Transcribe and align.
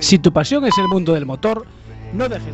Si 0.00 0.18
tu 0.18 0.32
pasión 0.32 0.64
es 0.64 0.76
el 0.78 0.88
mundo 0.88 1.14
del 1.14 1.26
motor, 1.26 1.66
no 2.12 2.28
dejes 2.28 2.52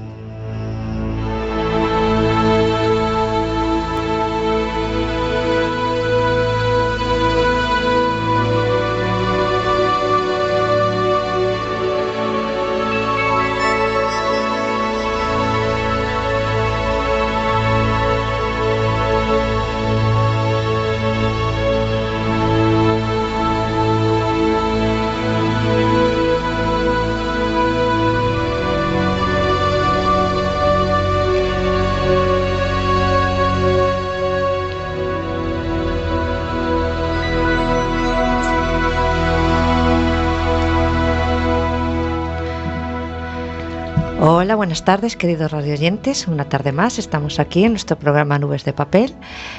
Hola, 44.21 44.57
buenas 44.57 44.85
tardes, 44.85 45.17
queridos 45.17 45.53
radioyentes. 45.53 46.27
Una 46.27 46.49
tarde 46.49 46.73
más, 46.73 46.99
estamos 46.99 47.39
aquí 47.39 47.63
en 47.63 47.71
nuestro 47.71 47.97
programa 47.97 48.37
Nubes 48.37 48.65
de 48.65 48.73
Papel. 48.73 49.15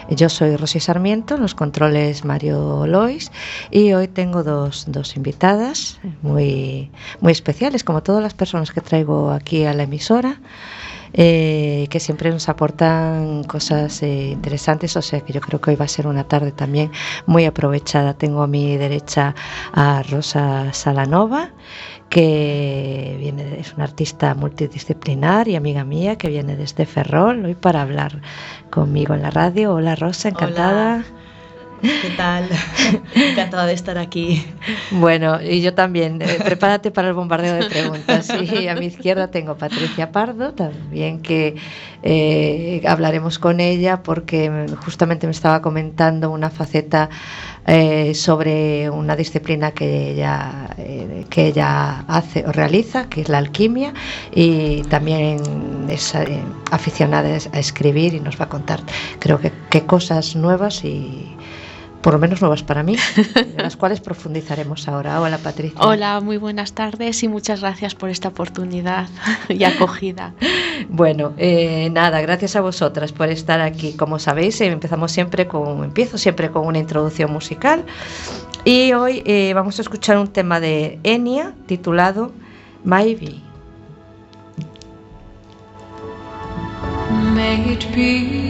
Yo 0.10 0.28
soy 0.28 0.58
Rosy 0.58 0.82
Sarmiento, 0.82 1.36
en 1.36 1.42
los 1.42 1.56
controles 1.56 2.26
Mario 2.26 2.86
Lois, 2.86 3.32
y 3.72 3.94
hoy 3.94 4.10
tengo 4.10 4.44
dos, 4.44 4.84
dos 4.90 5.16
invitadas 5.16 6.02
muy, 6.22 6.92
muy 7.22 7.32
especiales, 7.32 7.86
como 7.86 8.04
todas 8.04 8.22
las 8.22 8.34
personas 8.34 8.72
que 8.72 8.82
traigo 8.82 9.32
aquí 9.32 9.64
a 9.64 9.74
la 9.74 9.84
emisora. 9.84 10.42
Eh, 11.14 11.88
que 11.90 12.00
siempre 12.00 12.30
nos 12.30 12.50
aportan 12.50 13.44
cosas 13.44 14.04
eh, 14.04 14.30
interesantes, 14.30 14.96
o 14.96 15.02
sea 15.02 15.22
que 15.22 15.34
yo 15.34 15.42
creo 15.42 15.60
que 15.60 15.72
hoy 15.72 15.76
va 15.76 15.86
a 15.86 15.88
ser 15.88 16.06
una 16.06 16.26
tarde 16.26 16.52
también 16.52 16.92
muy 17.26 17.46
aprovechada. 17.46 18.14
Tengo 18.14 18.44
a 18.44 18.48
mi 18.48 18.78
derecha 18.78 19.34
a 19.74 20.04
Rosa 20.04 20.72
Salanova, 20.72 21.50
que 22.10 23.16
viene, 23.20 23.60
es 23.60 23.74
una 23.74 23.84
artista 23.84 24.34
multidisciplinar 24.34 25.48
y 25.48 25.56
amiga 25.56 25.84
mía 25.84 26.18
que 26.18 26.30
viene 26.30 26.56
desde 26.56 26.86
Ferrol 26.86 27.46
hoy 27.46 27.56
para 27.56 27.82
hablar 27.82 28.22
conmigo 28.70 29.14
en 29.14 29.22
la 29.22 29.30
radio. 29.30 29.74
Hola 29.76 29.96
Rosa, 29.96 30.30
encantada. 30.30 31.06
¿Qué 31.82 32.10
tal? 32.18 32.50
Encantada 33.16 33.66
de 33.66 33.74
estar 33.74 33.98
aquí. 33.98 34.46
Bueno, 34.92 35.42
y 35.42 35.62
yo 35.62 35.74
también. 35.74 36.22
Eh, 36.22 36.40
prepárate 36.44 36.92
para 36.92 37.08
el 37.08 37.14
bombardeo 37.14 37.56
de 37.56 37.70
preguntas. 37.70 38.30
Y 38.42 38.68
a 38.68 38.76
mi 38.76 38.88
izquierda 38.88 39.32
tengo 39.32 39.56
Patricia 39.56 40.12
Pardo, 40.12 40.54
también 40.54 41.22
que 41.22 41.56
eh, 42.04 42.82
hablaremos 42.86 43.40
con 43.40 43.60
ella 43.62 44.04
porque 44.04 44.68
justamente 44.84 45.26
me 45.26 45.32
estaba 45.32 45.62
comentando 45.62 46.32
una 46.32 46.50
faceta 46.50 47.10
eh, 47.72 48.16
sobre 48.16 48.90
una 48.90 49.16
disciplina 49.16 49.72
que 49.72 50.12
ella, 50.12 50.76
que 51.30 51.48
ella 51.48 52.00
hace 52.08 52.44
o 52.48 52.52
realiza, 52.52 53.08
que 53.10 53.22
es 53.22 53.30
la 53.30 53.38
alquimia, 53.38 53.94
y 54.34 54.82
también 54.90 55.40
es 55.88 56.14
aficionada 56.72 57.30
a 57.30 57.60
escribir 57.60 58.16
y 58.16 58.20
nos 58.20 58.40
va 58.42 58.46
a 58.46 58.50
contar, 58.50 58.82
creo 59.20 59.40
que, 59.40 59.52
qué 59.70 59.86
cosas 59.86 60.36
nuevas 60.36 60.84
y 60.84 61.36
por 62.02 62.14
lo 62.14 62.20
menos 62.20 62.42
nuevas 62.42 62.64
para 62.64 62.84
mí, 62.84 62.96
de 63.36 63.62
las 63.62 63.76
cuales 63.76 64.00
profundizaremos 64.00 64.88
ahora. 64.88 65.20
Hola 65.22 65.38
Patricia. 65.38 65.80
Hola, 65.82 66.22
muy 66.22 66.38
buenas 66.38 66.74
tardes 66.74 67.24
y 67.24 67.28
muchas 67.28 67.62
gracias 67.62 67.96
por 67.96 68.10
esta 68.10 68.30
oportunidad 68.30 69.08
y 69.50 69.64
acogida. 69.64 70.34
bueno, 70.88 71.34
eh, 71.38 71.90
nada, 71.92 72.22
gracias 72.22 72.56
a 72.56 72.62
vosotras 72.62 73.12
por 73.12 73.30
estar 73.30 73.60
aquí. 73.62 73.94
Como 73.94 74.20
sabéis, 74.20 74.62
eh, 74.62 74.68
empezamos 74.68 75.12
siempre 75.12 75.48
con, 75.48 75.84
empiezo 75.84 76.18
siempre 76.18 76.50
con 76.52 76.66
una 76.66 76.78
introducción 76.78 77.32
musical 77.32 77.84
y 78.64 78.94
hoy 78.94 79.22
eh, 79.26 79.52
vamos 79.54 79.80
a 79.80 79.82
escuchar 79.82 80.18
un 80.18 80.28
tema 80.28 80.60
de 80.60 81.00
Enya 81.04 81.54
titulado 81.66 82.32
Maybe. 82.84 83.42
May 87.36 87.74
it 87.74 87.86
be 87.96 88.50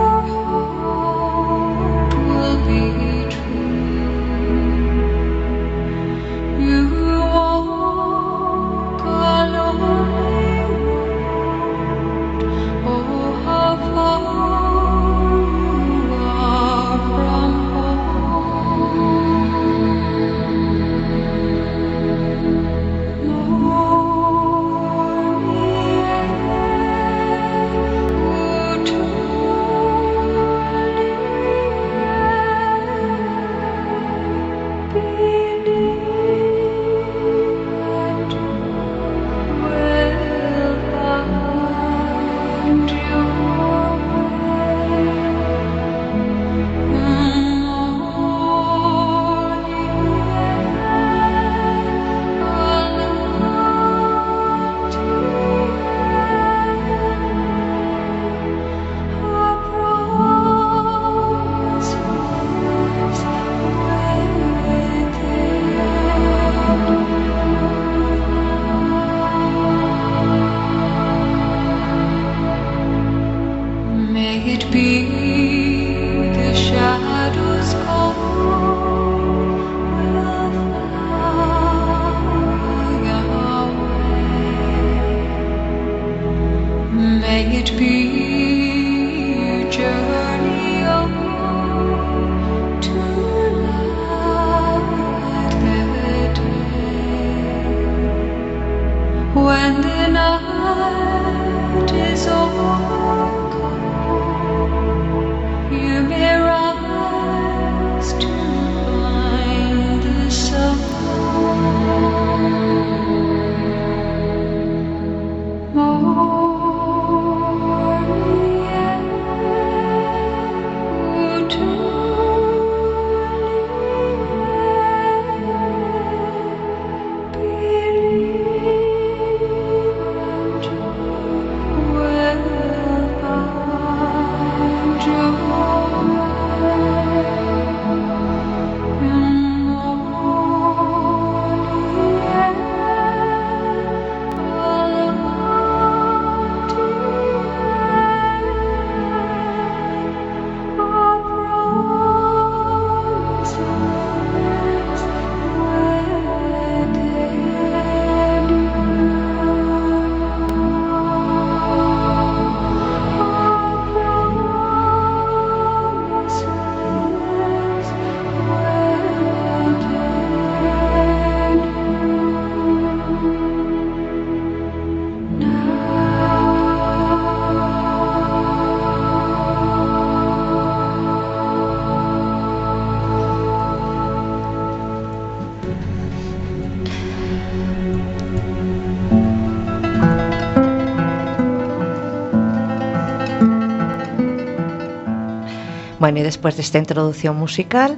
Después 196.13 196.57
de 196.57 196.61
esta 196.61 196.77
introducción 196.77 197.37
musical, 197.37 197.97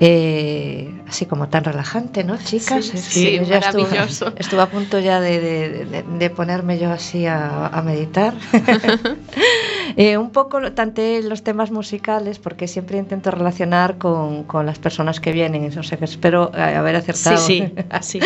eh, 0.00 1.02
así 1.08 1.26
como 1.26 1.48
tan 1.48 1.64
relajante, 1.64 2.22
¿no, 2.22 2.36
chicas? 2.38 2.84
Sí, 2.86 2.98
sí, 2.98 3.40
maravilloso. 3.40 4.32
Estuve, 4.36 4.62
a 4.62 4.66
punto 4.66 5.00
ya 5.00 5.20
de, 5.20 6.32
ponerme 6.34 6.78
yo 6.78 6.92
así 6.92 7.26
a, 7.26 7.82
meditar. 7.84 8.34
Eh, 9.96 10.16
un 10.16 10.30
poco 10.30 10.72
tanté 10.72 11.22
los 11.22 11.42
temas 11.42 11.70
musicales 11.70 12.38
porque 12.38 12.68
siempre 12.68 12.98
intento 12.98 13.30
relacionar 13.30 13.98
con, 13.98 14.44
con 14.44 14.66
las 14.66 14.78
personas 14.78 15.20
que 15.20 15.32
vienen, 15.32 15.76
o 15.78 15.82
sea 15.82 15.98
que 15.98 16.04
espero 16.04 16.50
eh, 16.54 16.60
haber 16.60 16.96
acertado. 16.96 17.38
Sí, 17.38 17.72
sí. 18.00 18.20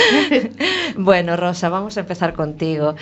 bueno, 0.97 1.37
Rosa, 1.37 1.69
vamos 1.69 1.97
a 1.97 2.01
empezar 2.01 2.35
contigo. 2.35 2.95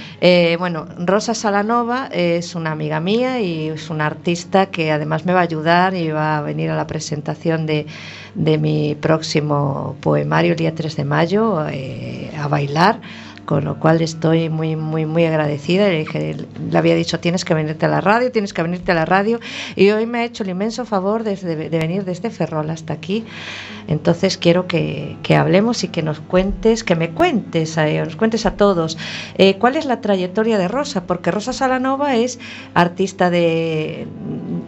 bueno, 0.59 0.87
Rosa 0.99 1.35
Salanova 1.35 2.09
es 2.13 2.55
una 2.55 2.73
amiga 2.73 3.01
mía 3.01 3.41
y 3.41 3.69
es 3.69 3.91
una 3.91 4.07
artista 4.07 4.67
que 4.67 4.93
además 4.93 5.25
me 5.25 5.33
va 5.33 5.41
a 5.41 5.45
ayudar 5.45 5.95
y 5.95 6.11
va 6.11 6.39
a 6.39 6.43
venir 6.43 6.71
a 6.71 6.77
la 6.77 6.87
presentación 6.87 7.67
de 7.67 7.87
de 8.35 8.59
mi 8.59 8.95
próximo 8.95 9.97
poemario 10.01 10.53
el 10.53 10.59
día 10.59 10.75
3 10.75 10.97
de 10.97 11.05
mayo 11.05 11.67
eh, 11.69 12.31
a 12.39 12.49
bailar 12.49 13.01
con 13.51 13.65
lo 13.65 13.81
cual 13.81 14.01
estoy 14.01 14.49
muy, 14.49 14.77
muy, 14.77 15.07
muy 15.07 15.25
agradecida. 15.25 15.89
Le, 15.89 16.07
le, 16.71 16.79
había 16.79 16.95
dicho, 16.95 17.19
tienes 17.19 17.45
que 17.45 17.53
venirte 17.53 17.85
a 17.85 17.89
la 17.89 18.01
radio, 18.01 18.31
tienes 18.31 18.55
que 18.55 18.63
venirte 18.63 18.93
a 18.93 18.95
la 18.95 19.05
radio, 19.05 19.41
y 19.75 19.91
hoy 19.91 20.07
me 20.07 20.21
ha 20.21 20.25
hecho 20.25 20.45
el 20.45 20.51
inmenso 20.51 20.85
favor 20.85 21.25
de, 21.25 21.35
venir 21.69 22.05
desde 22.05 22.31
Ferrol 22.31 22.71
hasta 22.71 22.93
aquí. 22.93 23.25
Entonces 23.89 24.39
quiero 24.39 24.69
que, 24.69 25.17
hablemos 25.37 25.83
y 25.83 25.89
que 25.89 26.01
nos 26.01 26.21
cuentes, 26.21 26.85
que 26.85 26.95
me 26.95 27.11
cuentes, 27.11 27.77
eh, 27.77 28.01
nos 28.05 28.15
cuentes 28.15 28.47
a 28.47 28.53
todos, 28.53 28.97
eh, 29.37 29.57
cuál 29.59 29.75
es 29.75 29.85
la 29.85 30.01
trayectoria 30.01 30.57
de 30.57 30.69
Rosa, 30.69 31.09
porque 31.09 31.33
Rosa 31.33 31.53
Salanova 31.53 32.15
es 32.15 32.39
artista 32.75 33.31
de 33.31 34.07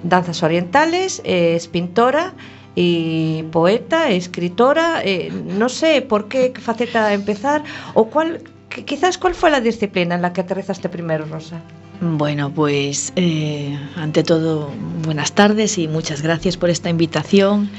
danzas 0.02 0.42
orientales, 0.42 1.22
es 1.24 1.68
pintora, 1.68 2.34
y 2.74 3.42
poeta, 3.52 4.10
escritora, 4.10 5.02
eh, 5.04 5.30
no 5.30 5.68
sé 5.68 6.00
por 6.00 6.28
qué 6.28 6.54
faceta 6.58 7.12
empezar 7.12 7.62
o 7.92 8.06
cuál, 8.06 8.40
quizás 8.84 9.18
cuál 9.18 9.34
fue 9.34 9.50
la 9.50 9.60
disciplina 9.60 10.14
en 10.14 10.22
la 10.22 10.32
que 10.32 10.40
aterrizaste 10.42 10.88
primero, 10.88 11.26
Rosa. 11.26 11.60
Bueno, 12.00 12.52
pues 12.52 13.12
eh, 13.16 13.78
ante 13.96 14.22
todo, 14.24 14.70
buenas 15.04 15.32
tardes 15.32 15.78
y 15.78 15.86
muchas 15.86 16.22
gracias 16.22 16.56
por 16.56 16.70
esta 16.70 16.90
invitación. 16.90 17.70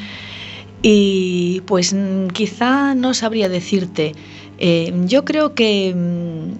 Y 0.81 1.62
pues 1.66 1.95
quizá 2.34 2.95
no 2.95 3.13
sabría 3.13 3.50
decirte, 3.50 4.13
eh, 4.60 4.94
yo 5.06 5.25
creo 5.25 5.56
que 5.56 5.94
mm, 5.95 6.51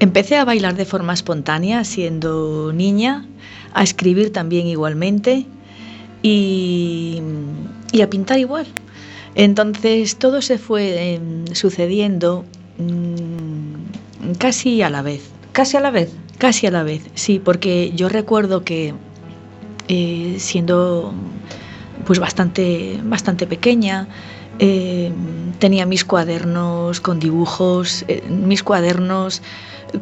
empecé 0.00 0.36
a 0.36 0.44
bailar 0.44 0.74
de 0.74 0.84
forma 0.84 1.12
espontánea 1.12 1.84
siendo 1.84 2.72
niña, 2.72 3.26
a 3.74 3.82
escribir 3.82 4.32
también 4.32 4.66
igualmente 4.66 5.46
y, 6.22 7.22
a 8.00 8.10
pintar 8.10 8.38
igual. 8.38 8.66
Entonces 9.34 10.16
todo 10.16 10.42
se 10.42 10.58
fue 10.58 11.14
em, 11.14 11.46
sucediendo 11.52 12.44
mm, 12.78 14.32
casi 14.38 14.82
a 14.82 14.90
la 14.90 15.02
vez. 15.02 15.30
¿Casi 15.52 15.76
a 15.76 15.80
la 15.80 15.90
vez? 15.90 16.12
Casi 16.38 16.66
a 16.66 16.70
la 16.70 16.84
vez, 16.84 17.02
sí, 17.14 17.40
porque 17.40 17.92
yo 17.96 18.08
recuerdo 18.08 18.62
que 18.62 18.94
eh, 19.88 20.36
siendo 20.38 21.12
pues 22.06 22.20
bastante, 22.20 23.00
bastante 23.02 23.46
pequeña, 23.46 24.06
em, 24.58 25.52
tenía 25.58 25.84
mis 25.84 26.04
cuadernos 26.04 27.00
con 27.00 27.18
dibujos, 27.18 28.04
eh, 28.08 28.22
mis 28.28 28.62
cuadernos 28.62 29.42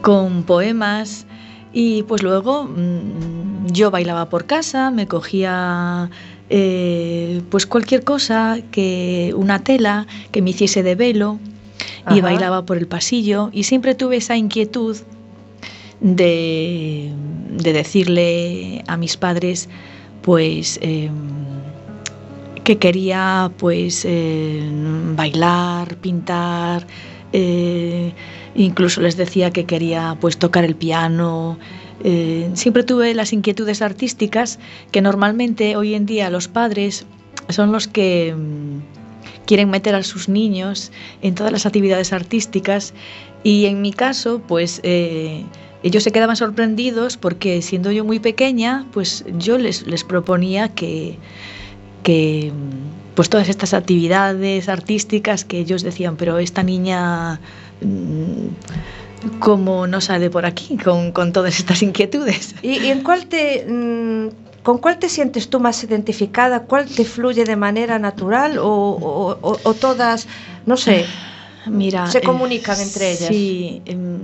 con 0.02 0.43
poemas 0.43 1.26
y 1.73 2.02
pues 2.05 2.23
luego 2.23 2.64
mm, 2.64 3.67
yo 3.69 3.90
bailaba 3.90 4.28
por 4.28 4.46
casa, 4.46 4.90
me 4.90 5.06
cogía 5.06 6.11
eh, 6.48 7.43
pues 7.50 7.66
cualquier 7.66 8.04
cosa, 8.04 8.58
que 8.70 9.32
una 9.37 9.62
tela 9.62 10.06
que 10.31 10.43
me 10.43 10.50
hiciese 10.50 10.82
de 10.82 10.94
velo 10.94 11.38
y 12.10 12.20
bailaba 12.20 12.64
por 12.64 12.76
el 12.76 12.87
pasillo 12.87 13.50
y 13.52 13.64
siempre 13.64 13.94
tuve 13.94 14.16
esa 14.16 14.37
inquietud 14.37 14.96
de, 16.00 17.12
decirle 17.58 18.84
a 18.87 18.96
mis 18.96 19.16
padres 19.16 19.69
pues 20.22 20.78
em, 20.82 21.12
que 22.64 22.78
quería 22.78 23.50
pues 23.58 24.04
eh, 24.04 24.60
bailar, 25.14 25.96
pintar, 25.96 26.87
eh, 27.32 28.12
incluso 28.54 29.00
les 29.00 29.16
decía 29.16 29.50
que 29.50 29.64
quería 29.64 30.16
pues 30.20 30.38
tocar 30.38 30.64
el 30.64 30.75
piano. 30.75 31.58
Eh, 32.04 32.50
siempre 32.54 32.82
tuve 32.82 33.14
las 33.14 33.32
inquietudes 33.32 33.82
artísticas 33.82 34.58
que 34.90 35.00
normalmente 35.00 35.76
hoy 35.76 35.94
en 35.94 36.06
día 36.06 36.31
los 36.31 36.48
padres 36.48 37.06
son 37.48 37.72
los 37.72 37.88
que 37.88 38.34
mm, 38.37 39.46
quieren 39.46 39.70
meter 39.70 39.94
a 39.94 40.02
sus 40.02 40.28
niños 40.28 40.92
en 41.23 41.35
todas 41.35 41.52
las 41.52 41.66
actividades 41.66 42.12
artísticas. 42.12 42.94
Y 43.42 43.66
en 43.66 43.80
mi 43.80 43.92
caso 43.92 44.42
pues 44.47 44.80
eh, 44.82 45.44
ellos 45.82 46.02
se 46.02 46.12
quedaban 46.12 46.37
sorprendidos 46.37 47.16
porque 47.16 47.62
siendo 47.62 47.90
yo 47.92 48.04
muy 48.04 48.18
pequeña 48.18 48.87
pues 48.92 49.25
yo 49.38 49.56
les, 49.56 49.87
les 49.87 50.04
proponía 50.04 50.68
que, 50.68 51.18
que 52.02 52.52
pues 53.14 53.30
todas 53.30 53.49
estas 53.49 53.73
actividades 53.73 54.68
artísticas 54.68 55.44
que 55.44 55.59
ellos 55.59 55.82
decían, 55.82 56.16
pero 56.16 56.38
esta 56.38 56.62
niña 56.62 57.40
mm, 57.80 58.49
cómo 59.38 59.87
no 59.87 60.00
sale 60.00 60.30
por 60.30 60.46
aquí 60.46 60.76
con, 60.76 61.32
todas 61.32 61.58
estas 61.58 61.82
inquietudes. 61.82 62.54
¿Y, 62.62 62.87
en 62.87 63.02
cuál 63.02 63.26
te, 63.26 63.66
mm, 63.68 64.62
con 64.62 64.78
cuál 64.78 64.99
te 64.99 65.08
sientes 65.08 65.49
tú 65.49 65.61
más 65.61 65.82
identificada? 65.82 66.61
¿Cuál 66.61 66.87
te 66.87 67.04
fluye 67.04 67.44
de 67.44 67.56
manera 67.56 67.99
natural 67.99 68.58
o, 68.61 69.75
todas, 69.80 70.26
no 70.66 70.76
sé, 70.76 71.06
Mira, 71.66 72.11
se 72.11 72.20
comunican 72.20 72.80
entre 72.80 73.12
ellas? 73.12 73.28
Sí, 73.28 73.82
em, 73.87 74.18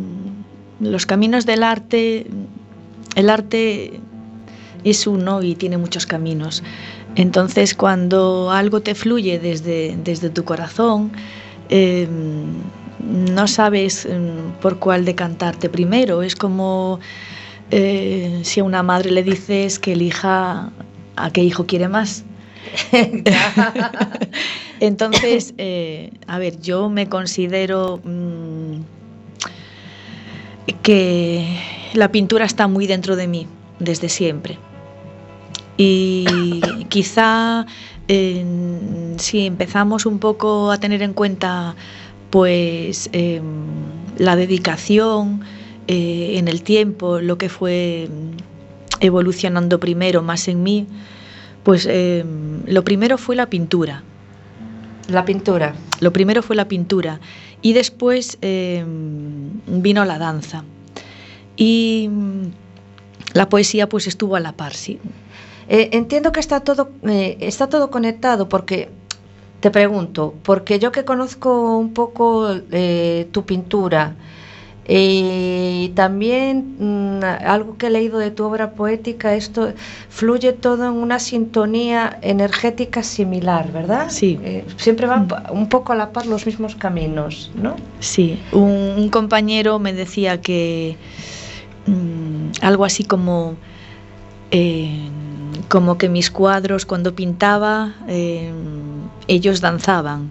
los 0.81 1.07
caminos 1.07 1.47
del 1.47 1.63
arte, 1.63 2.27
el 3.15 3.31
arte 3.31 4.01
es 4.85 5.07
uno 5.07 5.43
y 5.43 5.55
tiene 5.55 5.79
muchos 5.79 6.07
caminos. 6.07 6.63
Entonces, 7.15 7.75
cuando 7.75 8.51
algo 8.51 8.81
te 8.81 8.95
fluye 8.95 9.39
desde, 9.39 9.97
desde 10.03 10.31
tu 10.31 10.45
corazón, 10.45 11.13
em, 11.69 12.63
no 12.99 13.47
sabes 13.47 14.07
em, 14.07 14.53
por 14.61 14.79
cuál 14.79 15.05
decantarte 15.05 15.69
primero. 15.69 16.23
Es 16.23 16.37
como 16.37 17.01
eh, 17.71 18.41
si 18.43 18.61
a 18.61 18.65
una 18.65 18.83
madre 18.83 19.11
le 19.11 19.23
dices 19.23 19.79
que 19.79 19.93
elija 19.93 20.71
a 21.17 21.31
qué 21.33 21.43
hijo 21.43 21.67
quiere 21.67 21.89
más. 21.89 22.25
Entonces, 24.81 25.55
eh, 25.59 26.11
a 26.27 26.39
ver, 26.39 26.61
yo 26.61 26.89
me 26.89 27.09
considero 27.09 28.01
mm, 28.03 28.81
que 30.83 31.59
la 31.95 32.11
pintura 32.11 32.45
está 32.45 32.67
muy 32.67 32.87
dentro 32.87 33.17
de 33.17 33.27
mí 33.27 33.47
desde 33.79 34.09
siempre. 34.09 34.59
Y 35.77 36.61
quizá 36.89 37.67
si 38.09 39.47
empezamos 39.47 40.05
un 40.05 40.19
poco 40.19 40.71
a 40.71 40.79
tener 40.79 41.03
en 41.03 41.15
cuenta 41.15 41.75
pues 42.33 43.11
em, 43.13 43.43
la 44.17 44.37
dedicación 44.37 45.43
eh, 45.87 46.39
en 46.39 46.49
el 46.49 46.63
tiempo, 46.63 47.21
lo 47.21 47.37
que 47.37 47.51
fue 47.51 48.09
evolucionando 49.01 49.79
primero 49.79 50.23
más 50.23 50.49
en 50.49 50.63
mí, 50.63 50.87
pues 51.63 51.85
em, 51.85 52.63
lo 52.65 52.85
primero 52.85 53.19
fue 53.19 53.37
la 53.37 53.51
pintura. 53.51 54.03
La 55.09 55.27
pintura. 55.27 55.75
Lo 56.01 56.11
primero 56.15 56.43
fue 56.43 56.57
la 56.57 56.69
pintura 56.69 57.21
y 57.61 57.75
después 57.75 58.39
em, 58.41 59.51
vino 59.67 60.03
la 60.07 60.19
danza. 60.19 60.65
Y 61.55 62.09
la 63.35 63.51
poesía 63.51 63.91
pues 63.91 64.07
estuvo 64.07 64.37
a 64.37 64.41
la 64.41 64.53
par, 64.53 64.73
sí. 64.73 64.99
Eh, 65.69 65.91
entiendo 65.93 66.33
que 66.33 66.41
está 66.41 66.61
todo, 66.61 66.91
eh, 67.03 67.37
está 67.41 67.69
todo 67.69 67.91
conectado 67.91 68.49
porque, 68.49 68.89
te 69.63 69.71
pregunto, 69.71 70.35
porque 70.43 70.81
yo 70.81 70.91
que 70.91 71.05
conozco 71.05 71.79
un 71.79 71.95
poco 71.95 72.53
eh, 72.73 73.29
tu 73.31 73.45
pintura 73.45 74.17
y 74.89 75.93
también 75.95 76.75
mm, 76.81 77.23
algo 77.47 77.77
que 77.79 77.87
he 77.87 77.91
leído 77.91 78.19
de 78.19 78.33
tu 78.33 78.45
obra 78.45 78.73
poética, 78.73 79.37
esto 79.37 79.73
fluye 80.09 80.53
todo 80.53 80.87
en 80.87 80.95
una 80.95 81.21
sintonía 81.21 82.19
energética 82.23 83.05
similar, 83.05 83.71
¿verdad? 83.71 84.07
Sí. 84.11 84.37
siempre 84.79 85.07
van 85.07 85.29
un 85.53 85.69
poco 85.69 85.93
a 85.93 85.95
la 85.95 86.11
par 86.11 86.27
los 86.27 86.45
mismos 86.45 86.75
caminos, 86.75 87.53
¿no? 87.55 87.77
Sí, 88.01 88.41
un, 88.51 89.09
compañero 89.11 89.79
me 89.79 89.93
decía 89.93 90.41
que 90.41 90.97
mm, 91.87 92.65
algo 92.65 92.85
así 92.85 93.05
como 93.05 93.55
como 95.69 95.97
que 95.97 96.09
mis 96.09 96.31
cuadros 96.31 96.85
cuando 96.85 97.15
pintaba 97.15 97.95
eh, 98.09 98.53
ellos 99.29 99.61
danzaban 99.61 100.31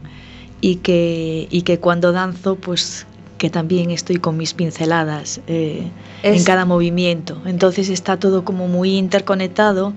y 0.62 0.78
que, 0.78 1.48
y 1.50 1.64
que 1.64 1.80
cuando 1.80 2.12
danzo 2.12 2.56
pues 2.56 3.06
que 3.38 3.50
también 3.50 3.90
estoy 3.90 4.18
con 4.18 4.38
mis 4.38 4.54
pinceladas 4.54 5.42
eh, 5.48 5.90
en 6.22 6.44
cada 6.44 6.66
movimiento. 6.66 7.42
Entonces 7.46 7.90
está 7.90 8.18
todo 8.18 8.46
como 8.46 8.68
muy 8.68 8.98
interconectado 8.98 9.94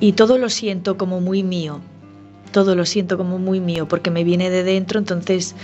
y 0.00 0.12
todo 0.12 0.38
lo 0.38 0.48
siento 0.48 0.96
como 0.96 1.20
muy 1.20 1.42
mío. 1.42 1.80
Todo 2.50 2.74
lo 2.74 2.86
siento 2.86 3.18
como 3.18 3.38
muy 3.38 3.60
mío 3.60 3.86
porque 3.86 4.10
me 4.10 4.24
viene 4.24 4.48
de 4.48 4.64
dentro, 4.64 4.98
entonces 4.98 5.54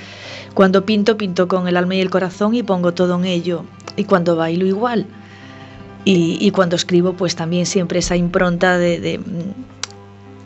cuando 0.52 0.84
pinto, 0.84 1.16
pinto 1.16 1.48
con 1.48 1.66
el 1.66 1.78
alma 1.78 1.94
y 1.94 2.00
el 2.00 2.10
corazón 2.10 2.54
y 2.54 2.62
pongo 2.62 2.92
todo 2.92 3.18
en 3.18 3.24
ello. 3.24 3.64
Y 3.96 4.04
cuando 4.04 4.36
bailo 4.36 4.66
igual. 4.66 5.06
Y, 6.06 6.50
cuando 6.50 6.76
escribo, 6.76 7.14
pues 7.14 7.34
también 7.34 7.64
siempre 7.64 8.00
esa 8.00 8.14
impronta 8.14 8.76
de, 8.76 9.00
de, 9.00 9.20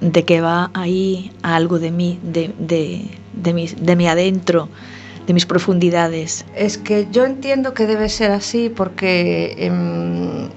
que 0.00 0.40
va 0.40 0.71
ahí 0.75 1.33
algo 1.43 1.78
de 1.78 1.90
mí, 1.90 2.19
de, 2.23 2.52
de, 2.59 3.11
de, 3.33 3.52
mi, 3.52 3.67
de 3.67 3.97
mi 3.97 4.07
adentro, 4.07 4.69
de 5.26 5.35
mis 5.35 5.47
profundidades. 5.47 6.45
Es 6.55 6.78
que 6.78 7.09
yo 7.11 7.25
entiendo 7.25 7.75
que 7.75 7.87
debe 7.87 8.09
ser 8.09 8.31
así 8.31 8.69
porque... 8.69 9.55
Em, 9.59 10.49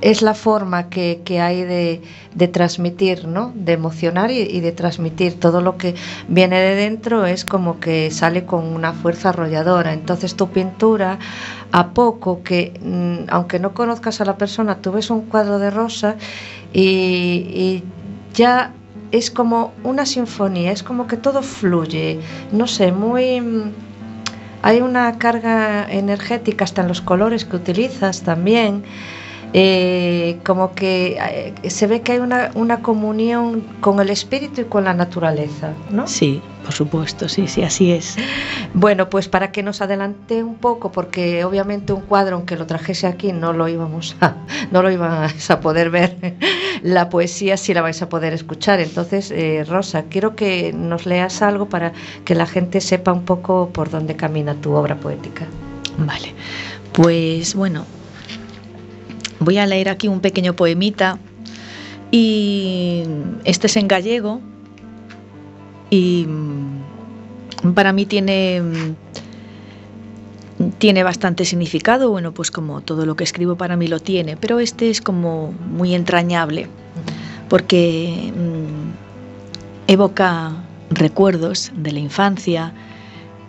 es 0.00 0.22
la 0.22 0.34
forma 0.34 0.88
que, 0.88 1.20
hay 1.40 1.62
de, 1.62 2.48
transmitir, 2.48 3.26
¿no? 3.26 3.52
de 3.54 3.72
emocionar 3.72 4.30
y, 4.30 4.60
de 4.60 4.72
transmitir. 4.72 5.38
Todo 5.38 5.60
lo 5.60 5.76
que 5.76 5.94
viene 6.28 6.58
de 6.58 6.74
dentro 6.74 7.26
es 7.26 7.44
como 7.44 7.80
que 7.80 8.10
sale 8.10 8.44
con 8.44 8.64
una 8.64 8.92
fuerza 8.92 9.30
arrolladora. 9.30 9.92
Entonces 9.92 10.36
tu 10.36 10.48
pintura, 10.48 11.18
a 11.72 11.88
poco 11.90 12.42
que, 12.42 12.72
mm, 12.82 13.30
aunque 13.30 13.58
no 13.58 13.74
conozcas 13.74 14.20
a 14.20 14.24
la 14.24 14.36
persona, 14.36 14.76
tú 14.80 14.92
ves 14.92 15.10
un 15.10 15.22
cuadro 15.22 15.58
de 15.58 15.70
rosa 15.70 16.16
y 16.72 17.82
ya 18.32 18.72
es 19.12 19.30
como 19.30 19.72
una 19.84 20.06
sinfonía, 20.06 20.72
es 20.72 20.82
como 20.82 21.06
que 21.06 21.16
todo 21.16 21.42
fluye, 21.42 22.20
no 22.52 22.66
sé, 22.66 22.92
muy... 22.92 23.40
Mm, 23.40 23.72
hay 24.62 24.82
una 24.82 25.16
carga 25.18 25.90
energética 25.90 26.64
hasta 26.64 26.82
en 26.82 26.88
los 26.88 27.00
colores 27.00 27.44
que 27.46 27.56
utilizas 27.56 28.22
también. 28.22 28.84
Eh, 29.52 30.38
como 30.44 30.74
que 30.74 31.18
eh, 31.62 31.70
se 31.70 31.88
ve 31.88 32.02
que 32.02 32.12
hay 32.12 32.18
una, 32.18 32.52
una, 32.54 32.82
comunión 32.82 33.62
con 33.80 33.98
el 33.98 34.10
espíritu 34.10 34.60
y 34.60 34.64
con 34.64 34.84
la 34.84 34.94
naturaleza, 34.94 35.72
¿no? 35.90 36.06
Sí, 36.06 36.40
por 36.62 36.72
supuesto, 36.72 37.28
sí, 37.28 37.46
sí, 37.48 37.62
así 37.62 37.92
es. 37.92 38.16
Bueno, 38.74 39.08
pues 39.08 39.28
para 39.28 39.52
que 39.52 39.62
nos 39.62 39.80
adelante 39.80 40.42
un 40.42 40.56
poco, 40.56 40.92
porque 40.92 41.44
obviamente 41.44 41.92
un 41.92 42.02
cuadro, 42.02 42.36
aunque 42.36 42.56
lo 42.56 42.66
trajese 42.66 43.06
aquí, 43.06 43.32
no 43.32 43.52
lo 43.52 43.68
íbamos 43.68 44.16
a, 44.20 44.36
no 44.70 44.82
lo 44.82 44.90
ibas 44.90 45.50
a 45.50 45.60
poder 45.60 45.90
ver. 45.90 46.36
La 46.82 47.10
poesía 47.10 47.58
sí 47.58 47.74
la 47.74 47.82
vais 47.82 48.00
a 48.00 48.08
poder 48.08 48.32
escuchar. 48.32 48.80
Entonces, 48.80 49.30
eh, 49.30 49.64
Rosa, 49.68 50.04
quiero 50.04 50.34
que 50.34 50.72
nos 50.72 51.04
leas 51.04 51.42
algo 51.42 51.68
para 51.68 51.92
que 52.24 52.34
la 52.34 52.46
gente 52.46 52.80
sepa 52.80 53.12
un 53.12 53.26
poco 53.26 53.68
por 53.68 53.90
dónde 53.90 54.16
camina 54.16 54.54
tu 54.54 54.72
obra 54.72 54.96
poética. 54.96 55.46
Vale, 55.98 56.34
pues 56.94 57.54
bueno, 57.54 57.84
Voy 59.40 59.56
a 59.56 59.64
leer 59.64 59.88
aquí 59.88 60.06
un 60.06 60.20
pequeño 60.20 60.54
poemita 60.54 61.18
y 62.10 63.04
este 63.44 63.68
es 63.68 63.76
en 63.76 63.88
gallego 63.88 64.42
y 65.88 66.26
para 67.74 67.92
mí 67.92 68.06
tiene 68.06 68.62
tiene 70.78 71.02
bastante 71.02 71.44
significado, 71.44 72.10
bueno, 72.10 72.32
pues 72.32 72.50
como 72.50 72.82
todo 72.82 73.06
lo 73.06 73.16
que 73.16 73.24
escribo 73.24 73.56
para 73.56 73.76
mí 73.76 73.86
lo 73.86 73.98
tiene, 73.98 74.36
pero 74.36 74.60
este 74.60 74.90
es 74.90 75.00
como 75.00 75.52
muy 75.52 75.94
entrañable 75.94 76.68
porque 77.48 78.32
mm, 78.36 79.90
evoca 79.90 80.52
recuerdos 80.90 81.72
de 81.74 81.92
la 81.92 81.98
infancia, 81.98 82.72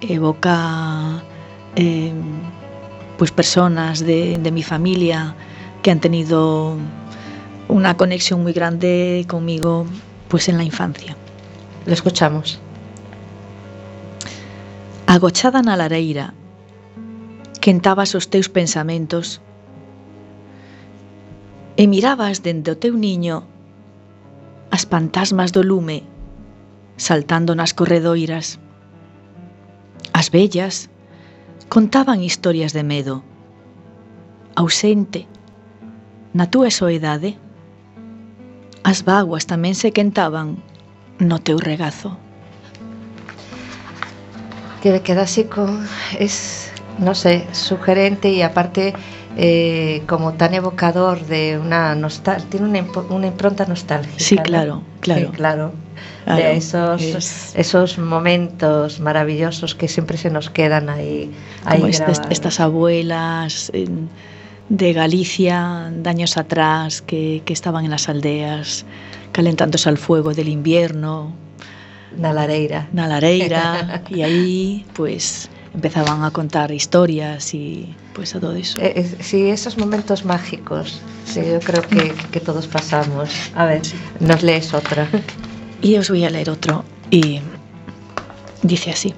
evoca 0.02 1.24
eh, 1.76 2.12
pues 3.18 3.32
personas 3.32 4.00
de, 4.00 4.38
de 4.38 4.52
mi 4.52 4.64
familia 4.64 5.36
que 5.84 5.92
han 5.92 6.00
tenido 6.00 6.78
una 7.68 7.96
conexión 7.96 8.42
muy 8.42 8.54
grande 8.54 9.26
conmigo 9.28 9.86
pues 10.28 10.50
en 10.50 10.58
la 10.58 10.64
infancia. 10.64 11.16
Lo 11.86 11.94
escuchamos. 11.94 12.60
Agochada 15.12 15.60
na 15.62 15.76
lareira, 15.76 16.32
quentabas 17.60 18.16
os 18.16 18.32
teus 18.32 18.48
pensamentos 18.48 19.44
e 21.76 21.84
mirabas 21.84 22.40
dende 22.40 22.72
o 22.72 22.80
teu 22.80 22.96
niño 22.96 23.44
as 24.72 24.88
fantasmas 24.88 25.52
do 25.52 25.68
lume 25.68 26.08
saltando 26.96 27.52
nas 27.60 27.76
corredoiras. 27.76 28.56
As 30.16 30.32
bellas 30.32 30.88
contaban 31.68 32.24
historias 32.24 32.72
de 32.72 32.88
medo. 32.88 33.20
Ausente, 34.56 35.28
na 36.32 36.48
túa 36.48 36.72
soedade, 36.72 37.36
as 38.88 39.04
vaguas 39.04 39.44
tamén 39.44 39.76
se 39.76 39.92
quentaban 39.92 40.64
no 41.20 41.44
teu 41.44 41.60
regazo. 41.60 42.31
Que 44.82 45.02
queda 45.02 45.24
así 45.24 45.46
con... 45.46 45.88
es, 46.20 46.72
no 46.98 47.16
sé, 47.16 47.46
sugerente 47.52 48.30
y 48.30 48.42
aparte 48.42 48.94
eh, 49.38 50.04
como 50.08 50.34
tan 50.34 50.54
evocador 50.54 51.26
de 51.26 51.58
una 51.58 51.96
nostalgia, 51.96 52.50
tiene 52.50 52.68
una, 52.68 53.06
una, 53.10 53.28
impronta 53.28 53.66
nostálgica. 53.66 54.20
Sí, 54.20 54.38
claro, 54.38 54.84
claro. 55.00 55.22
Sí, 55.22 55.28
claro. 55.28 55.72
claro 56.26 56.36
de 56.36 56.56
esos, 56.58 57.02
es... 57.02 57.54
esos 57.56 57.98
momentos 57.98 59.00
maravillosos 59.00 59.76
que 59.76 59.88
siempre 59.88 60.18
se 60.18 60.30
nos 60.30 60.50
quedan 60.50 60.90
ahí. 60.90 61.32
Como 61.64 61.86
ahí 61.86 61.92
estas, 61.92 62.22
estas 62.30 62.60
abuelas. 62.60 63.72
En 63.74 64.10
de 64.72 64.94
Galicia 64.94 65.92
de 65.94 66.10
años 66.10 66.38
atrás 66.38 67.02
que, 67.02 67.44
estaban 67.48 67.84
en 67.84 67.92
las 67.92 68.08
aldeas 68.08 68.86
calentándose 69.34 69.90
al 69.90 69.98
fuego 69.98 70.34
del 70.34 70.48
invierno. 70.48 71.34
Na 72.18 72.34
lareira. 72.34 72.88
Na 72.92 73.08
lareira. 73.08 74.04
y 74.10 74.22
ahí 74.22 74.86
pues 74.94 75.50
empezaban 75.74 76.24
a 76.24 76.32
contar 76.32 76.72
historias 76.72 77.54
y 77.54 77.96
pues 78.14 78.36
a 78.36 78.40
todo 78.40 78.56
eso. 78.56 78.80
Eh, 78.80 78.94
eh, 78.96 79.16
sí, 79.22 79.50
esos 79.50 79.78
momentos 79.78 80.26
mágicos, 80.26 81.02
sí, 81.26 81.42
yo 81.50 81.60
creo 81.60 81.82
que, 81.84 82.14
que 82.32 82.40
todos 82.40 82.68
pasamos. 82.68 83.30
A 83.56 83.66
ver, 83.66 83.82
nos 84.20 84.44
lees 84.44 84.74
otra. 84.74 85.08
Y 85.82 85.96
os 85.98 86.10
voy 86.10 86.26
a 86.26 86.30
leer 86.30 86.50
otro 86.50 86.84
y 87.10 87.40
dice 88.62 88.92
así. 88.92 89.14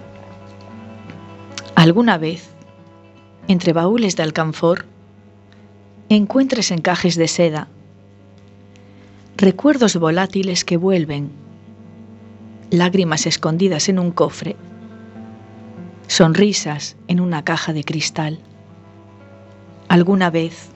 Alguna 1.76 2.18
vez, 2.18 2.50
entre 3.48 3.74
baúles 3.74 4.16
de 4.16 4.24
alcanfor, 4.24 4.86
encuentres 6.10 6.72
encajes 6.72 7.16
de 7.16 7.28
seda, 7.28 7.68
recuerdos 9.36 9.98
volátiles 9.98 10.64
que 10.64 10.78
vuelven, 10.78 11.32
lágrimas 12.74 13.28
escondidas 13.28 13.88
en 13.88 14.00
un 14.00 14.12
cofre, 14.12 14.56
sonrisas 16.08 16.98
en 17.08 17.20
una 17.20 17.44
caja 17.44 17.72
de 17.72 17.84
cristal. 17.84 18.40
Alguna 19.90 20.32
vez 20.32 20.70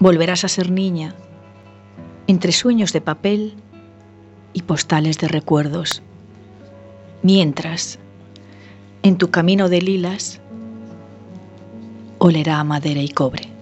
volverás 0.00 0.44
a 0.44 0.48
ser 0.48 0.72
niña 0.72 1.14
entre 2.26 2.50
sueños 2.50 2.92
de 2.92 3.00
papel 3.00 3.54
y 4.52 4.62
postales 4.62 5.18
de 5.18 5.28
recuerdos. 5.28 6.02
Mientras, 7.22 8.00
en 9.04 9.16
tu 9.16 9.30
camino 9.30 9.68
de 9.68 9.82
lilas, 9.82 10.40
olerá 12.18 12.58
a 12.58 12.64
madera 12.64 13.00
y 13.00 13.10
cobre. 13.10 13.59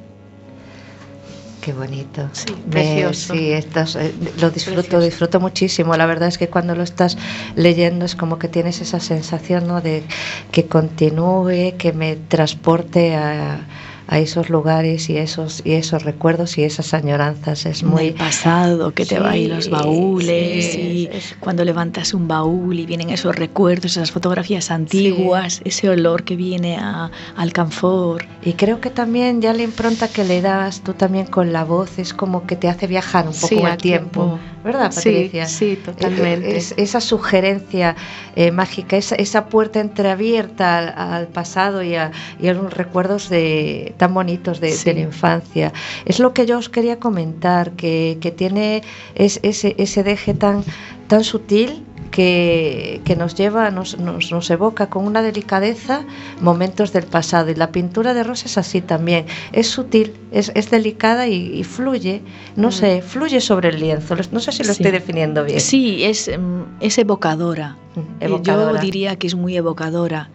Qué 1.69 1.75
bonito. 1.75 2.31
Sí, 2.33 2.47
precioso. 2.71 3.35
sí, 3.35 3.53
estos, 3.53 3.95
eh, 3.97 4.15
lo 4.41 4.49
disfruto, 4.49 5.03
disfruto 5.03 5.39
muchísimo. 5.39 5.95
La 5.99 6.07
verdad 6.07 6.29
es 6.29 6.39
que 6.39 6.49
cuando 6.49 6.75
lo 6.75 6.83
estás 6.83 7.19
leyendo 7.57 8.07
es 8.07 8.17
como 8.17 8.39
que 8.39 8.49
tienes 8.49 8.81
esa 8.81 9.01
sensación 9.01 9.67
¿no? 9.67 9.83
de 9.83 10.03
que 10.51 10.65
continúe, 10.65 11.77
que 11.77 11.93
me 11.93 12.17
transporte 12.17 13.15
a, 13.17 13.61
a 14.09 14.19
esos 14.19 14.49
lugares 14.49 15.09
y 15.11 15.19
esos 15.19 15.63
y 15.65 15.73
esos 15.73 16.03
recuerdos 16.03 16.59
y 16.59 16.65
esas 16.65 16.95
añoranzas. 16.95 17.67
Es 17.67 17.85
muy 17.85 18.11
pasado 18.13 18.93
que 18.93 19.05
te 19.05 19.19
va 19.19 19.31
ahí 19.31 19.47
los 19.47 19.69
baúles 19.69 20.75
y 20.75 21.09
cuando 21.41 21.65
levantas 21.65 22.15
un 22.15 22.27
baúl 22.27 22.81
y 22.81 22.87
vienen 22.87 23.11
esos 23.11 23.37
recuerdos 23.37 23.93
esas 23.93 24.11
fotografías 24.11 24.71
antiguas 24.71 25.61
ese 25.65 25.89
olor 25.89 26.25
que 26.25 26.37
viene 26.37 26.77
a, 26.77 27.11
al 27.37 27.53
canfor 27.53 28.27
y 28.43 28.55
creo 28.55 28.81
que 28.81 28.91
también 28.91 29.43
ya 29.43 29.53
la 29.53 29.63
impronta 29.63 30.09
que 30.09 30.25
le 30.25 30.41
das 30.41 30.81
tú 30.81 30.95
también 30.95 31.27
con 31.27 31.53
la 31.53 31.65
voz 31.65 31.99
es 31.99 32.15
como 32.15 32.47
que 32.47 32.57
te 32.57 32.69
hace 32.69 32.87
viajar 32.87 33.29
un 33.29 33.35
poco 33.35 33.67
al 33.67 33.77
tiempo. 33.77 34.39
¿Verdad 34.69 34.95
Patricia? 34.95 35.47
Sí, 35.47 35.71
sí 35.71 35.77
totalmente 35.77 36.57
es, 36.57 36.75
esa 36.77 37.01
sugerencia 37.01 37.97
eh, 38.37 38.51
mágica 38.51 38.97
esa, 38.97 39.15
esa 39.17 39.47
puerta 39.47 39.81
entreabierta 39.81 40.79
al, 40.79 40.95
al 40.97 41.27
pasado 41.29 41.83
y 41.83 41.95
a, 41.95 42.11
y 42.41 42.49
a 42.49 42.55
los 42.55 42.73
recuerdos 42.73 43.31
de 43.31 43.95
tan 43.97 44.13
bonitos 44.13 44.61
de, 44.61 44.77
la 44.85 45.01
infancia. 45.01 45.73
Es 46.05 46.19
lo 46.19 46.35
que 46.35 46.45
yo 46.47 46.59
os 46.59 46.69
quería 46.69 46.99
comentar, 46.99 47.73
que, 47.73 48.35
tiene 48.37 48.83
ese, 49.15 49.75
ese 49.79 50.03
deje 50.03 50.35
tan, 50.35 50.63
tan 51.09 51.25
sutil 51.25 51.85
que, 52.11 53.01
que 53.05 53.17
nos 53.17 53.35
lleva, 53.35 53.71
nos, 53.71 53.99
nos, 53.99 54.31
nos, 54.31 54.51
evoca 54.51 54.89
con 54.89 55.07
una 55.07 55.23
delicadeza 55.23 56.05
momentos 56.41 56.93
del 56.93 57.05
pasado. 57.05 57.51
Y 57.51 57.55
la 57.55 57.71
pintura 57.71 58.15
de 58.15 58.25
Rosa 58.25 58.47
es 58.47 58.59
así 58.59 58.81
también. 58.81 59.27
Es 59.53 59.69
sutil, 59.69 60.15
es, 60.33 60.53
es 60.55 60.71
delicada 60.71 61.27
y, 61.29 61.59
y, 61.59 61.65
fluye, 61.65 62.23
no 62.57 62.69
mm. 62.69 62.73
sé, 62.73 63.03
fluye 63.03 63.41
sobre 63.41 63.71
el 63.71 63.81
lienzo. 63.81 64.17
No 64.33 64.41
sé 64.41 64.53
si 64.53 64.65
lo 64.65 64.73
sí. 64.73 64.83
estoy 64.83 64.93
definiendo 64.93 65.45
bien. 65.45 65.61
Sí, 65.61 66.05
es, 66.05 66.29
mm, 66.29 66.63
es 66.81 66.99
evocadora. 66.99 67.77
Mm, 67.95 68.23
evocadora. 68.25 68.73
Yo 68.73 68.81
diría 68.81 69.17
que 69.17 69.27
es 69.27 69.35
muy 69.35 69.57
evocadora. 69.57 70.31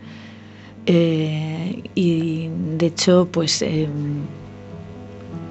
Eh, 0.86 1.84
y 1.96 2.50
de 2.78 2.86
hecho, 2.88 3.28
pues 3.32 3.62
eh, 3.62 3.88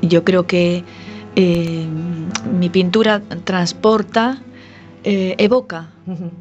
yo 0.03 0.25
creo 0.25 0.47
que 0.47 0.85
eh, 1.37 1.87
mi 2.59 2.69
pintura 2.69 3.21
transporta, 3.45 4.43
eh, 5.05 5.35
evoca 5.39 5.91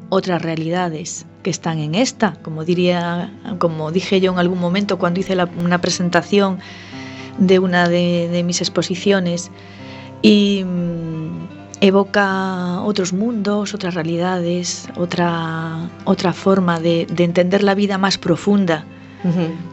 otras 0.08 0.42
realidades 0.42 1.26
que 1.42 1.50
están 1.50 1.78
en 1.78 1.94
esta, 1.94 2.34
como 2.42 2.64
diría, 2.64 3.32
como 3.58 3.90
dije 3.90 4.20
yo 4.20 4.32
en 4.32 4.38
algún 4.38 4.58
momento 4.58 4.98
cuando 4.98 5.20
hice 5.20 5.34
la, 5.34 5.48
una 5.58 5.80
presentación 5.80 6.58
de 7.38 7.58
una 7.58 7.88
de, 7.88 8.28
de 8.30 8.42
mis 8.42 8.60
exposiciones 8.60 9.50
y 10.20 10.64
mm, 10.64 11.48
evoca 11.80 12.82
otros 12.82 13.12
mundos, 13.12 13.74
otras 13.74 13.94
realidades, 13.94 14.88
otra, 14.96 15.90
otra 16.04 16.32
forma 16.32 16.78
de, 16.78 17.06
de 17.06 17.24
entender 17.24 17.62
la 17.62 17.74
vida 17.74 17.98
más 17.98 18.18
profunda. 18.18 18.84
Uh 19.24 19.28
-huh 19.28 19.72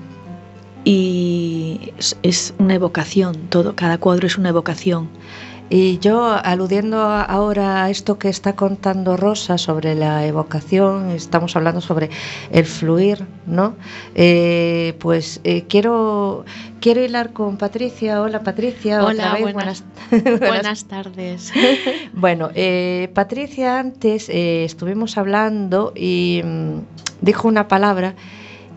y 0.83 1.93
es, 1.97 2.17
es, 2.23 2.53
una 2.57 2.75
evocación, 2.75 3.35
todo, 3.49 3.75
cada 3.75 3.97
cuadro 3.97 4.27
es 4.27 4.37
una 4.37 4.49
evocación. 4.49 5.09
Y 5.71 5.99
yo, 5.99 6.31
aludiendo 6.31 6.99
ahora 6.99 7.83
a 7.83 7.89
esto 7.91 8.17
que 8.17 8.29
está 8.29 8.53
contando 8.53 9.15
Rosa 9.17 9.59
sobre 9.59 9.93
la 9.93 10.25
evocación, 10.25 11.11
estamos 11.11 11.55
hablando 11.55 11.79
sobre 11.79 12.09
el 12.51 12.65
fluir, 12.65 13.27
¿no? 13.45 13.75
Eh, 14.15 14.95
pues 14.99 15.41
eh, 15.43 15.65
quiero, 15.69 16.43
quiero 16.81 17.03
hilar 17.03 17.33
con 17.33 17.57
Patricia. 17.57 18.19
Hola 18.23 18.41
Patricia. 18.41 19.05
Hola, 19.05 19.33
vez. 19.33 19.41
Buenas, 19.53 19.83
buenas, 20.09 20.39
buenas, 20.39 20.85
tardes. 20.85 21.53
bueno, 22.13 22.49
eh, 22.55 23.11
Patricia, 23.13 23.77
antes 23.77 24.27
estuvimos 24.27 25.19
hablando 25.19 25.93
y 25.95 26.41
mmm, 26.43 26.79
dijo 27.21 27.47
una 27.47 27.67
palabra 27.67 28.15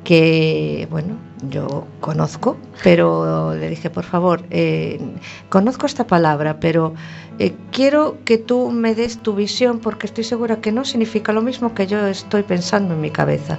que, 0.04 0.88
bueno, 0.90 1.16
yo 1.50 1.86
conozco, 2.00 2.56
pero 2.82 3.54
le 3.54 3.68
dije, 3.68 3.90
por 3.90 4.04
favor, 4.04 4.44
eh, 4.50 5.00
conozco 5.48 5.86
esta 5.86 6.06
palabra, 6.06 6.60
pero 6.60 6.94
eh, 7.38 7.52
quiero 7.72 8.18
que 8.24 8.38
tú 8.38 8.70
me 8.70 8.94
des 8.94 9.18
tu 9.18 9.34
visión 9.34 9.80
porque 9.80 10.06
estoy 10.06 10.24
segura 10.24 10.60
que 10.60 10.70
no 10.70 10.84
significa 10.84 11.32
lo 11.32 11.42
mismo 11.42 11.74
que 11.74 11.86
yo 11.86 12.06
estoy 12.06 12.42
pensando 12.42 12.94
en 12.94 13.00
mi 13.00 13.10
cabeza. 13.10 13.58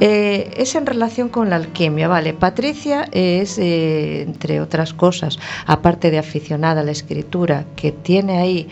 Eh, 0.00 0.50
es 0.56 0.74
en 0.74 0.86
relación 0.86 1.28
con 1.28 1.50
la 1.50 1.56
alquimia, 1.56 2.08
¿vale? 2.08 2.32
Patricia 2.34 3.08
es, 3.12 3.58
entre 3.58 4.60
otras 4.60 4.92
cosas, 4.92 5.38
aparte 5.66 6.10
de 6.10 6.18
aficionada 6.18 6.80
a 6.80 6.84
la 6.84 6.90
escritura, 6.90 7.66
que 7.76 7.92
tiene 7.92 8.38
ahí 8.38 8.68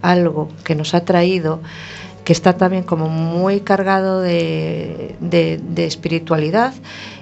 algo 0.00 0.48
que 0.64 0.74
nos 0.74 0.94
ha 0.94 1.04
traído, 1.04 1.60
que 2.24 2.32
está 2.32 2.56
también 2.56 2.84
como 2.84 3.08
muy 3.08 3.60
cargado 3.60 4.20
de, 4.20 5.16
de, 5.20 5.84
espiritualidad 5.84 6.72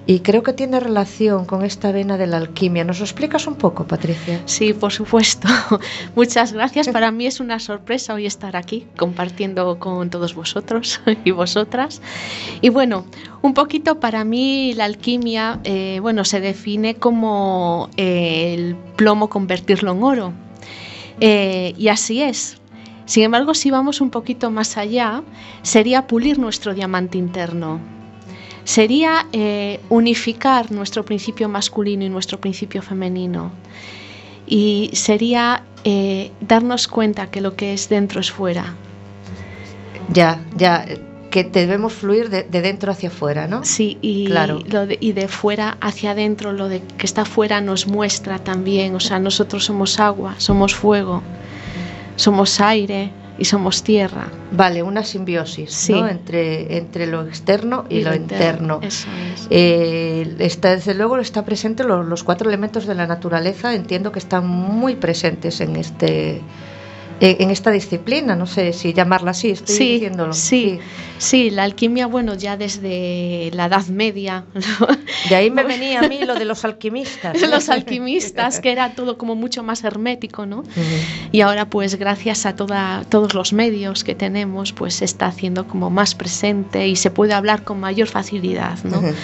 y 0.06 0.20
creo 0.20 0.42
que 0.42 0.52
tiene 0.52 0.80
relación 0.80 1.44
con 1.44 1.64
esta 1.64 1.92
vena 1.92 2.18
de 2.18 2.26
la 2.26 2.36
alquimia. 2.36 2.84
¿Nos 2.84 2.98
lo 2.98 3.04
explicas 3.04 3.46
un 3.46 3.54
poco, 3.54 3.86
Patricia? 3.86 4.42
Sí, 4.44 4.74
por 4.74 4.92
supuesto. 4.92 5.48
Muchas 6.16 6.52
gracias. 6.52 6.88
Para 6.88 7.10
mí 7.12 7.26
es 7.26 7.40
una 7.40 7.60
sorpresa 7.60 8.14
hoy 8.14 8.26
estar 8.26 8.56
aquí 8.56 8.86
compartiendo 8.96 9.78
con 9.78 10.10
todos 10.10 10.34
vosotros 10.34 11.00
y 11.24 11.30
vosotras. 11.30 12.02
Y 12.60 12.68
bueno, 12.70 13.06
un 13.42 13.54
poquito 13.54 14.00
para 14.00 14.24
mí 14.24 14.74
la 14.74 14.84
alquimia, 14.84 15.60
eh, 15.64 15.98
bueno, 16.02 16.24
se 16.24 16.40
define 16.40 16.96
como 16.96 17.88
eh, 17.96 18.54
el 18.54 18.76
plomo 18.96 19.28
convertirlo 19.28 19.92
en 19.92 20.02
oro. 20.02 20.32
Eh, 21.20 21.74
y 21.76 21.88
así 21.88 22.22
es, 22.22 22.59
sin 23.10 23.24
embargo, 23.24 23.54
si 23.54 23.72
vamos 23.72 24.00
un 24.00 24.10
poquito 24.10 24.52
más 24.52 24.76
allá, 24.76 25.24
sería 25.62 26.06
pulir 26.06 26.38
nuestro 26.38 26.74
diamante 26.74 27.18
interno. 27.18 27.80
Sería 28.62 29.26
eh, 29.32 29.80
unificar 29.88 30.70
nuestro 30.70 31.04
principio 31.04 31.48
masculino 31.48 32.04
y 32.04 32.08
nuestro 32.08 32.38
principio 32.38 32.82
femenino. 32.82 33.50
Y 34.46 34.90
sería 34.92 35.64
eh, 35.82 36.30
darnos 36.40 36.86
cuenta 36.86 37.32
que 37.32 37.40
lo 37.40 37.56
que 37.56 37.72
es 37.72 37.88
dentro 37.88 38.20
es 38.20 38.30
fuera. 38.30 38.76
Ya, 40.12 40.40
ya, 40.56 40.86
que 41.32 41.42
debemos 41.42 41.94
fluir 41.94 42.30
de, 42.30 42.44
de 42.44 42.60
dentro 42.60 42.92
hacia 42.92 43.08
afuera, 43.08 43.48
¿no? 43.48 43.64
Sí, 43.64 43.98
y, 44.02 44.26
claro. 44.26 44.60
lo 44.70 44.86
de, 44.86 44.98
y 45.00 45.14
de 45.14 45.26
fuera 45.26 45.78
hacia 45.80 46.12
adentro, 46.12 46.52
lo 46.52 46.68
de 46.68 46.80
que 46.80 47.06
está 47.06 47.24
fuera 47.24 47.60
nos 47.60 47.88
muestra 47.88 48.38
también, 48.38 48.94
o 48.94 49.00
sea, 49.00 49.18
nosotros 49.18 49.64
somos 49.64 49.98
agua, 49.98 50.36
somos 50.38 50.76
fuego 50.76 51.24
somos 52.20 52.60
aire 52.60 53.10
y 53.38 53.46
somos 53.46 53.82
tierra. 53.82 54.28
Vale, 54.52 54.82
una 54.82 55.02
simbiosis 55.02 55.72
sí. 55.72 55.92
¿no? 55.92 56.06
entre, 56.06 56.76
entre 56.76 57.06
lo 57.06 57.26
externo 57.26 57.86
y, 57.88 57.98
y 57.98 58.04
lo, 58.04 58.10
lo 58.10 58.16
interno. 58.16 58.80
Eso 58.82 59.08
es. 59.34 59.46
Eh, 59.48 60.36
está, 60.40 60.76
desde 60.76 60.94
luego 60.94 61.16
está 61.16 61.44
presente 61.44 61.82
los, 61.84 62.06
los 62.06 62.22
cuatro 62.22 62.48
elementos 62.50 62.86
de 62.86 62.94
la 62.94 63.06
naturaleza, 63.06 63.74
entiendo 63.74 64.12
que 64.12 64.18
están 64.18 64.46
muy 64.46 64.96
presentes 64.96 65.62
en 65.62 65.76
este 65.76 66.42
en 67.20 67.50
esta 67.50 67.70
disciplina, 67.70 68.34
no 68.34 68.46
sé 68.46 68.72
si 68.72 68.92
llamarla 68.92 69.32
así, 69.32 69.50
estoy 69.50 69.76
sí, 69.76 69.92
diciéndolo. 69.92 70.32
Sí, 70.32 70.78
sí, 71.18 71.18
sí, 71.18 71.50
la 71.50 71.64
alquimia, 71.64 72.06
bueno, 72.06 72.34
ya 72.34 72.56
desde 72.56 73.50
la 73.52 73.66
Edad 73.66 73.86
Media. 73.86 74.44
De 75.28 75.36
ahí 75.36 75.50
me 75.50 75.62
venía 75.64 76.00
a 76.00 76.08
mí 76.08 76.20
lo 76.24 76.34
de 76.34 76.46
los 76.46 76.64
alquimistas. 76.64 77.40
¿no? 77.40 77.46
los 77.48 77.68
alquimistas, 77.68 78.60
que 78.60 78.72
era 78.72 78.94
todo 78.94 79.18
como 79.18 79.34
mucho 79.34 79.62
más 79.62 79.84
hermético, 79.84 80.46
¿no? 80.46 80.60
Uh 80.60 80.62
-huh. 80.62 81.28
Y 81.32 81.42
ahora, 81.42 81.68
pues 81.68 81.96
gracias 81.96 82.46
a 82.46 82.56
toda, 82.56 83.04
todos 83.08 83.34
los 83.34 83.52
medios 83.52 84.02
que 84.02 84.14
tenemos, 84.14 84.72
pues 84.72 84.94
se 84.94 85.04
está 85.04 85.26
haciendo 85.26 85.66
como 85.66 85.90
más 85.90 86.14
presente 86.14 86.88
y 86.88 86.96
se 86.96 87.10
puede 87.10 87.34
hablar 87.34 87.64
con 87.64 87.80
mayor 87.80 88.08
facilidad, 88.08 88.78
¿no? 88.84 89.00
Uh 89.00 89.02
-huh. 89.02 89.14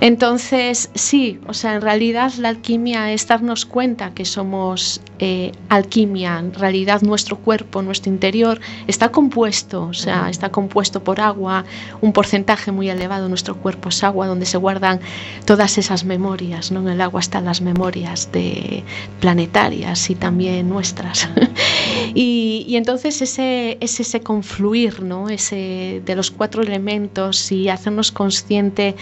Entonces, 0.00 0.90
sí, 0.94 1.38
o 1.46 1.52
sea, 1.52 1.74
en 1.74 1.82
realidad 1.82 2.32
la 2.38 2.48
alquimia 2.48 3.12
es 3.12 3.26
darnos 3.26 3.66
cuenta 3.66 4.14
que 4.14 4.24
somos 4.24 5.02
eh, 5.18 5.52
alquimia. 5.68 6.38
En 6.38 6.54
realidad 6.54 7.02
nuestro 7.02 7.36
cuerpo, 7.36 7.82
nuestro 7.82 8.10
interior 8.10 8.60
está 8.86 9.10
compuesto, 9.10 9.82
o 9.82 9.92
sea, 9.92 10.30
está 10.30 10.50
compuesto 10.50 11.04
por 11.04 11.20
agua, 11.20 11.66
un 12.00 12.14
porcentaje 12.14 12.72
muy 12.72 12.88
elevado 12.88 13.24
de 13.24 13.28
nuestro 13.28 13.56
cuerpo 13.56 13.90
es 13.90 14.02
agua, 14.02 14.26
donde 14.26 14.46
se 14.46 14.56
guardan 14.56 15.00
todas 15.44 15.76
esas 15.76 16.04
memorias, 16.04 16.72
¿no? 16.72 16.80
En 16.80 16.88
el 16.88 17.00
agua 17.02 17.20
están 17.20 17.44
las 17.44 17.60
memorias 17.60 18.32
de 18.32 18.82
planetarias 19.20 20.08
y 20.08 20.14
también 20.14 20.70
nuestras. 20.70 21.28
y, 22.14 22.64
y, 22.66 22.76
entonces 22.76 23.20
ese, 23.20 23.76
es 23.80 24.00
ese 24.00 24.22
confluir, 24.22 25.02
¿no? 25.02 25.28
Ese 25.28 26.00
de 26.06 26.16
los 26.16 26.30
cuatro 26.30 26.62
elementos 26.62 27.52
y 27.52 27.68
hacernos 27.68 28.12
consciente 28.12 28.96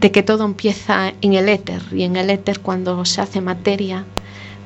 de 0.00 0.10
que 0.10 0.22
todo 0.22 0.39
empieza 0.44 1.12
en 1.20 1.34
el 1.34 1.48
éter 1.48 1.82
y 1.92 2.02
en 2.02 2.16
el 2.16 2.30
éter 2.30 2.60
cuando 2.60 3.04
se 3.04 3.20
hace 3.20 3.40
materia 3.40 4.04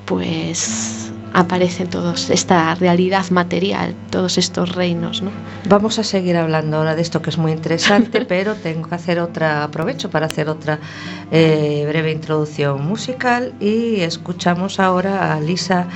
pues 0.04 1.10
aparece 1.32 1.84
todos 1.84 2.30
esta 2.30 2.74
realidad 2.76 3.28
material, 3.30 3.94
todos 4.10 4.38
estos 4.38 4.74
reinos, 4.74 5.20
¿no? 5.20 5.30
Vamos 5.68 5.98
a 5.98 6.04
seguir 6.04 6.36
hablando 6.36 6.76
ahora 6.76 6.94
de 6.94 7.02
esto 7.02 7.20
que 7.22 7.30
es 7.30 7.38
muy 7.38 7.50
interesante, 7.50 8.24
pero 8.28 8.54
tengo 8.54 8.88
que 8.88 8.94
hacer 8.94 9.18
otra 9.18 9.64
aprovecho 9.64 10.10
para 10.10 10.26
hacer 10.26 10.48
otra 10.48 10.78
eh, 11.32 11.84
breve 11.88 12.12
introducción 12.12 12.86
musical 12.86 13.52
y 13.60 14.00
escuchamos 14.00 14.78
ahora 14.78 15.34
a 15.34 15.40
Lisa 15.40 15.88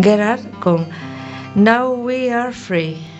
Gerard 0.00 0.40
con 0.60 0.86
Now 1.54 1.92
We 1.92 2.32
Are 2.32 2.52
Free. 2.52 3.15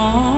Oh. 0.00 0.37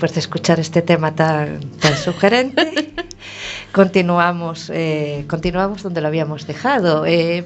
Después 0.00 0.14
de 0.14 0.20
escuchar 0.20 0.58
este 0.58 0.80
tema 0.80 1.14
tan, 1.14 1.60
tan 1.78 1.94
sugerente, 1.94 2.94
continuamos, 3.72 4.70
eh, 4.72 5.26
continuamos 5.28 5.82
donde 5.82 6.00
lo 6.00 6.08
habíamos 6.08 6.46
dejado. 6.46 7.04
Eh, 7.04 7.44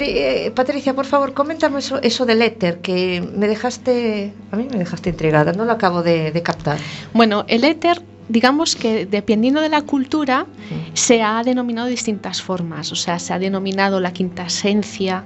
eh, 0.00 0.52
Patricia, 0.54 0.94
por 0.94 1.04
favor, 1.04 1.34
coméntame 1.34 1.80
eso, 1.80 2.00
eso, 2.00 2.24
del 2.24 2.40
éter, 2.40 2.80
que 2.80 3.22
me 3.36 3.48
dejaste, 3.48 4.32
a 4.50 4.56
mí 4.56 4.66
me 4.70 4.78
dejaste 4.78 5.10
intrigada, 5.10 5.52
no 5.52 5.66
lo 5.66 5.72
acabo 5.72 6.02
de, 6.02 6.32
captar. 6.42 6.78
Bueno, 7.12 7.44
el 7.48 7.64
éter 7.64 8.02
digamos 8.30 8.76
que 8.76 9.04
dependiendo 9.04 9.60
de 9.60 9.68
la 9.68 9.82
cultura 9.82 10.46
se 10.94 11.20
ha 11.20 11.42
denominado 11.42 11.88
distintas 11.88 12.40
formas, 12.40 12.92
o 12.92 12.96
sea, 12.96 13.18
se 13.18 13.34
ha 13.34 13.38
denominado 13.38 14.00
la 14.00 14.14
quinta 14.14 14.46
esencia, 14.46 15.24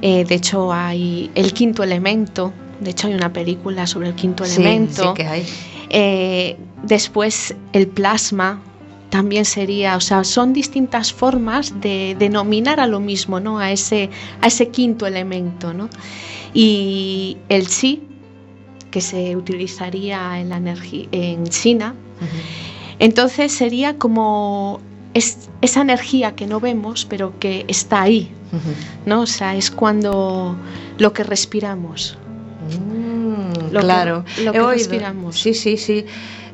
de 0.00 0.34
hecho 0.34 0.72
hay 0.72 1.30
el 1.36 1.52
quinto 1.52 1.84
elemento, 1.84 2.52
de 2.80 2.90
hecho 2.90 3.06
hay 3.06 3.14
una 3.14 3.32
película 3.32 3.86
sobre 3.86 4.08
el 4.08 4.14
quinto 4.14 4.44
elemento. 4.44 5.14
Sí, 5.14 5.22
que 5.22 5.26
hay. 5.26 5.46
Eh, 5.96 6.56
después 6.82 7.54
el 7.72 7.86
plasma 7.86 8.60
también 9.10 9.44
sería, 9.44 9.96
o 9.96 10.00
sea, 10.00 10.24
son 10.24 10.52
distintas 10.52 11.12
formas 11.12 11.80
de 11.80 12.16
denominar 12.18 12.80
a 12.80 12.88
lo 12.88 12.98
mismo, 12.98 13.38
¿no? 13.38 13.60
A 13.60 13.70
ese, 13.70 14.10
a 14.40 14.48
ese 14.48 14.70
quinto 14.70 15.06
elemento, 15.06 15.72
¿no? 15.72 15.88
Y 16.52 17.36
el 17.48 17.68
chi, 17.68 18.02
que 18.90 19.00
se 19.00 19.36
utilizaría 19.36 20.40
en 20.40 20.48
la 20.48 20.56
energía 20.56 21.06
en 21.12 21.44
China, 21.44 21.94
entonces 22.98 23.52
sería 23.52 23.96
como 23.96 24.80
esa 25.14 25.80
energía 25.80 26.34
que 26.34 26.48
no 26.48 26.58
vemos, 26.58 27.04
pero 27.04 27.38
que 27.38 27.64
está 27.68 28.02
ahí, 28.02 28.32
¿no? 29.06 29.20
O 29.20 29.26
sea, 29.26 29.54
es 29.54 29.70
cuando 29.70 30.56
lo 30.98 31.12
que 31.12 31.22
respiramos. 31.22 32.18
Mm 32.64 33.04
claro. 33.80 34.24
lo 34.42 34.52
que 34.52 34.62
respiramos. 34.62 35.38
Sí, 35.38 35.54
sí, 35.54 35.76
sí. 35.76 36.06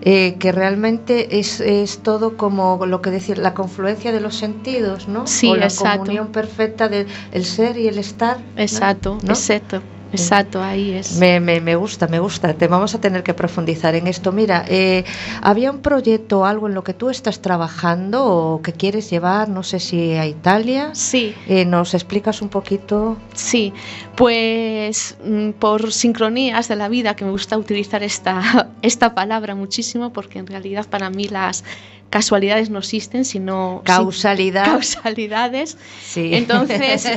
Eh, 0.02 0.36
que 0.38 0.50
realmente 0.50 1.38
es, 1.40 1.60
es, 1.60 1.98
todo 1.98 2.38
como 2.38 2.86
lo 2.86 3.02
que 3.02 3.10
decir, 3.10 3.36
la 3.36 3.52
confluencia 3.52 4.12
de 4.12 4.20
los 4.20 4.34
sentidos, 4.34 5.08
¿no? 5.08 5.26
Sí, 5.26 5.50
o 5.50 5.56
la 5.56 5.66
exacto. 5.66 5.98
comunión 5.98 6.28
perfecta 6.28 6.88
del 6.88 7.44
ser 7.44 7.76
y 7.76 7.86
el 7.86 7.98
estar. 7.98 8.38
Exacto, 8.56 9.18
exacto. 9.22 9.82
Exacto, 10.12 10.62
ahí 10.62 10.92
es. 10.92 11.16
Me, 11.16 11.40
me, 11.40 11.60
me, 11.60 11.76
gusta, 11.76 12.06
me 12.08 12.18
gusta. 12.18 12.54
Te 12.54 12.66
vamos 12.66 12.94
a 12.94 13.00
tener 13.00 13.22
que 13.22 13.34
profundizar 13.34 13.94
en 13.94 14.06
esto. 14.06 14.32
Mira, 14.32 14.64
eh, 14.68 15.04
había 15.42 15.70
un 15.70 15.80
proyecto, 15.80 16.44
algo 16.44 16.68
en 16.68 16.74
lo 16.74 16.84
que 16.84 16.94
tú 16.94 17.10
estás 17.10 17.40
trabajando 17.40 18.24
o 18.24 18.62
que 18.62 18.72
quieres 18.72 19.10
llevar, 19.10 19.48
no 19.48 19.62
sé 19.62 19.80
si 19.80 20.12
a 20.12 20.26
Italia. 20.26 20.90
Sí. 20.94 21.34
Eh, 21.48 21.64
¿Nos 21.64 21.94
explicas 21.94 22.42
un 22.42 22.48
poquito? 22.48 23.16
Sí, 23.34 23.72
pues 24.16 25.16
mm, 25.24 25.50
por 25.52 25.92
sincronías 25.92 26.68
de 26.68 26.76
la 26.76 26.88
vida, 26.88 27.14
que 27.14 27.24
me 27.24 27.30
gusta 27.30 27.56
utilizar 27.56 28.02
esta, 28.02 28.70
esta 28.82 29.14
palabra 29.14 29.54
muchísimo, 29.54 30.12
porque 30.12 30.38
en 30.38 30.46
realidad 30.46 30.86
para 30.88 31.10
mí 31.10 31.28
las 31.28 31.64
casualidades 32.10 32.70
no 32.70 32.80
existen, 32.80 33.24
sino 33.24 33.82
Causalidad. 33.84 34.64
causalidades. 34.66 35.78
Sí. 36.02 36.34
Entonces 36.34 37.08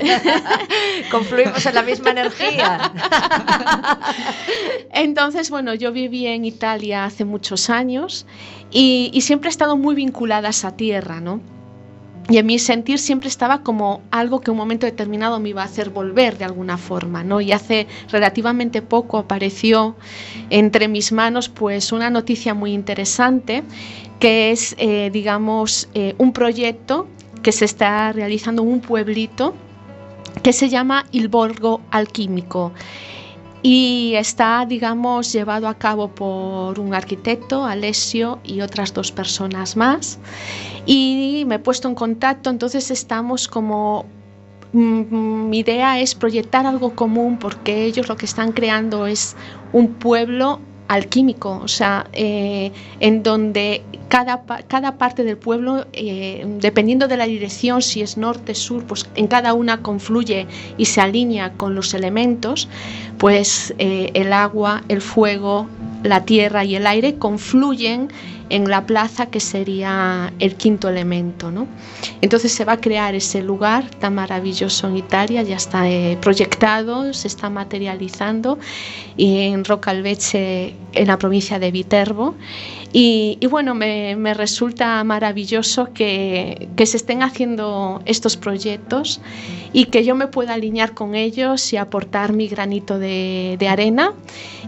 confluimos 1.12 1.66
en 1.66 1.76
la 1.76 1.82
misma 1.82 2.12
energía. 2.12 2.94
Entonces, 4.94 5.50
bueno, 5.50 5.74
yo 5.74 5.92
viví 5.92 6.28
en 6.28 6.46
Italia 6.46 7.06
hace 7.06 7.26
muchos 7.26 7.70
años 7.70 8.26
y, 8.72 9.10
y 9.14 9.22
siempre 9.22 9.50
he 9.50 9.52
estado 9.52 9.76
muy 9.76 9.96
vinculada 9.96 10.48
a 10.48 10.52
esa 10.52 10.76
tierra, 10.76 11.20
¿no? 11.20 11.42
y 12.30 12.38
en 12.38 12.46
mi 12.46 12.58
sentir 12.58 13.00
siempre 13.00 13.28
estaba 13.28 13.64
como 13.64 14.02
algo 14.12 14.40
que 14.40 14.52
un 14.52 14.58
momento 14.58 14.86
determinado 14.86 15.40
me 15.40 15.50
iba 15.50 15.62
a 15.62 15.66
hacer 15.66 15.90
volver 15.90 16.38
de 16.38 16.46
alguna 16.46 16.78
forma, 16.78 17.24
¿no? 17.24 17.42
Y 17.42 17.52
hace 17.52 17.88
relativamente 18.10 18.82
poco 18.82 19.18
apareció 19.18 19.96
entre 20.50 20.88
mis 20.88 21.12
manos 21.12 21.50
pues 21.50 21.92
una 21.92 22.10
noticia 22.10 22.54
muy 22.54 22.72
interesante 22.74 23.64
que 24.24 24.52
es, 24.52 24.74
eh, 24.80 25.10
digamos, 25.12 25.90
eh, 25.94 26.16
un 26.18 26.32
proyecto 26.32 27.10
que 27.42 27.52
se 27.52 27.66
está 27.66 28.14
realizando 28.14 28.62
en 28.62 28.70
un 28.70 28.80
pueblito 28.80 29.54
que 30.42 30.54
se 30.54 30.70
llama 30.70 31.06
Il 31.12 31.28
Borgo 31.28 31.82
Alquímico 31.92 32.72
y 33.62 34.14
está, 34.16 34.66
digamos, 34.66 35.34
llevado 35.34 35.68
a 35.68 35.74
cabo 35.74 36.08
por 36.08 36.80
un 36.80 36.94
arquitecto, 36.94 37.66
Alessio, 37.66 38.40
y 38.46 38.62
otras 38.62 38.94
dos 38.94 39.12
personas 39.12 39.76
más. 39.76 40.20
Y 40.86 41.44
me 41.46 41.56
he 41.56 41.60
puesto 41.60 41.90
en 41.90 41.96
contacto, 41.96 42.50
entonces 42.50 42.92
estamos 42.92 43.50
como... 43.50 44.06
Mm, 44.72 45.50
mi 45.50 45.60
idea 45.60 46.00
es 46.00 46.16
proyectar 46.16 46.66
algo 46.66 46.96
común 46.96 47.40
porque 47.40 47.84
ellos 47.84 48.08
lo 48.08 48.16
que 48.16 48.26
están 48.26 48.54
creando 48.54 49.06
es 49.06 49.36
un 49.74 49.90
pueblo 49.96 50.62
alquímico, 50.94 51.60
o 51.64 51.68
sea, 51.68 52.06
eh, 52.14 52.72
en 53.00 53.24
donde 53.24 53.82
cada, 54.10 54.44
cada, 54.68 54.98
parte 55.00 55.24
del 55.24 55.38
pueblo, 55.38 55.88
eh, 55.92 56.46
dependiendo 56.60 57.08
de 57.08 57.18
la 57.18 57.26
dirección, 57.26 57.82
si 57.82 58.02
es 58.02 58.16
norte, 58.16 58.54
sur, 58.54 58.84
pues 58.84 59.10
en 59.16 59.26
cada 59.28 59.56
una 59.56 59.82
confluye 59.82 60.46
y 60.78 60.86
se 60.86 61.02
alinea 61.02 61.54
con 61.54 61.74
los 61.74 61.96
elementos, 61.96 62.70
pues 63.18 63.74
eh, 63.80 64.12
el 64.14 64.34
agua, 64.34 64.84
el 64.88 65.02
fuego, 65.02 65.68
la 66.04 66.26
tierra 66.26 66.64
y 66.64 66.76
el 66.76 66.86
aire 66.86 67.16
confluyen 67.16 68.10
en 68.54 68.70
la 68.70 68.86
plaza 68.86 69.26
que 69.26 69.40
sería 69.40 70.32
el 70.38 70.54
quinto 70.54 70.88
elemento. 70.88 71.50
¿no? 71.50 71.66
Entonces 72.22 72.52
se 72.52 72.64
va 72.66 72.74
a 72.74 72.78
crear 72.78 73.16
ese 73.16 73.42
lugar 73.42 73.90
tan 74.00 74.14
maravilloso 74.14 74.88
en 74.88 74.98
Italia, 74.98 75.42
ya 75.42 75.56
está 75.56 75.90
eh, 75.90 76.20
proyectado, 76.22 77.14
se 77.14 77.28
está 77.28 77.50
materializando 77.50 78.60
y 79.18 79.40
en 79.48 79.66
Rocalveche, 79.66 80.76
en 80.94 81.08
la 81.08 81.18
provincia 81.18 81.58
de 81.58 81.72
Viterbo. 81.72 82.36
Y, 82.96 83.40
bueno, 83.48 83.74
me, 83.74 84.34
resulta 84.36 85.04
maravilloso 85.04 85.92
que, 85.94 86.70
se 86.86 86.98
estén 86.98 87.24
haciendo 87.24 88.04
estos 88.06 88.38
proyectos 88.38 89.20
y 89.74 89.86
que 89.86 90.06
yo 90.06 90.14
me 90.14 90.28
pueda 90.28 90.54
alinear 90.54 90.94
con 90.94 91.16
ellos 91.16 91.74
y 91.74 91.78
aportar 91.78 92.34
mi 92.34 92.48
granito 92.48 93.00
de, 93.00 93.58
arena 93.68 94.14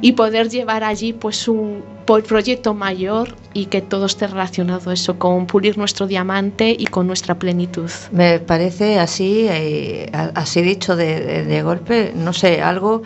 y 0.02 0.14
poder 0.14 0.50
llevar 0.50 0.84
allí 0.84 1.14
pues 1.14 1.48
un 1.48 1.84
proyecto 2.06 2.74
mayor 2.74 3.36
y 3.54 3.68
que 3.68 3.82
todo 3.82 4.08
esté 4.08 4.26
relacionado 4.26 4.92
eso 4.92 5.20
con 5.20 5.46
pulir 5.46 5.78
nuestro 5.78 6.08
diamante 6.08 6.76
y 6.78 6.86
con 6.86 7.06
nuestra 7.06 7.36
plenitud. 7.36 7.92
Me 8.12 8.40
parece 8.40 8.98
así, 8.98 9.46
eh, 9.48 10.10
así 10.34 10.64
dicho 10.64 10.96
de 10.96 11.62
golpe, 11.62 12.12
no 12.16 12.34
sé, 12.34 12.64
algo 12.64 13.04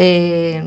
eh, 0.00 0.62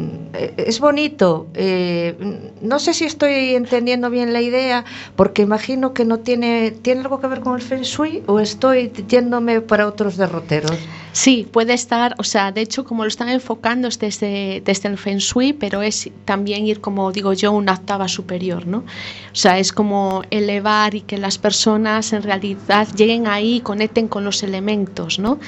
es 0.58 0.82
bonito. 0.82 1.48
Eh, 1.54 2.52
no 2.62 2.80
sé 2.80 2.94
si 2.94 3.06
estoy 3.06 3.56
entendiendo 3.56 4.10
bien 4.10 4.34
la 4.34 4.42
idea, 4.42 4.84
porque 5.16 5.42
imagino 5.42 5.94
que 5.94 6.04
no 6.04 6.20
tiene, 6.20 6.72
tiene 6.72 7.02
algo 7.02 7.22
que 7.22 7.28
ver 7.28 7.40
con 7.40 7.56
el 7.56 7.62
Feng 7.62 7.84
Shui 7.84 8.24
o 8.28 8.42
estoy 8.42 8.92
yéndome 9.08 9.62
para 9.62 9.88
otros 9.88 10.18
derroteros. 10.18 10.78
Sí, 11.14 11.48
puede 11.50 11.74
estar, 11.74 12.14
o 12.18 12.24
sea, 12.24 12.52
de 12.52 12.60
hecho, 12.60 12.84
como 12.84 13.04
lo 13.04 13.08
están 13.08 13.30
enfocando 13.30 13.88
es 13.88 14.00
desde, 14.00 14.62
desde 14.66 14.90
el 14.90 14.98
Feng 14.98 15.20
Shui, 15.20 15.54
pero 15.54 15.82
es 15.82 16.10
también 16.26 16.68
ir, 16.68 16.82
como 16.82 17.10
digo 17.14 17.32
yo, 17.32 17.54
una 17.54 17.74
octava 17.74 18.10
superior, 18.10 18.68
¿no? 18.68 18.80
O 18.80 19.36
sea, 19.36 19.60
es 19.60 19.72
como 19.72 20.24
elevar 20.30 20.94
y 20.94 21.02
que 21.02 21.18
las 21.18 21.38
personas 21.38 22.12
en 22.12 22.24
realidad 22.24 22.86
lleguen 22.98 23.28
ahí 23.28 23.56
y 23.56 23.62
conecten 23.62 24.10
con 24.10 24.26
los 24.26 24.44
elementos, 24.44 25.20
¿no? 25.20 25.40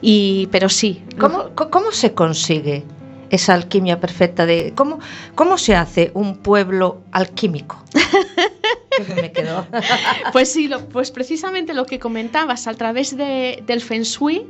Y, 0.00 0.48
pero 0.52 0.68
sí. 0.68 1.02
¿Cómo, 1.18 1.50
¿cómo 1.56 1.90
se 1.90 2.14
consigue? 2.14 2.84
Esa 3.34 3.54
alquimia 3.54 4.00
perfecta 4.00 4.46
de 4.46 4.72
cómo, 4.74 5.00
cómo 5.34 5.58
se 5.58 5.76
hace 5.76 6.10
un 6.14 6.36
pueblo 6.36 7.02
alquímico. 7.12 7.82
me 9.14 9.32
pues 10.32 10.52
sí, 10.52 10.70
pues 10.92 11.10
precisamente 11.10 11.74
lo 11.74 11.86
que 11.86 11.98
comentabas, 11.98 12.66
a 12.66 12.74
través 12.74 13.16
de, 13.16 13.62
del 13.66 13.80
Feng 13.80 14.02
Shui, 14.02 14.46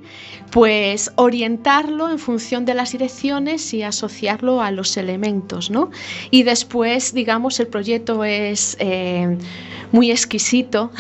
pues 0.50 1.11
orientarlo 1.16 2.11
en 2.11 2.18
función 2.18 2.64
de 2.64 2.74
las 2.74 2.92
direcciones 2.92 3.72
y 3.74 3.83
asociarlo 3.83 4.61
a 4.61 4.70
los 4.70 4.96
elementos, 4.96 5.70
¿no? 5.70 5.90
Y 6.30 6.42
después, 6.42 7.14
digamos, 7.14 7.59
el 7.61 7.66
proyecto 7.66 8.24
es 8.24 8.76
eh, 8.80 9.37
muy 9.92 10.11
exquisito 10.11 10.90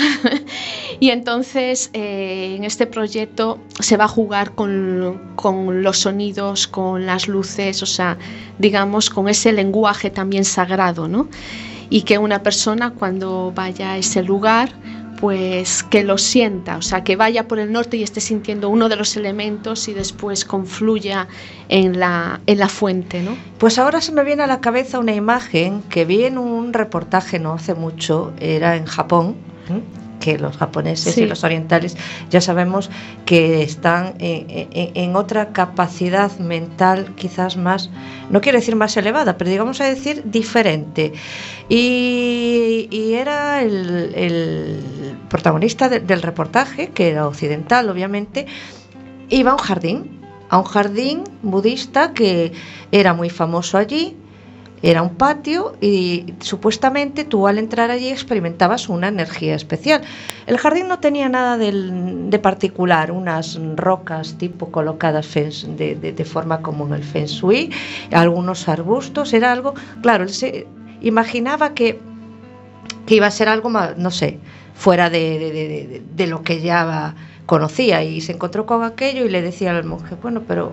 y 1.00 1.10
entonces 1.10 1.90
eh, 1.92 2.54
en 2.56 2.64
este 2.64 2.86
proyecto 2.86 3.58
se 3.80 3.96
va 3.96 4.04
a 4.04 4.08
jugar 4.08 4.54
con, 4.54 5.32
con 5.36 5.82
los 5.82 5.98
sonidos, 5.98 6.66
con 6.66 7.06
las 7.06 7.28
luces, 7.28 7.82
o 7.82 7.86
sea, 7.86 8.18
digamos, 8.58 9.10
con 9.10 9.28
ese 9.28 9.52
lenguaje 9.52 10.10
también 10.10 10.44
sagrado, 10.44 11.08
¿no? 11.08 11.28
Y 11.90 12.02
que 12.02 12.18
una 12.18 12.42
persona 12.42 12.90
cuando 12.90 13.52
vaya 13.54 13.92
a 13.92 13.98
ese 13.98 14.22
lugar 14.22 14.70
pues 15.24 15.82
que 15.84 16.04
lo 16.04 16.18
sienta, 16.18 16.76
o 16.76 16.82
sea, 16.82 17.02
que 17.02 17.16
vaya 17.16 17.48
por 17.48 17.58
el 17.58 17.72
norte 17.72 17.96
y 17.96 18.02
esté 18.02 18.20
sintiendo 18.20 18.68
uno 18.68 18.88
de 18.88 18.96
los 18.96 19.16
elementos 19.16 19.88
y 19.88 19.94
después 19.94 20.44
confluya 20.44 21.28
en 21.68 21.98
la, 21.98 22.40
en 22.46 22.58
la 22.58 22.68
fuente, 22.68 23.22
¿no? 23.22 23.34
Pues 23.56 23.78
ahora 23.78 24.02
se 24.02 24.12
me 24.12 24.22
viene 24.22 24.42
a 24.42 24.46
la 24.46 24.60
cabeza 24.60 24.98
una 24.98 25.14
imagen 25.14 25.82
que 25.82 26.04
vi 26.04 26.24
en 26.24 26.36
un 26.36 26.72
reportaje 26.74 27.38
no 27.38 27.54
hace 27.54 27.74
mucho, 27.74 28.34
era 28.38 28.76
en 28.76 28.84
Japón, 28.84 29.36
que 30.24 30.38
los 30.38 30.56
japoneses 30.56 31.18
y 31.18 31.26
los 31.26 31.44
orientales 31.44 31.98
ya 32.30 32.40
sabemos 32.40 32.88
que 33.26 33.62
están 33.62 34.14
en, 34.20 35.16
otra 35.16 35.52
capacidad 35.52 36.32
mental 36.38 37.12
quizás 37.14 37.58
más, 37.58 37.90
no 38.30 38.40
quiero 38.40 38.58
decir 38.58 38.74
más 38.74 38.96
elevada, 38.96 39.36
pero 39.36 39.50
digamos 39.50 39.82
a 39.82 39.84
decir 39.84 40.22
diferente. 40.24 41.12
Y, 41.68 42.88
era 43.14 43.62
el, 43.62 44.82
protagonista 45.28 45.90
del 45.90 46.22
reportaje, 46.22 46.88
que 46.88 47.10
era 47.10 47.28
occidental 47.28 47.90
obviamente, 47.90 48.46
iba 49.28 49.50
a 49.50 49.54
un 49.54 49.60
jardín, 49.60 50.20
a 50.48 50.58
un 50.58 50.64
jardín 50.64 51.24
budista 51.42 52.14
que 52.14 52.52
era 52.92 53.12
muy 53.12 53.28
famoso 53.28 53.76
allí, 53.76 54.16
era 54.84 55.00
un 55.00 55.14
patio 55.14 55.76
y 55.80 56.34
supuestamente 56.40 57.24
tú 57.24 57.48
al 57.48 57.58
entrar 57.58 57.90
allí 57.90 58.10
experimentabas 58.10 58.90
una 58.90 59.08
energía 59.08 59.54
especial. 59.54 60.02
El 60.46 60.58
jardín 60.58 60.88
no 60.88 60.98
tenía 60.98 61.26
nada 61.30 61.56
de, 61.56 62.38
particular, 62.42 63.10
unas 63.10 63.58
rocas 63.76 64.36
tipo 64.36 64.70
colocadas 64.70 65.32
de, 65.32 65.94
de, 65.96 66.24
forma 66.26 66.60
como 66.60 66.86
en 66.86 66.92
el 66.92 67.02
Feng 67.02 67.24
Shui, 67.24 67.70
algunos 68.12 68.68
arbustos, 68.68 69.32
era 69.32 69.52
algo, 69.52 69.72
claro, 70.02 70.24
él 70.24 70.30
se 70.30 70.66
imaginaba 71.00 71.72
que, 71.72 71.98
que 73.06 73.14
iba 73.14 73.26
a 73.26 73.30
ser 73.30 73.48
algo 73.48 73.70
más, 73.70 73.96
no 73.96 74.10
sé, 74.10 74.38
fuera 74.74 75.08
de, 75.08 76.02
lo 76.28 76.42
que 76.42 76.60
ya 76.60 77.14
conocía 77.46 78.02
y 78.02 78.20
se 78.20 78.32
encontró 78.32 78.66
con 78.66 78.82
aquello 78.84 79.24
y 79.24 79.28
le 79.28 79.42
decía 79.42 79.76
al 79.76 79.84
monje, 79.84 80.16
bueno, 80.20 80.42
pero 80.46 80.72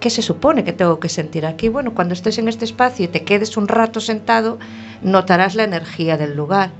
¿qué 0.00 0.10
se 0.10 0.22
supone 0.22 0.64
que 0.64 0.72
tengo 0.72 0.98
que 0.98 1.08
sentir 1.08 1.46
aquí? 1.46 1.68
Bueno, 1.68 1.94
cuando 1.94 2.14
estés 2.14 2.38
en 2.38 2.48
este 2.48 2.64
espacio 2.64 3.04
y 3.04 3.08
te 3.08 3.24
quedes 3.24 3.56
un 3.56 3.68
rato 3.68 4.00
sentado, 4.00 4.58
notarás 5.02 5.54
la 5.54 5.64
energía 5.64 6.16
del 6.16 6.36
lugar. 6.36 6.70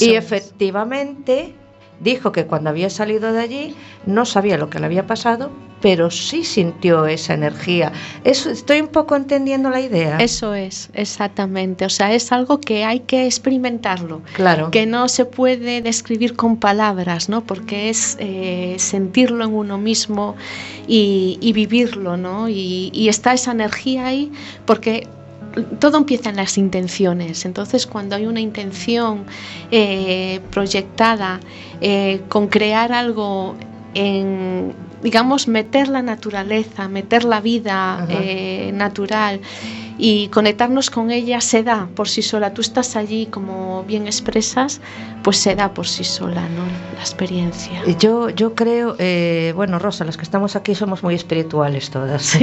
y 0.00 0.14
efectivamente 0.14 1.54
dijo 2.00 2.32
que 2.32 2.46
cuando 2.46 2.70
había 2.70 2.90
salido 2.90 3.32
de 3.32 3.40
allí 3.40 3.74
no 4.06 4.24
sabía 4.24 4.58
lo 4.58 4.70
que 4.70 4.78
le 4.78 4.86
había 4.86 5.06
pasado, 5.06 5.50
pero 5.84 6.10
sí 6.10 6.44
sintió 6.44 7.04
esa 7.04 7.34
energía. 7.34 7.92
Eso, 8.24 8.50
estoy 8.50 8.80
un 8.80 8.88
poco 8.88 9.16
entendiendo 9.16 9.68
la 9.68 9.82
idea. 9.82 10.16
Eso 10.16 10.54
es, 10.54 10.88
exactamente. 10.94 11.84
O 11.84 11.90
sea, 11.90 12.14
es 12.14 12.32
algo 12.32 12.58
que 12.58 12.84
hay 12.84 13.00
que 13.00 13.26
experimentarlo. 13.26 14.22
Claro. 14.32 14.70
Que 14.70 14.86
no 14.86 15.08
se 15.08 15.26
puede 15.26 15.82
describir 15.82 16.36
con 16.36 16.56
palabras, 16.56 17.28
¿no? 17.28 17.42
Porque 17.42 17.90
es 17.90 18.16
eh, 18.18 18.76
sentirlo 18.78 19.44
en 19.44 19.52
uno 19.52 19.76
mismo 19.76 20.36
y, 20.86 21.52
vivirlo, 21.54 22.16
¿no? 22.16 22.48
Y, 22.48 22.90
y 22.94 23.10
está 23.10 23.34
esa 23.34 23.52
energía 23.52 24.06
ahí, 24.06 24.32
porque 24.64 25.06
todo 25.78 25.98
empieza 25.98 26.30
en 26.30 26.36
las 26.36 26.58
intenciones. 26.58 27.44
Entonces, 27.44 27.86
cuando 27.86 28.16
hay 28.16 28.26
una 28.26 28.40
intención 28.40 29.24
eh, 29.70 30.40
proyectada 30.50 31.40
eh, 31.80 32.22
con 32.28 32.48
crear 32.48 32.92
algo 32.92 33.54
en, 33.94 34.74
digamos, 35.02 35.48
meter 35.48 35.88
la 35.88 36.02
naturaleza, 36.02 36.88
meter 36.88 37.24
la 37.24 37.40
vida 37.40 38.06
eh, 38.08 38.72
natural 38.74 39.40
y 39.98 40.28
conectarnos 40.28 40.90
con 40.90 41.10
ella 41.10 41.40
se 41.40 41.62
da 41.62 41.88
por 41.94 42.08
sí 42.08 42.22
sola. 42.22 42.54
Tú 42.54 42.60
estás 42.60 42.96
allí, 42.96 43.26
como 43.26 43.84
bien 43.84 44.06
expresas, 44.06 44.80
pues 45.22 45.36
se 45.36 45.54
da 45.54 45.72
por 45.72 45.86
sí 45.86 46.04
sola, 46.04 46.48
¿no? 46.48 46.64
La 46.94 47.00
experiencia. 47.00 47.82
Yo, 47.98 48.30
yo 48.30 48.54
creo, 48.54 48.96
eh, 48.98 49.52
bueno, 49.54 49.78
Rosa, 49.78 50.04
las 50.04 50.16
que 50.16 50.24
estamos 50.24 50.56
aquí 50.56 50.74
somos 50.74 51.02
muy 51.02 51.14
espirituales 51.14 51.90
todas. 51.90 52.36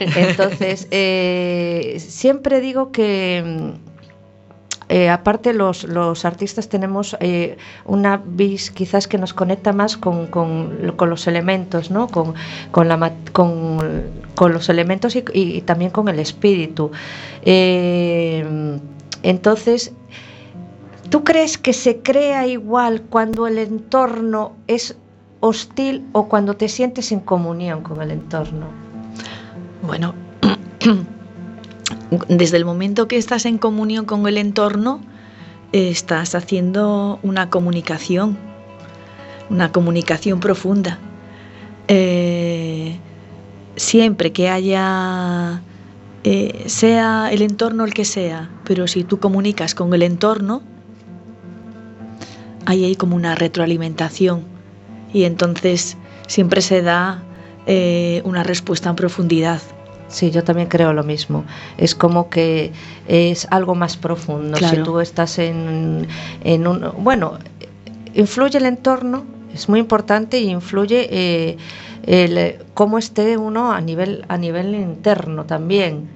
Entonces, 0.00 0.88
eh, 0.90 1.96
siempre 2.00 2.60
digo 2.60 2.90
que 2.90 3.74
eh, 4.88 5.10
aparte 5.10 5.52
los, 5.52 5.84
los, 5.84 6.24
artistas 6.24 6.68
tenemos 6.68 7.16
eh, 7.20 7.58
una 7.84 8.22
vis 8.24 8.70
quizás 8.70 9.06
que 9.06 9.18
nos 9.18 9.34
conecta 9.34 9.72
más 9.72 9.96
con, 9.96 10.28
con, 10.28 10.78
los 11.10 11.26
elementos, 11.26 11.90
¿no? 11.90 12.08
con, 12.08 12.34
con, 12.70 12.88
la, 12.88 13.12
con, 13.32 13.78
con 14.34 14.52
los 14.52 14.68
elementos 14.70 15.14
y, 15.14 15.24
y, 15.34 15.60
también 15.62 15.90
con 15.90 16.08
el 16.08 16.18
espíritu. 16.18 16.90
Eh, 17.42 18.78
entonces, 19.22 19.92
¿tú 21.10 21.22
crees 21.22 21.58
que 21.58 21.74
se 21.74 21.98
crea 21.98 22.46
igual 22.46 23.02
cuando 23.02 23.46
el 23.46 23.58
entorno 23.58 24.52
es 24.68 24.96
hostil 25.40 26.06
o 26.12 26.28
cuando 26.28 26.54
te 26.54 26.68
sientes 26.68 27.12
en 27.12 27.20
comunión 27.20 27.82
con 27.82 28.00
el 28.00 28.10
entorno? 28.10 28.66
Bueno, 29.82 30.14
desde 32.28 32.56
el 32.56 32.64
momento 32.64 33.08
que 33.08 33.16
estás 33.16 33.44
en 33.46 33.58
comunión 33.58 34.04
con 34.04 34.26
el 34.26 34.38
entorno, 34.38 35.00
estás 35.72 36.34
haciendo 36.34 37.18
una 37.22 37.50
comunicación, 37.50 38.38
una 39.50 39.72
comunicación 39.72 40.40
profunda. 40.40 40.98
Eh, 41.88 42.98
siempre 43.76 44.32
que 44.32 44.48
haya, 44.48 45.62
eh, 46.24 46.64
sea 46.66 47.30
el 47.32 47.42
entorno 47.42 47.84
el 47.84 47.94
que 47.94 48.04
sea, 48.04 48.50
pero 48.64 48.86
si 48.86 49.04
tú 49.04 49.20
comunicas 49.20 49.74
con 49.74 49.92
el 49.94 50.02
entorno, 50.02 50.62
ahí 52.66 52.84
hay 52.84 52.96
como 52.96 53.16
una 53.16 53.34
retroalimentación 53.34 54.42
y 55.12 55.24
entonces 55.24 55.96
siempre 56.26 56.60
se 56.60 56.82
da 56.82 57.22
eh, 57.66 58.20
una 58.24 58.42
respuesta 58.42 58.90
en 58.90 58.96
profundidad. 58.96 59.60
Sí, 60.08 60.30
yo 60.30 60.42
también 60.42 60.68
creo 60.68 60.92
lo 60.92 61.04
mismo. 61.04 61.44
Es 61.76 61.94
como 61.94 62.30
que 62.30 62.72
es 63.06 63.46
algo 63.50 63.74
más 63.74 63.96
profundo. 63.96 64.56
Si 64.56 64.76
tú 64.82 65.00
estás 65.00 65.38
en, 65.38 66.06
en 66.42 66.66
un... 66.66 66.92
Bueno, 66.98 67.38
influye 68.14 68.58
el 68.58 68.66
entorno, 68.66 69.24
es 69.52 69.68
muy 69.68 69.80
importante 69.80 70.38
y 70.38 70.48
influye 70.48 71.08
eh, 71.10 71.56
el, 72.04 72.56
cómo 72.74 72.98
esté 72.98 73.36
uno 73.36 73.72
a 73.72 73.80
nivel, 73.80 74.24
a 74.28 74.38
nivel 74.38 74.74
interno 74.74 75.44
también. 75.44 76.08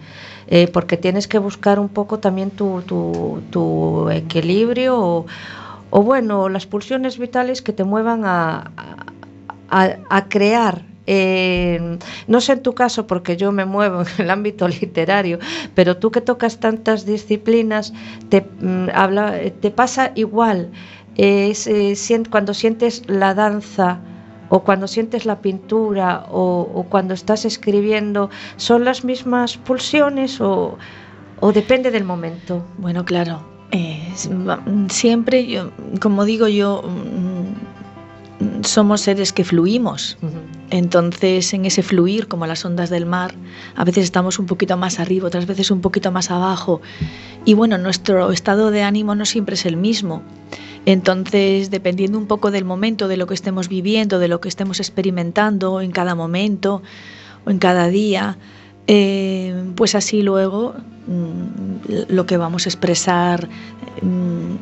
Eh, 0.48 0.68
porque 0.68 0.96
tienes 0.96 1.28
que 1.28 1.38
buscar 1.38 1.78
un 1.78 1.88
poco 1.88 2.18
también 2.18 2.50
tu, 2.50 2.82
tu, 3.50 4.10
equilibrio 4.10 4.98
o, 4.98 5.26
o, 5.90 6.02
bueno, 6.02 6.48
las 6.48 6.66
pulsiones 6.66 7.16
vitales 7.18 7.62
que 7.62 7.72
te 7.72 7.84
muevan 7.84 8.24
a, 8.24 8.70
a, 9.70 9.96
a 10.10 10.28
crear 10.28 10.91
eh, 11.06 11.98
no 12.28 12.40
sé 12.40 12.52
en 12.52 12.62
tu 12.62 12.74
caso, 12.74 13.06
porque 13.06 13.36
yo 13.36 13.50
me 13.52 13.64
muevo 13.64 14.02
en 14.02 14.06
el 14.18 14.30
ámbito 14.30 14.68
literario, 14.80 15.38
pero 15.74 15.96
tú 15.96 16.10
que 16.10 16.20
tocas 16.20 16.58
tantas 16.60 17.04
disciplinas, 17.06 17.92
te, 18.28 18.42
mm, 18.60 18.88
te 19.60 19.70
pasa 19.70 20.12
igual. 20.14 20.70
Eh, 21.16 21.52
cuando 22.30 22.54
sientes 22.54 23.02
la 23.06 23.34
danza 23.34 24.00
o 24.48 24.60
cuando 24.60 24.86
sientes 24.86 25.26
la 25.26 25.40
pintura 25.40 26.26
o, 26.30 26.86
cuando 26.88 27.14
estás 27.14 27.44
escribiendo, 27.44 28.30
¿son 28.56 28.84
las 28.84 29.04
mismas 29.04 29.56
pulsiones 29.58 30.40
o, 30.40 30.78
depende 31.52 31.90
del 31.90 32.04
momento? 32.04 32.64
Bueno, 32.78 33.04
claro. 33.04 33.42
siempre, 34.88 35.46
yo, 35.46 35.70
como 36.00 36.24
digo 36.24 36.48
yo, 36.48 36.82
mm, 36.82 37.71
somos 38.62 39.02
seres 39.02 39.32
que 39.32 39.44
fluimos. 39.44 40.16
Entonces, 40.70 41.52
en 41.52 41.64
ese 41.64 41.82
fluir, 41.82 42.28
como 42.28 42.46
las 42.46 42.64
ondas 42.64 42.90
del 42.90 43.06
mar, 43.06 43.34
a 43.76 43.84
veces 43.84 44.04
estamos 44.04 44.38
un 44.38 44.46
poquito 44.46 44.76
más 44.76 44.98
arriba, 44.98 45.26
otras 45.26 45.46
veces 45.46 45.70
un 45.70 45.80
poquito 45.80 46.10
más 46.12 46.30
abajo. 46.30 46.80
Y 47.44 47.54
bueno, 47.54 47.78
nuestro 47.78 48.30
estado 48.32 48.70
de 48.70 48.82
ánimo 48.82 49.14
no 49.14 49.24
siempre 49.24 49.54
es 49.54 49.66
el 49.66 49.76
mismo. 49.76 50.22
Entonces, 50.86 51.70
dependiendo 51.70 52.18
un 52.18 52.26
poco 52.26 52.50
del 52.50 52.64
momento, 52.64 53.08
de 53.08 53.16
lo 53.16 53.26
que 53.26 53.34
estemos 53.34 53.68
viviendo, 53.68 54.18
de 54.18 54.28
lo 54.28 54.40
que 54.40 54.48
estemos 54.48 54.80
experimentando 54.80 55.80
en 55.80 55.92
cada 55.92 56.14
momento 56.14 56.82
o 57.44 57.50
en 57.50 57.58
cada 57.58 57.88
día, 57.88 58.38
eh, 58.86 59.54
pues 59.76 59.94
así 59.94 60.22
luego 60.22 60.74
mm, 61.06 62.08
lo 62.08 62.26
que 62.26 62.36
vamos 62.36 62.66
a 62.66 62.68
expresar 62.68 63.48
mm, 64.02 64.54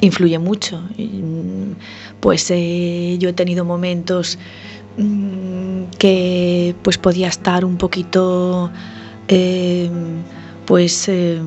influye 0.00 0.38
mucho. 0.38 0.80
Mm, 0.98 1.72
pues 2.20 2.50
eh, 2.50 3.16
yo 3.18 3.28
he 3.28 3.32
tenido 3.32 3.64
momentos 3.64 4.38
mm, 4.96 5.84
que 5.98 6.74
pues 6.82 6.98
podía 6.98 7.28
estar 7.28 7.64
un 7.64 7.76
poquito 7.76 8.70
eh, 9.28 9.90
pues 10.66 11.08
eh, 11.08 11.40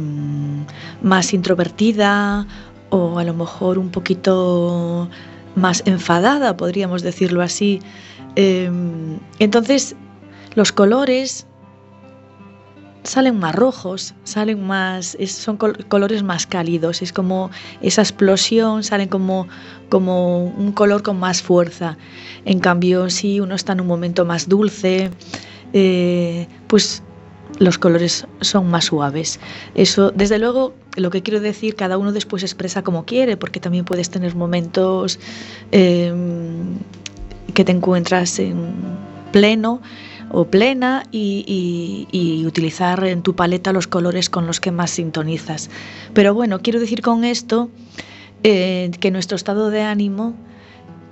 más 1.02 1.34
introvertida 1.34 2.48
o 2.90 3.20
a 3.20 3.24
lo 3.24 3.34
mejor 3.34 3.78
un 3.78 3.90
poquito 3.90 5.10
más 5.56 5.84
enfadada, 5.86 6.58
podríamos 6.58 7.02
decirlo 7.02 7.42
así. 7.42 7.80
entonces, 9.40 9.96
los 10.56 10.72
colores 10.72 11.46
salen 13.10 13.40
más 13.40 13.56
rojos, 13.56 14.14
salen 14.24 14.68
más, 14.68 15.18
son 15.26 15.58
colores 15.58 16.22
más 16.22 16.46
cálidos, 16.46 17.02
es 17.02 17.12
como 17.12 17.50
esa 17.82 18.04
explosión, 18.04 18.84
salen 18.84 19.10
como, 19.10 19.48
como 19.90 20.44
un 20.46 20.72
color 20.74 21.02
con 21.02 21.18
más 21.18 21.42
fuerza. 21.42 21.98
En 22.46 22.60
cambio, 22.60 23.10
si 23.10 23.40
uno 23.40 23.56
está 23.56 23.74
en 23.74 23.82
un 23.82 23.88
momento 23.88 24.26
más 24.26 24.48
dulce, 24.48 25.10
eh, 25.74 26.48
pues 26.68 27.02
los 27.58 27.80
colores 27.80 28.28
son 28.42 28.70
más 28.70 28.86
suaves. 28.86 29.40
Eso, 29.74 30.12
desde 30.12 30.38
luego, 30.38 30.76
lo 30.96 31.10
que 31.10 31.24
quiero 31.24 31.40
decir, 31.40 31.76
cada 31.76 31.98
uno 31.98 32.12
después 32.12 32.44
expresa 32.44 32.84
como 32.84 33.06
quiere, 33.06 33.38
porque 33.38 33.60
también 33.60 33.86
puedes 33.86 34.12
tener 34.12 34.36
momentos 34.36 35.20
eh, 35.72 36.14
que 37.56 37.66
te 37.66 37.72
encuentras 37.72 38.38
en 38.38 38.72
pleno 39.32 39.82
o 40.32 40.46
plena 40.46 41.04
y, 41.12 42.44
utilizar 42.46 43.04
en 43.04 43.22
tu 43.22 43.36
paleta 43.36 43.74
los 43.74 43.88
colores 43.88 44.30
con 44.30 44.48
los 44.48 44.60
que 44.60 44.72
más 44.72 44.92
sintonizas. 44.92 45.70
Pero 46.14 46.34
bueno, 46.34 46.60
quiero 46.62 46.80
decir 46.80 47.02
con 47.02 47.24
esto 47.24 47.70
eh, 48.44 48.92
que 49.00 49.12
nuestro 49.12 49.36
estado 49.36 49.70
de 49.70 49.84
ánimo 49.84 50.34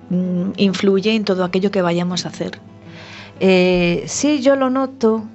mm, 0.10 0.52
influye 0.58 1.16
en 1.16 1.26
todo 1.26 1.44
aquello 1.44 1.72
que 1.72 1.82
vayamos 1.82 2.26
a 2.26 2.30
hacer. 2.30 2.60
Eh, 3.40 4.04
sí, 4.08 4.42
yo 4.42 4.56
lo 4.56 4.70
noto, 4.70 5.26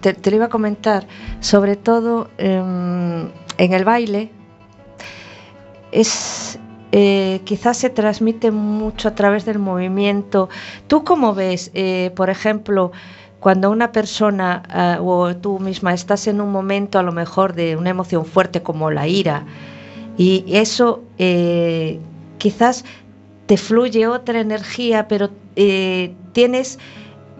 te, 0.00 0.30
lo 0.30 0.36
iba 0.36 0.46
a 0.46 0.50
comentar, 0.50 1.06
sobre 1.40 1.76
todo 1.76 2.28
em, 2.36 3.28
en 3.58 3.72
el 3.72 3.84
baile, 3.84 4.30
es 5.92 6.58
eh, 6.92 7.40
quizás 7.44 7.76
se 7.76 7.90
transmite 7.90 8.50
mucho 8.50 9.08
a 9.08 9.14
través 9.14 9.44
del 9.44 9.58
movimiento. 9.58 10.48
¿Tú 10.88 11.04
cómo 11.04 11.34
ves, 11.34 11.70
eh, 11.74 12.10
por 12.16 12.30
ejemplo, 12.30 12.90
cuando 13.38 13.70
una 13.70 13.92
persona 13.92 14.62
eh, 14.74 14.98
o 15.00 15.34
tú 15.36 15.60
misma 15.60 15.94
estás 15.94 16.26
en 16.26 16.40
un 16.40 16.50
momento 16.50 16.98
a 16.98 17.02
lo 17.02 17.12
mejor 17.12 17.54
de 17.54 17.76
una 17.76 17.90
emoción 17.90 18.26
fuerte 18.26 18.62
como 18.62 18.90
la 18.90 19.06
ira 19.06 19.44
y 20.18 20.44
eso 20.48 21.02
quizás 22.36 22.84
te 23.46 23.56
fluye 23.56 24.06
otra 24.06 24.40
energía, 24.40 25.08
pero 25.08 25.30
tienes, 26.32 26.78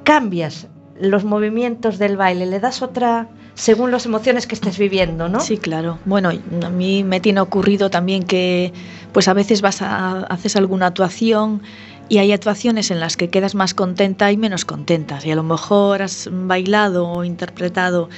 cambias 0.05 0.69
los 0.99 1.25
movimientos 1.25 1.99
del 1.99 2.17
baile, 2.17 2.47
le 2.47 2.61
das 2.61 2.81
otra 2.81 3.29
según 3.55 3.91
las 3.91 4.07
emociones 4.07 4.47
que 4.47 4.55
estés 4.55 4.79
viviendo, 4.79 5.29
¿no? 5.29 5.41
Sí, 5.41 5.59
claro. 5.59 5.99
Bueno, 6.05 6.31
a 6.31 6.71
mí 6.71 7.05
me 7.05 7.21
tiene 7.21 7.41
ocurrido 7.41 7.91
también 7.91 8.23
que 8.23 8.73
pues 9.13 9.29
a 9.29 9.35
veces 9.35 9.61
vas 9.61 9.83
a 9.83 10.21
haces 10.21 10.57
alguna 10.57 10.87
actuación 10.87 11.63
y 12.09 12.19
hay 12.19 12.33
actuaciones 12.33 12.91
en 12.91 13.01
las 13.01 13.17
que 13.17 13.29
quedas 13.29 13.55
más 13.55 13.75
contenta 13.75 14.31
y 14.33 14.37
menos 14.37 14.65
contenta. 14.65 15.19
Y 15.25 15.31
a 15.31 15.37
lo 15.37 15.43
mejor 15.43 16.03
has 16.03 16.29
bailado 16.31 17.09
o 17.09 17.25
interpretado 17.25 18.09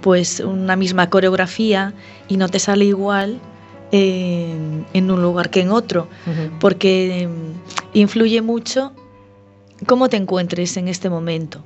pues 0.00 0.40
una 0.40 0.76
misma 0.76 1.10
coreografía 1.10 1.94
y 2.28 2.36
no 2.36 2.48
te 2.48 2.58
sale 2.58 2.84
igual 2.84 3.40
en, 3.92 5.10
un 5.10 5.22
lugar 5.22 5.50
que 5.50 5.60
en 5.60 5.70
otro, 5.70 6.08
porque 6.60 7.28
influye 7.92 8.42
mucho 8.42 8.92
cómo 9.86 10.08
te 10.08 10.16
encuentres 10.16 10.76
en 10.76 10.88
este 10.88 11.10
momento. 11.10 11.60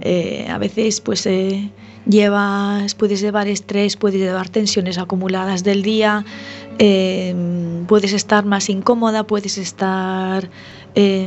Eh, 0.00 0.46
a 0.50 0.58
veces 0.58 1.00
pues 1.00 1.26
eh, 1.26 1.70
llevas, 2.08 2.94
puedes 2.94 3.20
llevar 3.20 3.46
estrés, 3.48 3.96
puedes 3.96 4.20
llevar 4.20 4.48
tensiones 4.48 4.98
acumuladas 4.98 5.62
del 5.62 5.82
día, 5.82 6.24
eh, 6.78 7.34
puedes 7.86 8.12
estar 8.12 8.44
más 8.44 8.68
incómoda, 8.68 9.24
puedes 9.24 9.58
estar 9.58 10.50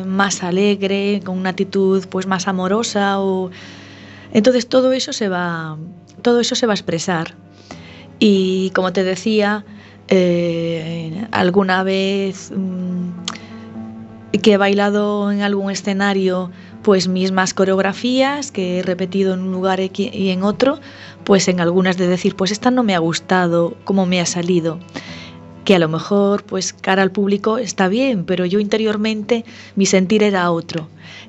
más 0.05 0.43
alegre, 0.43 1.21
con 1.23 1.37
una 1.37 1.51
actitud 1.51 2.05
pues 2.09 2.27
más 2.27 2.49
amorosa 2.49 3.21
o 3.21 3.51
entonces 4.33 4.67
todo 4.67 4.91
eso 4.91 5.13
se 5.13 5.29
va 5.29 5.77
todo 6.21 6.41
eso 6.41 6.55
se 6.55 6.65
va 6.67 6.73
a 6.73 6.75
expresar. 6.75 7.35
Y 8.19 8.71
como 8.71 8.93
te 8.93 9.03
decía 9.03 9.65
alguna 11.31 11.83
vez 11.83 12.51
mm, 12.51 13.11
que 14.41 14.53
he 14.53 14.57
bailado 14.57 15.31
en 15.31 15.41
algún 15.41 15.71
escenario 15.71 16.51
pues 16.83 17.07
mismas 17.07 17.53
coreografías 17.53 18.51
que 18.51 18.79
he 18.79 18.83
repetido 18.83 19.33
en 19.33 19.41
un 19.41 19.51
lugar 19.51 19.79
y 19.79 20.29
en 20.29 20.43
otro, 20.43 20.79
pues 21.23 21.47
en 21.47 21.59
algunas 21.59 21.97
de 21.97 22.07
decir, 22.07 22.35
pues 22.35 22.51
esta 22.51 22.71
no 22.71 22.83
me 22.83 22.95
ha 22.95 22.99
gustado, 22.99 23.75
cómo 23.83 24.05
me 24.05 24.19
ha 24.19 24.25
salido 24.25 24.79
que 25.63 25.75
a 25.75 25.79
lo 25.79 25.87
mejor 25.87 26.43
pues 26.43 26.73
cara 26.73 27.01
al 27.01 27.11
público 27.11 27.57
está 27.57 27.87
bien, 27.87 28.25
pero 28.25 28.45
yo 28.45 28.59
interiormente 28.59 29.45
mi 29.75 29.85
sentir 29.85 30.23
era 30.23 30.51
otro. 30.51 30.87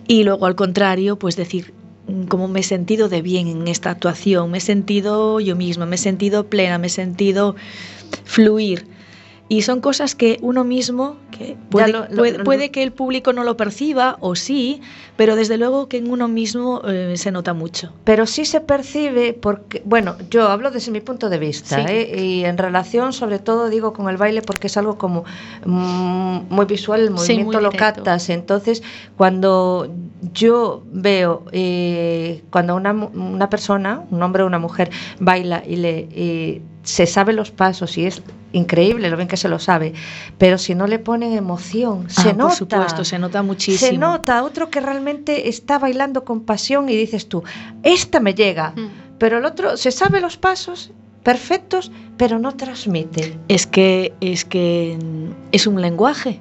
Y 0.09 0.24
luego 0.24 0.46
al 0.46 0.55
contrario, 0.55 1.16
pues 1.16 1.36
decir 1.36 1.74
mm, 2.09 2.24
cómo 2.24 2.48
me 2.48 2.61
he 2.61 2.64
sentido 2.64 3.09
de 3.09 3.22
bien 3.22 3.48
en 3.48 3.68
esta 3.68 3.90
actuación, 3.90 4.50
me 4.50 4.59
he 4.59 4.61
sentido 4.61 5.40
yo 5.40 5.57
misma, 5.57 5.86
me 5.86 5.96
he 5.96 5.98
sentido 5.98 6.46
plena, 6.46 6.78
me 6.78 6.86
he 6.86 6.90
sentido 6.90 7.57
fluir. 8.24 8.86
Y 9.53 9.61
son 9.61 9.82
cosas 9.82 10.14
que 10.14 10.38
uno 10.40 10.64
mismo, 10.64 11.16
que 11.30 11.59
puede, 11.68 12.70
que 12.70 12.82
el 12.82 12.90
público 12.90 13.34
no 13.34 13.44
lo 13.44 13.55
perciba 13.55 14.16
o 14.20 14.34
sí, 14.34 14.80
pero 15.18 15.36
desde 15.36 15.59
luego 15.59 15.90
que 15.90 15.98
en 15.98 16.11
uno 16.11 16.26
mismo 16.26 16.80
eh, 16.88 17.18
se 17.18 17.30
nota 17.32 17.53
mucho. 17.53 17.92
Pero 18.05 18.24
sí 18.24 18.46
se 18.46 18.62
percibe 18.62 19.34
porque, 19.34 19.82
bueno, 19.84 20.16
yo 20.30 20.48
hablo 20.48 20.70
desde 20.70 20.90
mi 20.90 21.03
punto 21.03 21.28
de 21.28 21.38
vista, 21.38 21.82
¿eh? 21.82 22.18
y 22.18 22.46
en 22.46 22.57
relación 22.57 23.12
sobre 23.12 23.40
todo 23.40 23.68
digo 23.68 23.92
con 23.92 24.09
el 24.09 24.16
baile 24.16 24.40
porque 24.40 24.68
es 24.68 24.76
algo 24.78 24.96
como 24.96 25.24
mm, 25.66 26.44
muy 26.48 26.64
visual, 26.64 27.03
el 27.03 27.11
movimiento 27.11 27.61
lo 27.61 27.72
captas. 27.72 28.30
Entonces, 28.30 28.82
cuando 29.18 29.86
yo 30.32 30.82
veo, 30.90 31.44
eh, 31.53 32.42
cuando 32.48 32.74
una, 32.74 32.94
una 32.94 33.50
persona, 33.50 34.03
un 34.11 34.22
hombre 34.22 34.44
o 34.44 34.46
una 34.46 34.59
mujer, 34.59 34.90
baila 35.20 35.62
y 35.66 35.76
le 35.76 36.62
se 36.84 37.07
sabe 37.07 37.32
los 37.32 37.50
pasos 37.50 37.96
y 37.96 38.07
es 38.07 38.22
increíble 38.53 39.11
lo 39.11 39.16
bien 39.16 39.28
que 39.28 39.36
se 39.36 39.48
lo 39.48 39.59
sabe, 39.59 39.92
pero 40.38 40.59
si 40.59 40.74
no 40.74 40.86
le 40.86 40.98
ponen 40.98 41.32
emoción, 41.32 42.09
se 42.09 42.30
ah, 42.30 42.32
nota. 42.32 42.48
Por 42.48 42.57
supuesto, 42.57 43.05
se 43.05 43.18
nota 43.18 43.42
muchísimo. 43.42 43.90
Se 43.90 43.98
nota 43.98 44.42
otro 44.44 44.70
que 44.70 44.80
realmente 44.80 45.48
está 45.48 45.78
bailando 45.78 46.24
con 46.24 46.42
pasión 46.42 46.88
y 46.88 46.96
dices 46.96 47.28
tú, 47.28 47.42
esta 47.82 48.20
me 48.20 48.34
llega, 48.34 48.70
mm. 48.70 49.18
pero 49.18 49.38
el 49.38 49.44
otro 49.44 49.76
se 49.76 49.90
sabe 49.90 50.20
los 50.20 50.36
pasos 50.36 50.92
perfectos, 51.22 51.90
pero 52.16 52.38
no 52.38 52.53
transmite. 52.57 53.38
Es 53.48 53.66
que 53.66 54.12
es 54.20 54.44
que 54.44 54.98
es 55.53 55.66
un 55.66 55.80
lenguaje. 55.80 56.40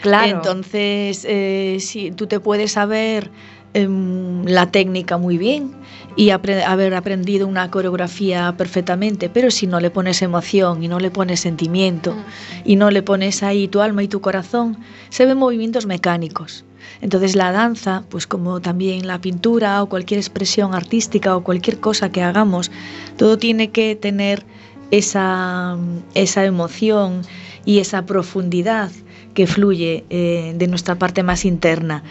Claro. 0.00 0.36
Entonces, 0.36 1.24
eh, 1.28 1.76
si 1.80 2.10
tú 2.10 2.26
te 2.26 2.40
puedes 2.40 2.72
saber 2.72 3.30
em, 3.74 4.44
la 4.44 4.70
técnica 4.70 5.16
muy 5.16 5.38
bien 5.38 5.74
y 6.16 6.30
haber 6.30 6.94
aprendido 6.94 7.46
una 7.46 7.70
coreografía 7.70 8.54
perfectamente, 8.56 9.30
pero 9.30 9.50
si 9.50 9.66
no 9.66 9.80
le 9.80 9.90
pones 9.90 10.22
emoción 10.22 10.82
y 10.82 10.88
no 10.88 10.98
le 10.98 11.10
pones 11.10 11.40
sentimiento 11.40 12.12
mm. 12.12 12.22
y 12.64 12.76
no 12.76 12.90
le 12.90 13.02
pones 13.02 13.42
ahí 13.42 13.68
tu 13.68 13.80
alma 13.80 14.02
y 14.02 14.08
tu 14.08 14.20
corazón, 14.20 14.76
se 15.08 15.26
ven 15.26 15.38
movimientos 15.38 15.86
mecánicos. 15.86 16.64
Entonces 17.00 17.36
la 17.36 17.52
danza, 17.52 18.04
pues 18.08 18.26
como 18.26 18.60
también 18.60 19.06
la 19.06 19.20
pintura 19.20 19.82
o 19.82 19.88
cualquier 19.88 20.18
expresión 20.18 20.74
artística 20.74 21.36
o 21.36 21.44
cualquier 21.44 21.80
cosa 21.80 22.10
que 22.10 22.22
hagamos, 22.22 22.70
todo 23.16 23.38
tiene 23.38 23.70
que 23.70 23.96
tener 23.96 24.44
esa, 24.90 25.76
esa 26.14 26.44
emoción 26.44 27.22
y 27.64 27.78
esa 27.78 28.04
profundidad 28.04 28.90
que 29.34 29.46
fluye 29.46 30.04
eh, 30.10 30.54
de 30.56 30.66
nuestra 30.68 30.96
parte 30.96 31.22
más 31.22 31.44
interna 31.44 32.02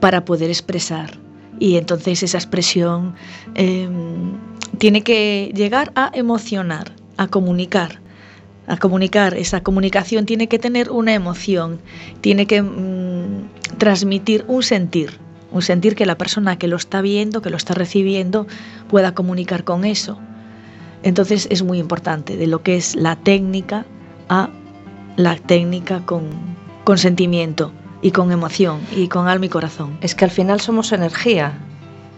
para 0.00 0.24
poder 0.24 0.50
expresar. 0.50 1.25
Y 1.58 1.76
entonces 1.76 2.22
esa 2.22 2.38
expresión 2.38 3.14
em, 3.54 4.34
tiene 4.78 5.02
que 5.02 5.52
llegar 5.54 5.92
a 5.94 6.10
emocionar, 6.14 6.92
a 7.16 7.28
comunicar. 7.28 8.00
A 8.66 8.76
comunicar, 8.76 9.34
esa 9.34 9.62
comunicación 9.62 10.26
tiene 10.26 10.48
que 10.48 10.58
tener 10.58 10.90
una 10.90 11.14
emoción, 11.14 11.80
tiene 12.20 12.46
que 12.46 12.62
mm, 12.62 13.48
transmitir 13.78 14.44
un 14.48 14.64
sentir, 14.64 15.18
un 15.52 15.62
sentir 15.62 15.94
que 15.94 16.04
la 16.04 16.18
persona 16.18 16.58
que 16.58 16.66
lo 16.66 16.76
está 16.76 17.00
viendo, 17.00 17.42
que 17.42 17.50
lo 17.50 17.56
está 17.56 17.74
recibiendo, 17.74 18.48
pueda 18.88 19.14
comunicar 19.14 19.62
con 19.62 19.84
eso. 19.84 20.18
Entonces 21.04 21.46
es 21.50 21.62
muy 21.62 21.78
importante 21.78 22.36
de 22.36 22.48
lo 22.48 22.64
que 22.64 22.76
es 22.76 22.96
la 22.96 23.14
técnica 23.14 23.86
a 24.28 24.50
la 25.16 25.36
técnica 25.36 26.04
con, 26.04 26.24
con 26.82 26.98
sentimiento 26.98 27.70
y 28.06 28.12
con 28.12 28.30
emoción 28.30 28.78
y 28.92 29.08
con 29.08 29.26
alma 29.26 29.46
y 29.46 29.48
corazón. 29.48 29.98
Es 30.00 30.14
que 30.14 30.24
al 30.24 30.30
final 30.30 30.60
somos 30.60 30.92
energía. 30.92 31.58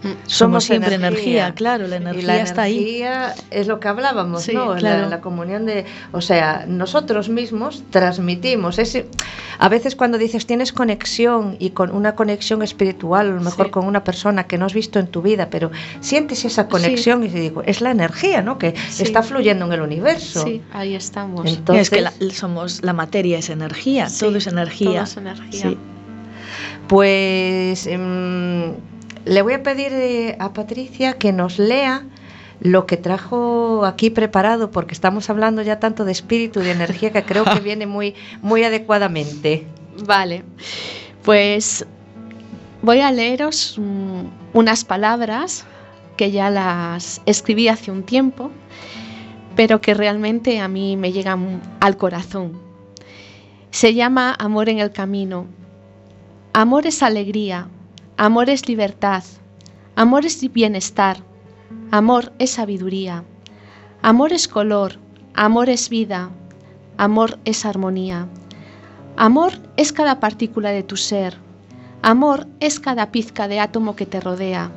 Mm. 0.03 0.11
Somos, 0.27 0.63
siempre 0.63 0.95
energía, 0.95 1.53
claro, 1.53 1.87
la 1.87 1.97
energía, 1.97 2.21
y 2.21 2.25
la 2.25 2.41
está 2.41 2.67
energía 2.67 3.35
es 3.51 3.67
lo 3.67 3.79
que 3.79 3.87
hablábamos, 3.89 4.47
¿no? 4.53 4.75
La, 4.75 5.19
comunión 5.19 5.65
de, 5.65 5.85
o 6.13 6.21
sea, 6.21 6.65
nosotros 6.67 7.27
mismos 7.27 7.83
transmitimos 7.89 8.79
ese 8.79 9.07
a 9.59 9.67
veces 9.67 9.97
cuando 9.97 10.17
dices 10.17 10.45
tienes 10.45 10.71
conexión 10.71 11.57
y 11.59 11.71
con 11.71 11.91
una 11.91 12.15
conexión 12.15 12.61
espiritual, 12.61 13.27
a 13.27 13.31
lo 13.31 13.41
mejor 13.41 13.71
con 13.71 13.85
una 13.85 14.05
persona 14.05 14.45
que 14.45 14.57
no 14.57 14.65
has 14.65 14.73
visto 14.73 14.99
en 14.99 15.07
tu 15.07 15.21
vida, 15.21 15.49
pero 15.49 15.69
sientes 15.99 16.45
esa 16.45 16.69
conexión 16.69 17.25
y 17.25 17.29
te 17.29 17.41
digo, 17.41 17.61
es 17.63 17.81
la 17.81 17.91
energía, 17.91 18.41
¿no? 18.41 18.57
Que 18.57 18.73
está 18.99 19.21
fluyendo 19.21 19.65
en 19.65 19.73
el 19.73 19.81
universo. 19.81 20.43
Sí, 20.45 20.61
ahí 20.71 20.95
estamos. 20.95 21.45
Entonces, 21.45 21.91
es 21.91 22.29
que 22.29 22.31
somos 22.31 22.81
la 22.83 22.93
materia 22.93 23.37
es 23.39 23.49
energía, 23.49 24.07
todo 24.17 24.37
es 24.37 24.47
energía. 24.47 24.91
Todo 24.91 25.03
es 25.03 25.17
energía. 25.17 25.75
Pues 26.87 27.85
em, 27.85 28.73
le 29.29 29.43
voy 29.43 29.53
a 29.53 29.61
pedir 29.61 29.93
eh, 29.93 30.35
a 30.39 30.53
Patricia 30.53 31.13
que 31.13 31.31
nos 31.31 31.59
lea 31.59 32.03
lo 32.61 32.87
que 32.87 32.97
trajo 32.97 33.85
aquí 33.85 34.09
preparado, 34.09 34.71
porque 34.71 34.93
estamos 34.93 35.29
hablando 35.29 35.61
ya 35.61 35.79
tanto 35.79 36.03
de 36.03 36.11
espíritu 36.11 36.59
y 36.59 36.63
de 36.63 36.71
energía 36.71 37.11
que 37.11 37.23
creo 37.23 37.45
que 37.45 37.59
viene 37.63 37.85
muy, 37.85 38.15
muy 38.41 38.63
adecuadamente. 38.63 39.67
Vale, 40.03 40.43
pues 41.23 41.85
voy 42.81 43.01
a 43.01 43.11
leeros 43.11 43.75
mm, 43.77 44.23
unas 44.53 44.83
palabras 44.83 45.63
que 46.17 46.31
ya 46.31 46.49
las 46.49 47.21
escribí 47.27 47.67
hace 47.67 47.91
un 47.91 48.01
tiempo, 48.01 48.49
pero 49.55 49.79
que 49.79 49.93
realmente 49.93 50.59
a 50.59 50.67
mí 50.67 50.97
me 50.97 51.11
llegan 51.11 51.61
al 51.79 51.97
corazón. 51.97 52.59
Se 53.69 53.93
llama 53.93 54.35
Amor 54.39 54.69
en 54.69 54.79
el 54.79 54.91
Camino. 54.91 55.45
Amor 56.51 56.87
es 56.87 57.03
alegría, 57.03 57.67
Amor 58.21 58.49
es 58.49 58.67
libertad, 58.67 59.23
amor 59.95 60.25
es 60.25 60.41
bienestar, 60.51 61.23
amor 61.89 62.33
es 62.37 62.49
sabiduría, 62.49 63.23
amor 64.01 64.33
es 64.33 64.49
color, 64.49 64.99
amor 65.33 65.69
es 65.69 65.87
vida, 65.87 66.29
amor 66.97 67.39
es 67.45 67.65
armonía. 67.65 68.27
Amor 69.15 69.53
es 69.77 69.93
cada 69.93 70.19
partícula 70.19 70.71
de 70.71 70.83
tu 70.83 70.97
ser, 70.97 71.37
amor 72.01 72.45
es 72.59 72.81
cada 72.81 73.09
pizca 73.09 73.47
de 73.47 73.61
átomo 73.61 73.95
que 73.95 74.05
te 74.05 74.19
rodea. 74.19 74.69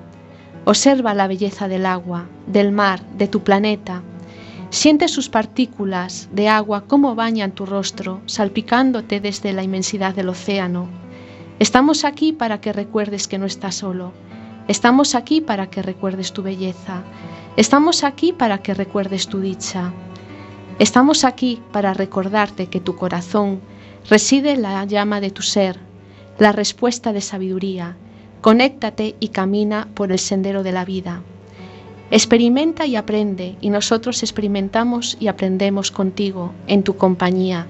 Observa 0.65 1.13
la 1.13 1.27
belleza 1.27 1.67
del 1.67 1.85
agua, 1.85 2.29
del 2.47 2.71
mar, 2.71 3.05
de 3.19 3.27
tu 3.27 3.43
planeta. 3.43 4.05
Siente 4.71 5.09
sus 5.09 5.29
partículas 5.29 6.29
de 6.31 6.49
agua 6.49 6.85
cómo 6.87 7.17
bañan 7.17 7.51
tu 7.51 7.67
rostro, 7.67 8.21
salpicándote 8.27 9.19
desde 9.19 9.53
la 9.53 9.65
inmensidad 9.65 10.15
del 10.15 10.29
océano 10.29 11.02
Estamos 11.63 12.05
aquí 12.05 12.33
para 12.33 12.61
que 12.61 12.73
recuerdes 12.73 13.29
que 13.29 13.39
no 13.39 13.47
estás 13.47 13.77
solo. 13.77 14.13
Estamos 14.67 15.15
aquí 15.15 15.41
para 15.41 15.71
que 15.71 15.81
recuerdes 15.81 16.33
tu 16.33 16.43
belleza. 16.43 17.05
Estamos 17.57 18.03
aquí 18.03 18.33
para 18.33 18.59
que 18.59 18.75
recuerdes 18.75 19.29
tu 19.29 19.39
dicha. 19.39 19.93
Estamos 20.81 21.23
aquí 21.23 21.63
para 21.71 21.95
recordarte 21.95 22.67
que 22.67 22.81
tu 22.81 22.97
corazón 22.97 23.61
reside 24.11 24.57
la 24.57 24.85
llama 24.87 25.21
de 25.21 25.31
tu 25.31 25.43
ser, 25.43 25.79
la 26.37 26.51
respuesta 26.51 27.13
de 27.13 27.21
sabiduría. 27.21 27.97
Conéctate 28.41 29.15
y 29.21 29.29
camina 29.29 29.87
por 29.95 30.11
el 30.11 30.19
sendero 30.19 30.65
de 30.65 30.73
la 30.73 30.85
vida. 30.85 31.23
Experimenta 32.11 32.87
y 32.87 32.97
aprende, 32.97 33.55
y 33.61 33.71
nosotros 33.71 34.25
experimentamos 34.25 35.17
y 35.21 35.29
aprendemos 35.29 35.93
contigo, 35.93 36.55
en 36.67 36.83
tu 36.83 36.97
compañía. 36.97 37.69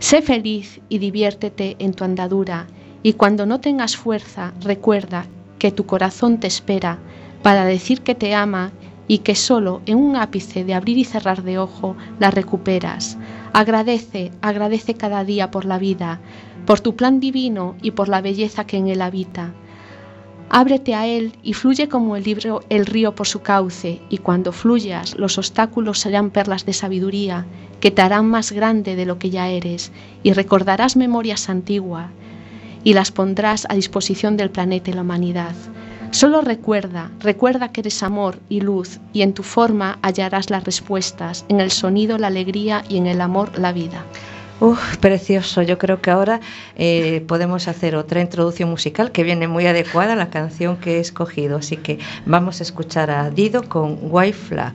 Sé 0.00 0.20
feliz 0.20 0.82
y 0.90 0.98
diviértete 0.98 1.76
en 1.78 1.94
tu 1.94 2.04
andadura 2.04 2.66
y 3.02 3.14
cuando 3.14 3.46
no 3.46 3.60
tengas 3.60 3.96
fuerza, 3.96 4.52
recuerda 4.60 5.26
que 5.58 5.72
tu 5.72 5.86
corazón 5.86 6.38
te 6.38 6.46
espera 6.46 6.98
para 7.42 7.64
decir 7.64 8.02
que 8.02 8.14
te 8.14 8.34
ama 8.34 8.72
y 9.08 9.18
que 9.18 9.34
solo 9.34 9.82
en 9.86 9.98
un 9.98 10.16
ápice 10.16 10.64
de 10.64 10.74
abrir 10.74 10.98
y 10.98 11.04
cerrar 11.04 11.42
de 11.42 11.58
ojo 11.58 11.96
la 12.18 12.30
recuperas. 12.30 13.18
Agradece, 13.52 14.30
agradece 14.40 14.94
cada 14.94 15.24
día 15.24 15.50
por 15.50 15.64
la 15.64 15.78
vida, 15.78 16.20
por 16.66 16.80
tu 16.80 16.94
plan 16.94 17.20
divino 17.20 17.76
y 17.82 17.90
por 17.90 18.08
la 18.08 18.20
belleza 18.20 18.64
que 18.64 18.76
en 18.76 18.88
él 18.88 19.02
habita. 19.02 19.52
Ábrete 20.48 20.94
a 20.94 21.06
él 21.06 21.32
y 21.42 21.54
fluye 21.54 21.88
como 21.88 22.14
el, 22.14 22.24
libro, 22.24 22.62
el 22.68 22.86
río 22.86 23.14
por 23.14 23.26
su 23.26 23.40
cauce, 23.40 24.02
y 24.10 24.18
cuando 24.18 24.52
fluyas 24.52 25.16
los 25.16 25.38
obstáculos 25.38 25.98
serán 25.98 26.30
perlas 26.30 26.66
de 26.66 26.74
sabiduría 26.74 27.46
que 27.80 27.90
te 27.90 28.02
harán 28.02 28.26
más 28.26 28.52
grande 28.52 28.94
de 28.94 29.06
lo 29.06 29.18
que 29.18 29.30
ya 29.30 29.48
eres, 29.48 29.92
y 30.22 30.32
recordarás 30.34 30.94
memorias 30.94 31.48
antiguas, 31.48 32.10
y 32.84 32.94
las 32.94 33.10
pondrás 33.10 33.66
a 33.68 33.74
disposición 33.74 34.36
del 34.36 34.50
planeta 34.50 34.90
y 34.90 34.94
la 34.94 35.02
humanidad. 35.02 35.54
Solo 36.10 36.42
recuerda, 36.42 37.10
recuerda 37.20 37.72
que 37.72 37.80
eres 37.80 38.02
amor 38.02 38.38
y 38.50 38.60
luz 38.60 39.00
y 39.14 39.22
en 39.22 39.32
tu 39.32 39.42
forma 39.42 39.98
hallarás 40.02 40.50
las 40.50 40.64
respuestas, 40.64 41.46
en 41.48 41.60
el 41.60 41.70
sonido 41.70 42.18
la 42.18 42.26
alegría 42.26 42.84
y 42.88 42.98
en 42.98 43.06
el 43.06 43.22
amor 43.22 43.58
la 43.58 43.72
vida. 43.72 44.04
Uf, 44.60 44.98
precioso. 44.98 45.62
Yo 45.62 45.76
creo 45.76 46.00
que 46.00 46.10
ahora 46.10 46.40
eh, 46.76 47.24
podemos 47.26 47.66
hacer 47.66 47.96
otra 47.96 48.20
introducción 48.20 48.70
musical 48.70 49.10
que 49.10 49.24
viene 49.24 49.48
muy 49.48 49.66
adecuada 49.66 50.12
a 50.12 50.16
la 50.16 50.30
canción 50.30 50.76
que 50.76 50.98
he 50.98 51.00
escogido. 51.00 51.56
Así 51.56 51.78
que 51.78 51.98
vamos 52.26 52.60
a 52.60 52.62
escuchar 52.62 53.10
a 53.10 53.30
Dido 53.30 53.68
con 53.68 53.98
White 54.02 54.36
Flag. 54.36 54.74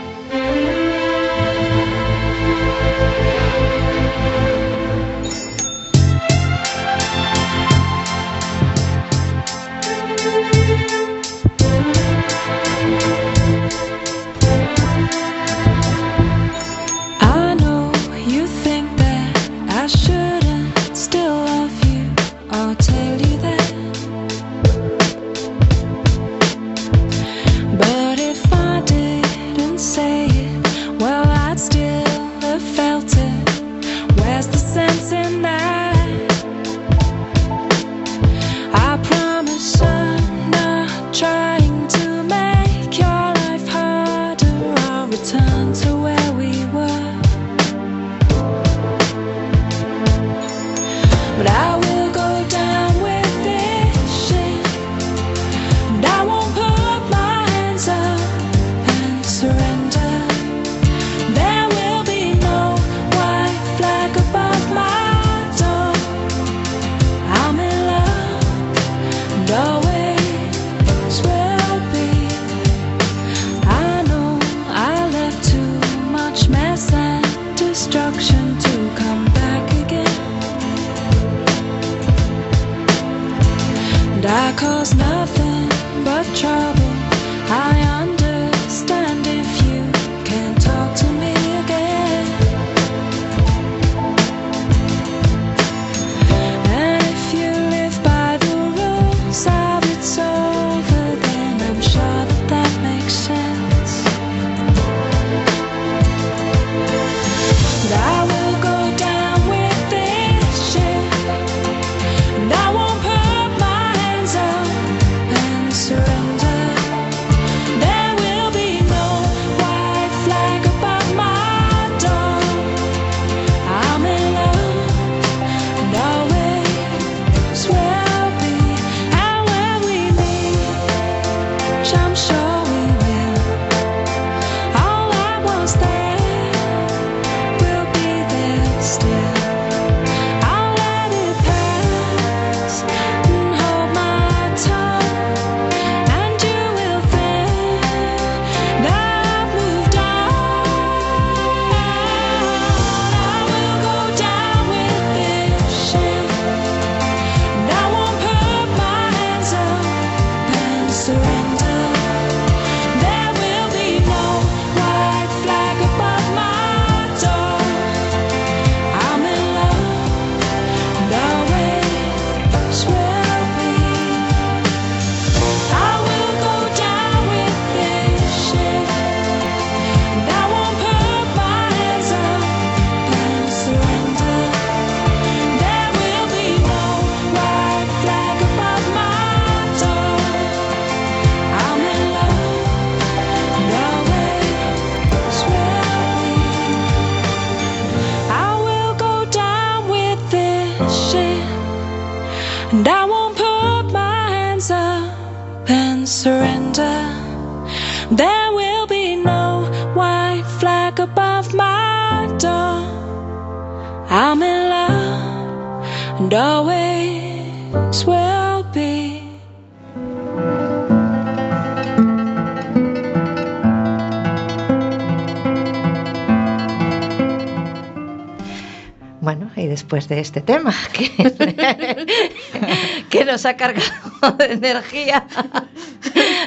después 229.91 230.07
de 230.07 230.21
este 230.21 230.39
tema, 230.39 230.73
que, 233.09 233.25
nos 233.25 233.45
ha 233.45 233.57
cargado 233.57 234.37
de 234.37 234.53
energía, 234.53 235.25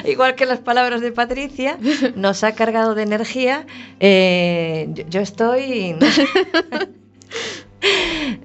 igual 0.05 0.33
que 0.33 0.47
las 0.47 0.57
palabras 0.59 1.01
de 1.01 1.11
Patricia, 1.11 1.77
nos 2.15 2.43
ha 2.43 2.55
cargado 2.55 2.95
de 2.95 3.03
energía. 3.03 3.67
Eh, 3.99 5.05
yo, 5.09 5.21
estoy... 5.21 5.95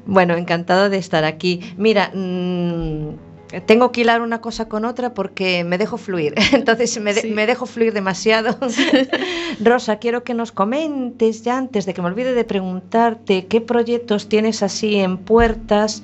bueno, 0.04 0.36
encantado 0.36 0.90
de 0.90 0.98
estar 0.98 1.24
aquí. 1.24 1.72
Mira, 1.78 2.10
mm, 2.12 3.29
tengo 3.66 3.90
que 3.90 4.02
hilar 4.02 4.22
una 4.22 4.40
cosa 4.40 4.68
con 4.68 4.84
otra 4.84 5.12
porque 5.14 5.64
me 5.64 5.78
dejo 5.78 5.98
fluir. 5.98 6.34
Entonces 6.52 7.00
me, 7.00 7.46
dejo 7.46 7.66
fluir 7.66 7.92
demasiado. 7.92 8.56
Rosa, 9.60 9.96
quiero 9.96 10.22
que 10.22 10.34
nos 10.34 10.52
comentes 10.52 11.42
ya 11.42 11.58
antes 11.58 11.86
de 11.86 11.94
que 11.94 12.02
me 12.02 12.08
olvide 12.08 12.32
de 12.34 12.44
preguntarte 12.44 13.46
qué 13.46 13.60
proyectos 13.60 14.28
tienes 14.28 14.62
así 14.62 14.96
en 14.96 15.18
puertas. 15.18 16.02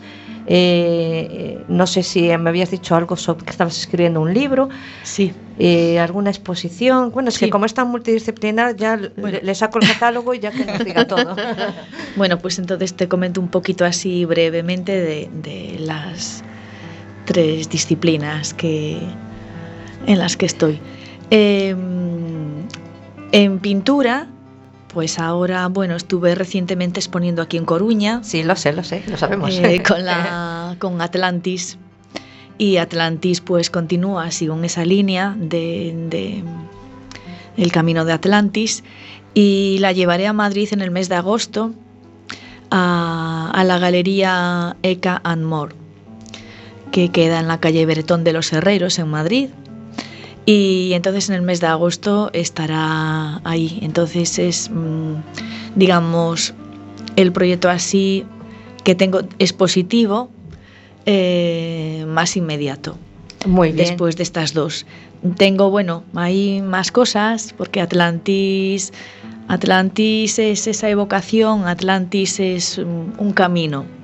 Eh, 0.48 1.64
no 1.66 1.88
sé 1.88 2.04
si 2.04 2.22
me 2.38 2.50
habías 2.50 2.70
dicho 2.70 2.94
algo 2.94 3.16
sobre 3.16 3.44
que 3.44 3.50
estabas 3.50 3.78
escribiendo 3.78 4.20
un 4.20 4.32
libro. 4.32 4.68
Sí. 5.02 5.32
Eh, 5.58 5.98
alguna 5.98 6.30
exposición. 6.30 7.10
Bueno, 7.12 7.30
es 7.30 7.38
que 7.38 7.48
como 7.48 7.64
es 7.64 7.74
tan 7.74 7.88
multidisciplinar, 7.88 8.76
ya 8.76 8.96
le, 8.96 9.54
saco 9.54 9.78
el 9.80 9.88
catálogo 9.88 10.34
y 10.34 10.40
ya 10.40 10.50
que 10.50 10.64
nos 10.64 10.84
diga 10.84 11.06
todo. 11.06 11.34
bueno, 12.16 12.38
pues 12.38 12.58
entonces 12.58 12.94
te 12.94 13.08
comento 13.08 13.40
un 13.40 13.48
poquito 13.48 13.84
así 13.84 14.24
brevemente 14.24 15.00
de 15.00 15.76
las 15.80 16.44
tres 17.26 17.68
disciplinas 17.68 18.54
que, 18.54 18.98
en 20.06 20.18
las 20.18 20.38
que 20.38 20.46
estoy. 20.46 20.80
Em, 21.28 22.66
en 23.32 23.58
pintura, 23.58 24.28
pues 24.94 25.18
ahora, 25.18 25.66
bueno, 25.68 25.96
estuve 25.96 26.34
recientemente 26.34 27.00
exponiendo 27.00 27.42
aquí 27.42 27.58
en 27.58 27.66
Coruña. 27.66 28.22
Sí, 28.24 28.42
lo 28.42 28.56
sé, 28.56 28.72
lo 28.72 28.82
sé, 28.82 29.02
lo 29.08 29.18
sabemos. 29.18 29.50
Eh, 29.52 29.82
con, 29.86 30.06
la, 30.06 30.76
con 30.78 31.02
Atlantis. 31.02 31.76
Y 32.56 32.78
Atlantis 32.78 33.42
pues 33.42 33.68
continúa, 33.68 34.30
sigo 34.30 34.54
en 34.56 34.64
esa 34.64 34.86
línea 34.86 35.36
de, 35.38 36.42
el 37.58 37.72
camino 37.72 38.06
de 38.06 38.14
Atlantis 38.14 38.82
y 39.34 39.76
la 39.80 39.92
llevaré 39.92 40.26
a 40.26 40.32
Madrid 40.32 40.70
en 40.72 40.80
el 40.80 40.90
mes 40.90 41.10
de 41.10 41.16
agosto 41.16 41.74
a, 42.70 43.50
a 43.52 43.64
la 43.64 43.78
galería 43.78 44.74
Eka 44.82 45.20
and 45.22 45.44
More 45.44 45.75
que 46.90 47.10
queda 47.10 47.40
en 47.40 47.48
la 47.48 47.58
calle 47.58 47.86
Bretón 47.86 48.24
de 48.24 48.32
los 48.32 48.52
Herreros 48.52 48.98
en 48.98 49.08
Madrid. 49.08 49.48
Y 50.44 50.92
entonces 50.94 51.28
en 51.28 51.34
el 51.34 51.42
mes 51.42 51.60
de 51.60 51.66
agosto 51.66 52.30
estará 52.32 53.40
ahí. 53.44 53.80
Entonces 53.82 54.38
es, 54.38 54.70
mm, 54.70 55.14
digamos, 55.74 56.54
el 57.16 57.32
proyecto 57.32 57.68
así 57.68 58.24
que 58.84 58.94
tengo 58.94 59.22
es 59.40 59.52
positivo, 59.52 60.30
eh, 61.04 62.04
más 62.08 62.36
inmediato. 62.36 62.96
Muy 63.44 63.72
bien. 63.72 63.88
Después 63.88 64.16
de 64.16 64.22
estas 64.22 64.54
dos. 64.54 64.86
Tengo, 65.36 65.70
bueno, 65.70 66.04
hay 66.14 66.62
más 66.62 66.92
cosas, 66.92 67.52
porque 67.56 67.80
Atlantis, 67.80 68.92
Atlantis 69.48 70.38
es 70.38 70.66
esa 70.66 70.88
evocación, 70.88 71.66
Atlantis 71.66 72.38
es 72.38 72.78
un 72.78 73.32
camino 73.34 73.95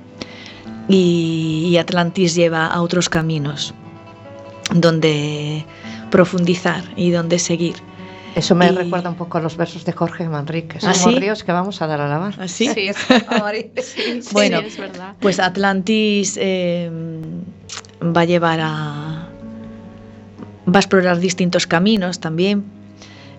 y, 0.87 1.77
Atlantis 1.77 2.35
lleva 2.35 2.67
a 2.67 2.81
otros 2.81 3.09
caminos 3.09 3.73
donde 4.73 5.65
profundizar 6.11 6.83
y 6.95 7.11
donde 7.11 7.39
seguir. 7.39 7.75
Eso 8.35 8.55
me 8.55 8.71
recuerda 8.71 9.09
un 9.09 9.15
poco 9.15 9.37
a 9.37 9.41
los 9.41 9.57
versos 9.57 9.85
de 9.85 9.91
Jorge 9.91 10.27
Manrique. 10.27 10.79
¿Ah, 10.81 10.93
Somos 10.93 11.19
ríos 11.19 11.43
que 11.43 11.51
vamos 11.51 11.81
a 11.81 11.87
dar 11.87 12.01
a 12.01 12.07
lavar. 12.07 12.33
¿Ah, 12.39 12.47
sí? 12.47 12.67
Sí, 12.73 12.89
bueno, 14.31 14.61
pues 15.19 15.39
Atlantis 15.39 16.37
eh, 16.41 16.89
va 18.01 18.21
a 18.21 18.25
llevar 18.25 18.59
a... 18.61 19.27
va 20.67 20.75
a 20.75 20.79
explorar 20.79 21.19
distintos 21.19 21.67
caminos 21.67 22.19
también. 22.19 22.63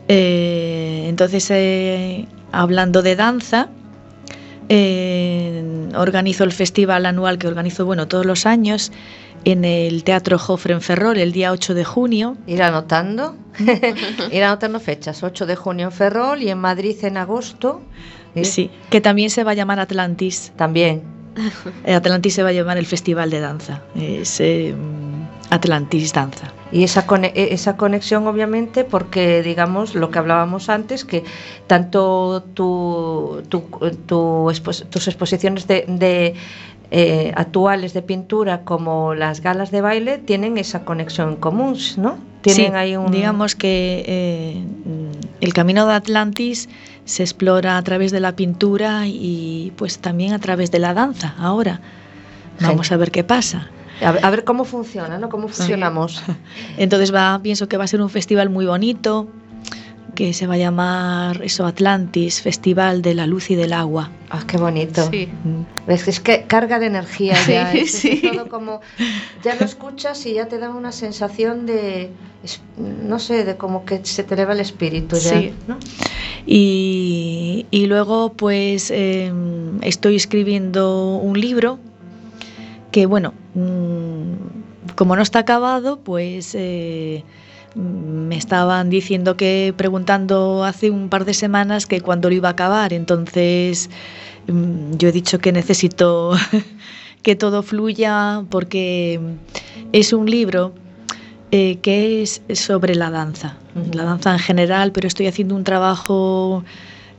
Eh, 0.09 1.07
entonces, 1.09 1.51
eh, 1.51 2.27
hablando 2.53 3.03
de 3.03 3.17
danza, 3.17 3.69
eh, 4.69 5.63
organizo 5.97 6.45
el 6.45 6.53
festival 6.53 7.07
anual 7.07 7.39
que 7.39 7.47
organizo 7.47 7.85
bueno, 7.85 8.09
todos 8.09 8.27
los 8.27 8.47
años 8.47 8.93
en 9.45 9.65
el 9.65 10.05
Teatro 10.05 10.39
Jofre 10.39 10.75
en 10.75 10.81
Ferrol 10.81 11.19
el 11.19 11.33
día 11.33 11.53
8 11.53 11.75
de 11.75 11.85
junio. 11.85 12.37
Ir 12.47 12.63
anotando, 12.63 13.37
ir 14.33 14.45
anotando 14.45 14.81
fechas, 14.81 15.23
8 15.23 15.47
de 15.47 15.57
junio 15.57 15.87
en 15.87 15.93
Ferrol 15.93 16.43
y 16.43 16.49
en 16.49 16.59
Madrid 16.59 16.97
en 17.03 17.17
agosto. 17.17 17.83
Sí, 18.43 18.71
que 18.91 19.01
también 19.01 19.31
se 19.31 19.45
va 19.45 19.53
a 19.53 19.55
llamar 19.55 19.79
Atlantis. 19.79 20.53
También. 20.57 21.03
Atlantis 21.87 22.35
se 22.35 22.43
va 22.43 22.49
a 22.49 22.53
llamar 22.53 22.79
el 22.79 22.87
Festival 22.87 23.31
de 23.31 23.41
Danza. 23.41 23.83
Es, 23.95 24.41
eh, 24.41 24.75
Atlantis 25.51 26.13
Danza. 26.13 26.53
Y 26.75 26.83
esa, 26.83 27.07
e, 27.23 27.55
esa 27.55 27.77
conexión, 27.77 28.27
obviamente, 28.27 28.83
porque, 28.83 29.45
digamos, 29.45 29.95
lo 29.95 30.11
que 30.11 30.19
hablábamos 30.19 30.69
antes, 30.69 31.05
que 31.05 31.23
tanto 31.69 32.43
tu, 32.55 33.45
tus 33.49 35.07
exposiciones 35.07 35.69
de, 35.69 36.35
eh, 36.91 37.33
actuales 37.37 37.95
de 37.95 38.03
pintura 38.03 38.63
como 38.63 39.15
las 39.15 39.41
galas 39.41 39.71
de 39.71 39.83
baile 39.83 40.19
tienen 40.19 40.59
esa 40.59 40.85
conexión 40.85 41.29
en 41.29 41.37
común, 41.37 41.79
¿no? 41.97 42.19
Tienen 42.43 42.73
sí, 42.73 42.77
ahí 42.77 42.97
un... 42.97 43.13
digamos 43.13 43.55
que 43.55 44.05
eh, 44.09 44.65
el 45.41 45.55
camino 45.55 45.87
de 45.87 45.95
Atlantis 45.95 46.69
se 47.05 47.23
explora 47.23 47.79
a 47.79 47.83
través 47.83 48.11
de 48.11 48.19
la 48.19 48.35
pintura 48.35 49.07
y 49.07 49.73
pues 49.77 50.01
también 50.01 50.33
a 50.33 50.41
través 50.41 50.73
de 50.73 50.81
la 50.81 50.93
danza 50.93 51.37
ahora. 51.39 51.81
Vamos 52.61 52.91
a 52.91 52.97
ver 52.97 53.13
qué 53.13 53.23
pasa. 53.23 53.71
A 54.03 54.31
ver, 54.31 54.45
cómo 54.45 54.65
funciona, 54.65 55.19
¿no? 55.19 55.29
Cómo 55.29 55.49
funcionamos. 55.49 56.23
Entonces 56.79 57.15
va, 57.15 57.39
pienso 57.43 57.69
que 57.69 57.77
va 57.77 57.85
a 57.85 57.87
ser 57.87 58.01
un 58.03 58.11
festival 58.11 58.51
muy 58.51 58.67
bonito, 58.67 59.29
que 60.15 60.33
se 60.33 60.47
va 60.47 60.55
a 60.55 60.59
llamar 60.59 61.43
eso 61.43 61.67
Atlantis, 61.67 62.41
Festival 62.41 63.03
de 63.03 63.15
la 63.15 63.27
Luz 63.27 63.51
y 63.51 63.57
del 63.57 63.73
Agua. 63.73 64.11
Ah, 64.31 64.45
qué 64.47 64.57
bonito. 64.59 65.09
Sí. 65.11 65.29
¿Ves? 65.89 66.07
Es 66.07 66.21
que 66.21 66.45
carga 66.45 66.79
de 66.79 66.87
energía 66.87 67.35
Sí, 67.37 67.53
ya. 67.53 67.73
es- 67.73 67.95
es 67.95 68.01
sí. 68.01 68.23
todo 68.23 68.49
como, 68.49 68.81
ya 69.43 69.57
lo 69.57 69.65
escuchas 69.65 70.25
y 70.27 70.35
ya 70.35 70.47
te 70.47 70.59
da 70.59 70.71
una 70.71 70.93
sensación 70.93 71.67
de, 71.67 72.11
es- 72.45 72.61
no 72.77 73.19
sé, 73.19 73.45
de 73.45 73.57
como 73.57 73.85
que 73.85 74.05
se 74.05 74.23
te 74.23 74.35
eleva 74.35 74.53
el 74.53 74.61
espíritu 74.61 75.17
ya, 75.17 75.31
Sí. 75.41 75.53
¿no? 75.67 75.79
Y, 76.47 77.67
y 77.71 77.87
luego 77.87 78.33
pues 78.35 78.91
eh, 78.93 79.33
estoy 79.83 80.15
escribiendo 80.17 81.17
un 81.17 81.41
libro 81.41 81.79
que 82.95 83.07
bueno, 83.07 83.35
mm, 83.55 84.95
como 84.95 85.17
no 85.17 85.23
está 85.23 85.41
acabado, 85.41 85.99
pues 85.99 86.55
eh, 86.55 87.25
me 87.75 88.37
estaban 88.37 88.89
diciendo 88.89 89.37
que, 89.37 89.75
preguntando 89.77 90.63
hace 90.63 90.93
un 90.93 91.09
par 91.09 91.25
de 91.25 91.35
semanas 91.35 91.87
que 91.87 92.01
cuándo 92.01 92.29
lo 92.29 92.37
iba 92.37 92.51
a 92.51 92.53
acabar, 92.53 92.93
entonces 92.93 93.91
mm, 94.47 94.93
yo 94.97 95.09
he 95.09 95.13
dicho 95.13 95.41
que 95.41 95.51
necesito 95.51 96.37
que 97.25 97.35
todo 97.35 97.65
fluya 97.65 98.45
porque 98.49 99.19
es 99.93 100.13
un 100.13 100.31
libro 100.31 100.73
eh, 101.51 101.79
que 101.83 102.23
es 102.23 102.43
sobre 102.53 102.95
la 102.95 103.11
danza, 103.11 103.57
la 103.93 104.05
danza 104.05 104.31
en 104.31 104.39
general, 104.39 104.93
pero 104.93 105.09
estoy 105.09 105.27
haciendo 105.27 105.57
un 105.57 105.65
trabajo 105.65 106.63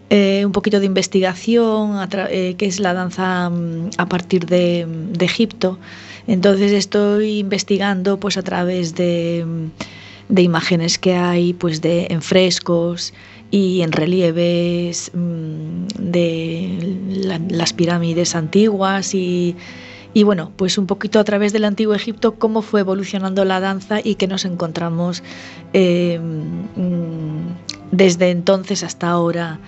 eh, 0.09 0.43
un 0.45 0.51
poquito 0.51 0.79
de 0.79 0.85
investigación, 0.85 1.97
eh, 2.29 2.55
que 2.57 2.65
es 2.65 2.79
la 2.79 2.93
danza 2.93 3.49
mm, 3.49 3.89
a 3.97 4.05
partir 4.07 4.45
de, 4.45 4.85
de 4.87 5.25
Egipto. 5.25 5.79
Entonces 6.27 6.71
estoy 6.71 7.39
investigando 7.39 8.19
pues 8.19 8.37
a 8.37 8.41
través 8.43 8.95
de, 8.95 9.43
mm, 9.45 10.33
de 10.33 10.41
imágenes 10.41 10.97
que 10.99 11.15
hay 11.15 11.53
pues 11.53 11.81
de 11.81 12.07
en 12.09 12.21
frescos 12.21 13.13
y 13.51 13.81
en 13.81 13.91
relieves 13.91 15.11
mm, 15.13 15.85
de 15.99 16.97
la- 17.09 17.39
las 17.49 17.73
pirámides 17.73 18.35
antiguas 18.35 19.13
y, 19.13 19.55
y 20.13 20.23
bueno, 20.23 20.51
pues 20.55 20.77
un 20.77 20.87
poquito 20.87 21.19
a 21.19 21.23
través 21.23 21.51
del 21.53 21.63
antiguo 21.65 21.93
Egipto 21.93 22.35
cómo 22.35 22.61
fue 22.61 22.79
evolucionando 22.81 23.43
la 23.45 23.59
danza 23.59 23.99
y 24.03 24.15
que 24.15 24.27
nos 24.27 24.45
encontramos 24.45 25.23
eh, 25.73 26.19
mm, 26.19 27.91
desde 27.91 28.29
entonces 28.31 28.83
hasta 28.83 29.09
ahora 29.09 29.59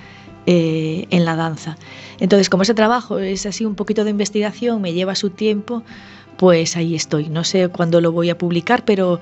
eh, 0.47 1.05
en 1.11 1.25
la 1.25 1.35
danza. 1.35 1.77
Entonces, 2.19 2.49
como 2.49 2.63
ese 2.63 2.73
trabajo 2.73 3.19
es 3.19 3.45
así 3.45 3.65
un 3.65 3.75
poquito 3.75 4.03
de 4.03 4.09
investigación, 4.11 4.81
me 4.81 4.93
lleva 4.93 5.13
su 5.13 5.29
tiempo, 5.29 5.83
pues 6.37 6.77
ahí 6.77 6.95
estoy. 6.95 7.29
No 7.29 7.43
sé 7.43 7.67
cuándo 7.67 8.01
lo 8.01 8.11
voy 8.11 8.29
a 8.29 8.37
publicar, 8.37 8.85
pero 8.85 9.19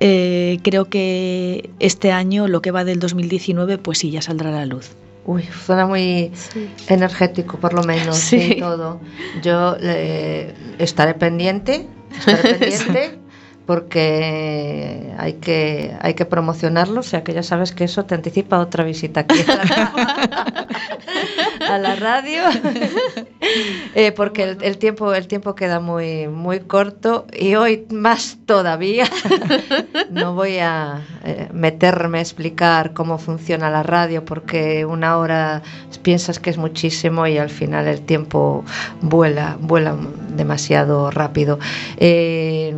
eh, 0.00 0.58
creo 0.62 0.86
que 0.86 1.70
este 1.78 2.12
año, 2.12 2.48
lo 2.48 2.60
que 2.60 2.70
va 2.70 2.84
del 2.84 2.98
2019, 2.98 3.78
pues 3.78 3.98
sí, 3.98 4.10
ya 4.10 4.20
saldrá 4.20 4.50
a 4.50 4.52
la 4.52 4.66
luz. 4.66 4.90
Uy, 5.26 5.42
suena 5.64 5.86
muy 5.86 6.32
energético, 6.88 7.56
por 7.58 7.72
lo 7.72 7.82
menos, 7.84 8.16
Sí. 8.30 8.54
y 8.56 8.60
todo. 8.60 9.00
Yo 9.42 9.76
eh, 9.80 10.54
estaré 10.78 11.14
pendiente, 11.14 11.86
estaré 12.18 12.54
pendiente, 12.58 13.18
porque 13.66 15.12
hay 15.18 15.34
que, 15.34 15.96
hay 16.00 16.14
que 16.14 16.24
promocionarlo, 16.24 17.00
o 17.00 17.02
sea 17.02 17.24
que 17.24 17.32
ya 17.32 17.42
sabes 17.42 17.72
que 17.72 17.84
eso 17.84 18.04
te 18.04 18.14
anticipa 18.14 18.58
otra 18.58 18.84
visita 18.84 19.20
aquí 19.20 19.38
a 21.68 21.78
la, 21.78 21.94
radio, 21.96 22.42
Eh, 23.94 24.10
porque 24.10 24.42
el, 24.42 24.58
el 24.62 24.78
tiempo, 24.78 25.14
el 25.14 25.28
tiempo 25.28 25.54
queda 25.54 25.78
muy, 25.78 26.26
muy 26.26 26.60
corto 26.60 27.26
y 27.32 27.54
hoy 27.54 27.86
más 27.90 28.38
todavía. 28.46 29.08
No 30.10 30.34
voy 30.34 30.58
a 30.58 31.02
eh, 31.24 31.48
meterme 31.52 32.18
a 32.18 32.20
explicar 32.20 32.92
cómo 32.92 33.18
funciona 33.18 33.70
la 33.70 33.82
radio 33.82 34.24
porque 34.24 34.84
una 34.84 35.18
hora 35.18 35.62
piensas 36.02 36.38
que 36.38 36.50
es 36.50 36.58
muchísimo 36.58 37.26
y 37.26 37.38
al 37.38 37.50
final 37.50 37.88
el 37.88 38.00
tiempo 38.02 38.64
vuela, 39.00 39.56
vuela 39.60 39.96
demasiado 40.36 41.10
rápido. 41.10 41.58
Eh, 41.96 42.72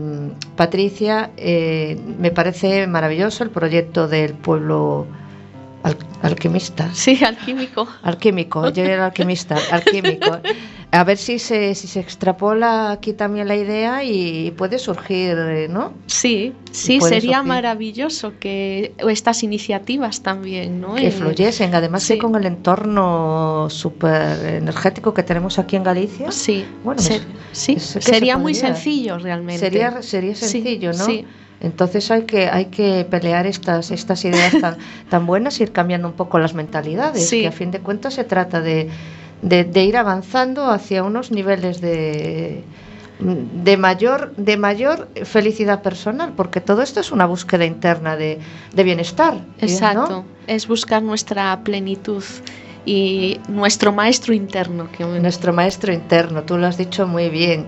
Patricia, 0.57 1.31
eh, 1.37 1.99
me 2.19 2.31
parece 2.31 2.87
maravilloso 2.87 3.45
el 3.45 3.51
proyecto 3.51 4.09
del 4.09 4.35
pueblo 4.35 5.07
al- 5.87 5.97
alquimista. 6.23 6.91
Sí, 6.95 7.25
alquímico. 7.25 7.87
Alquímico, 8.03 8.69
yo 8.71 8.83
era 8.85 9.07
alquimista, 9.07 9.57
alquímico. 9.71 10.39
A 10.93 11.05
ver 11.05 11.17
si 11.19 11.39
se, 11.39 11.75
si 11.75 11.89
se 11.89 12.01
extrapola 12.01 12.91
aquí 12.93 13.13
también 13.13 13.49
la 13.49 13.57
idea 13.57 14.03
y 14.05 14.51
puede 14.53 14.79
surgir, 14.79 15.37
¿no? 15.69 15.93
Sí, 16.07 16.53
sí, 16.71 16.99
puede 16.99 17.15
sería 17.15 17.39
surgir. 17.39 17.49
maravilloso 17.49 18.33
que 18.39 18.95
estas 19.09 19.43
iniciativas 19.43 20.23
también, 20.23 20.81
¿no? 20.81 20.95
que 20.95 21.07
En- 21.07 21.13
fluyesen. 21.13 21.75
Además 21.75 22.03
sí. 22.05 22.15
que 22.15 22.19
con 22.21 22.35
el 22.37 22.47
entorno 22.47 23.69
súper 23.69 24.45
energético 24.57 25.13
que 25.13 25.23
tenemos 25.23 25.59
aquí 25.59 25.77
en 25.77 25.83
Galicia, 25.83 26.31
Sí, 26.33 26.65
Bueno, 26.85 27.01
se- 27.03 27.17
es- 27.17 27.27
sí, 27.53 27.73
es 27.73 27.93
que 27.95 28.01
se 28.01 28.01
sería 28.03 28.39
muy 28.39 28.55
sencillo 28.55 29.19
realmente. 29.19 29.59
sería, 29.61 30.03
sería 30.03 30.35
Sí, 30.35 30.47
sencillo, 30.49 30.93
¿no? 30.93 31.05
Sí, 31.05 31.25
Entonces 31.61 32.11
hay 32.11 32.23
que, 32.23 32.49
hay 32.49 32.67
que 32.67 33.07
pelear 33.09 33.47
estas, 33.47 33.91
estas 33.91 34.25
ideas 34.25 34.53
tan, 34.61 34.77
tan 35.09 35.27
buenas, 35.27 35.59
ir 35.61 35.73
cambiando 35.73 36.09
un 36.09 36.15
poco 36.15 36.39
las 36.39 36.55
mentalidades, 36.55 37.29
Sí. 37.29 37.41
que 37.43 37.49
a 37.49 37.53
fin 37.53 37.71
de 37.71 37.81
cuentas 37.81 38.15
se 38.15 38.25
trata 38.25 38.61
de, 38.61 38.89
de- 39.43 39.65
de 39.65 39.85
ir 39.85 39.97
avanzando 39.97 40.71
hacia 40.71 41.03
unos 41.03 41.31
niveles 41.31 41.81
de, 41.81 42.63
de, 43.21 43.77
mayor, 43.79 44.35
de 44.37 44.57
mayor 44.59 45.09
felicidad 45.25 45.83
personal, 45.83 46.33
porque 46.37 46.61
todo 46.61 46.83
esto 46.83 47.01
es 47.01 47.11
una 47.11 47.25
búsqueda 47.27 47.65
interna 47.65 48.17
de, 48.17 48.39
de 48.75 48.83
bienestar. 48.85 49.35
¿no? 49.35 49.41
exacto. 49.59 50.25
Es 50.47 50.69
buscar 50.69 51.03
nuestra 51.03 51.59
plenitud 51.65 52.23
y 52.85 53.41
nuestro 53.49 53.93
maestro 53.93 54.33
interno. 54.35 54.89
Que 54.93 55.05
Nuestro 55.05 55.53
maestro 55.53 55.93
interno, 55.93 56.43
tú 56.43 56.57
lo 56.59 56.67
has 56.67 56.77
dicho 56.77 57.07
muy 57.07 57.31
bien. 57.31 57.67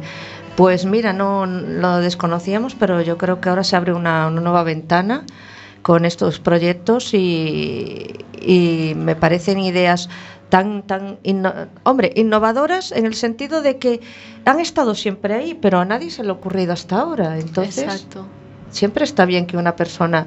Pues 0.59 0.85
mira, 0.87 1.13
no 1.13 1.47
lo 1.47 1.99
desconocíamos, 1.99 2.75
pero 2.75 3.01
yo 3.01 3.17
creo 3.17 3.41
que 3.41 3.49
ahora 3.49 3.63
se 3.63 3.77
abre 3.77 3.93
una, 3.93 4.27
una 4.27 4.41
nueva 4.41 4.65
ventana 4.65 5.23
con 5.83 6.05
estos 6.05 6.41
proyectos 6.41 7.15
y, 7.15 8.09
y 8.43 8.93
me 8.97 9.15
parecen 9.15 9.61
ideas 9.61 10.09
tan, 10.49 10.83
tan, 10.83 11.21
inno- 11.23 11.69
hombre, 11.85 12.13
innovadoras 12.17 12.91
en 12.91 13.07
el 13.07 13.15
sentido 13.15 13.63
de 13.63 13.79
que 13.79 14.01
han 14.47 14.59
estado 14.59 14.97
siempre 14.97 15.35
ahí, 15.35 15.55
pero 15.55 15.79
a 15.79 15.85
nadie 15.85 16.11
se 16.11 16.25
le 16.25 16.31
ha 16.31 16.33
ocurrido 16.33 16.73
hasta 16.73 16.99
ahora. 17.03 17.39
Entonces, 17.39 17.85
Exacto. 17.85 18.27
siempre 18.73 19.05
está 19.05 19.27
bien 19.27 19.47
que 19.47 19.57
una 19.59 19.77
persona 19.77 20.27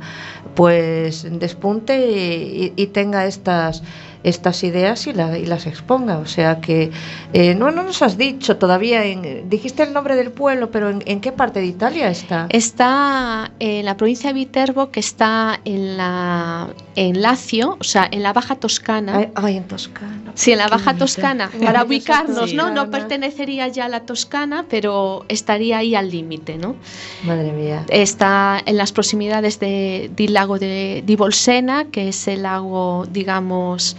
pues 0.55 1.27
despunte 1.29 2.09
y, 2.09 2.71
y 2.77 2.87
tenga 2.87 3.25
estas 3.25 3.83
estas 4.23 4.63
ideas 4.63 5.07
y, 5.07 5.13
la- 5.13 5.37
y 5.37 5.45
las 5.45 5.65
exponga 5.67 6.17
o 6.17 6.25
sea 6.25 6.59
que 6.61 6.91
eh, 7.33 7.55
no 7.55 7.71
no 7.71 7.83
nos 7.83 8.01
has 8.01 8.17
dicho 8.17 8.57
todavía 8.57 9.05
en, 9.05 9.49
dijiste 9.49 9.83
el 9.83 9.93
nombre 9.93 10.15
del 10.15 10.31
pueblo 10.31 10.69
pero 10.71 10.89
en, 10.89 11.01
en 11.05 11.21
qué 11.21 11.31
parte 11.31 11.59
de 11.59 11.65
Italia 11.67 12.09
está 12.09 12.47
Está 12.49 13.51
en 13.59 13.85
la 13.85 13.97
provincia 13.97 14.29
de 14.29 14.33
Viterbo, 14.33 14.91
que 14.91 14.99
está 14.99 15.59
en 15.65 15.97
la 15.97 16.69
en 16.95 17.21
Lacio, 17.21 17.77
o 17.79 17.83
sea, 17.83 18.07
en 18.11 18.21
la 18.23 18.33
Baja 18.33 18.55
Toscana. 18.55 19.17
ay, 19.17 19.27
ay, 19.35 19.57
en 19.57 19.63
Toscana 19.65 20.31
Sí, 20.35 20.51
en 20.53 20.59
la 20.59 20.67
Baja 20.67 20.91
bonito. 20.91 21.05
Toscana, 21.05 21.49
para 21.63 21.83
ubicarnos, 21.83 22.53
¿no? 22.53 22.71
No 22.71 22.89
pertenecería 22.89 23.67
ya 23.67 23.85
a 23.85 23.89
la 23.89 24.01
Toscana, 24.01 24.65
pero 24.69 25.25
estaría 25.27 25.77
ahí 25.79 25.93
al 25.95 26.09
límite, 26.09 26.57
¿no? 26.57 26.75
madre 27.23 27.51
mía 27.51 27.83
Está 27.89 28.61
en 28.65 28.77
las 28.77 28.91
proximidades 28.91 29.59
de, 29.59 30.09
del 30.15 30.33
lago 30.33 30.57
de, 30.59 31.03
di 31.05 31.15
Bolsena, 31.15 31.85
que 31.91 32.09
es 32.09 32.27
el 32.27 32.43
lago, 32.43 33.05
digamos, 33.11 33.95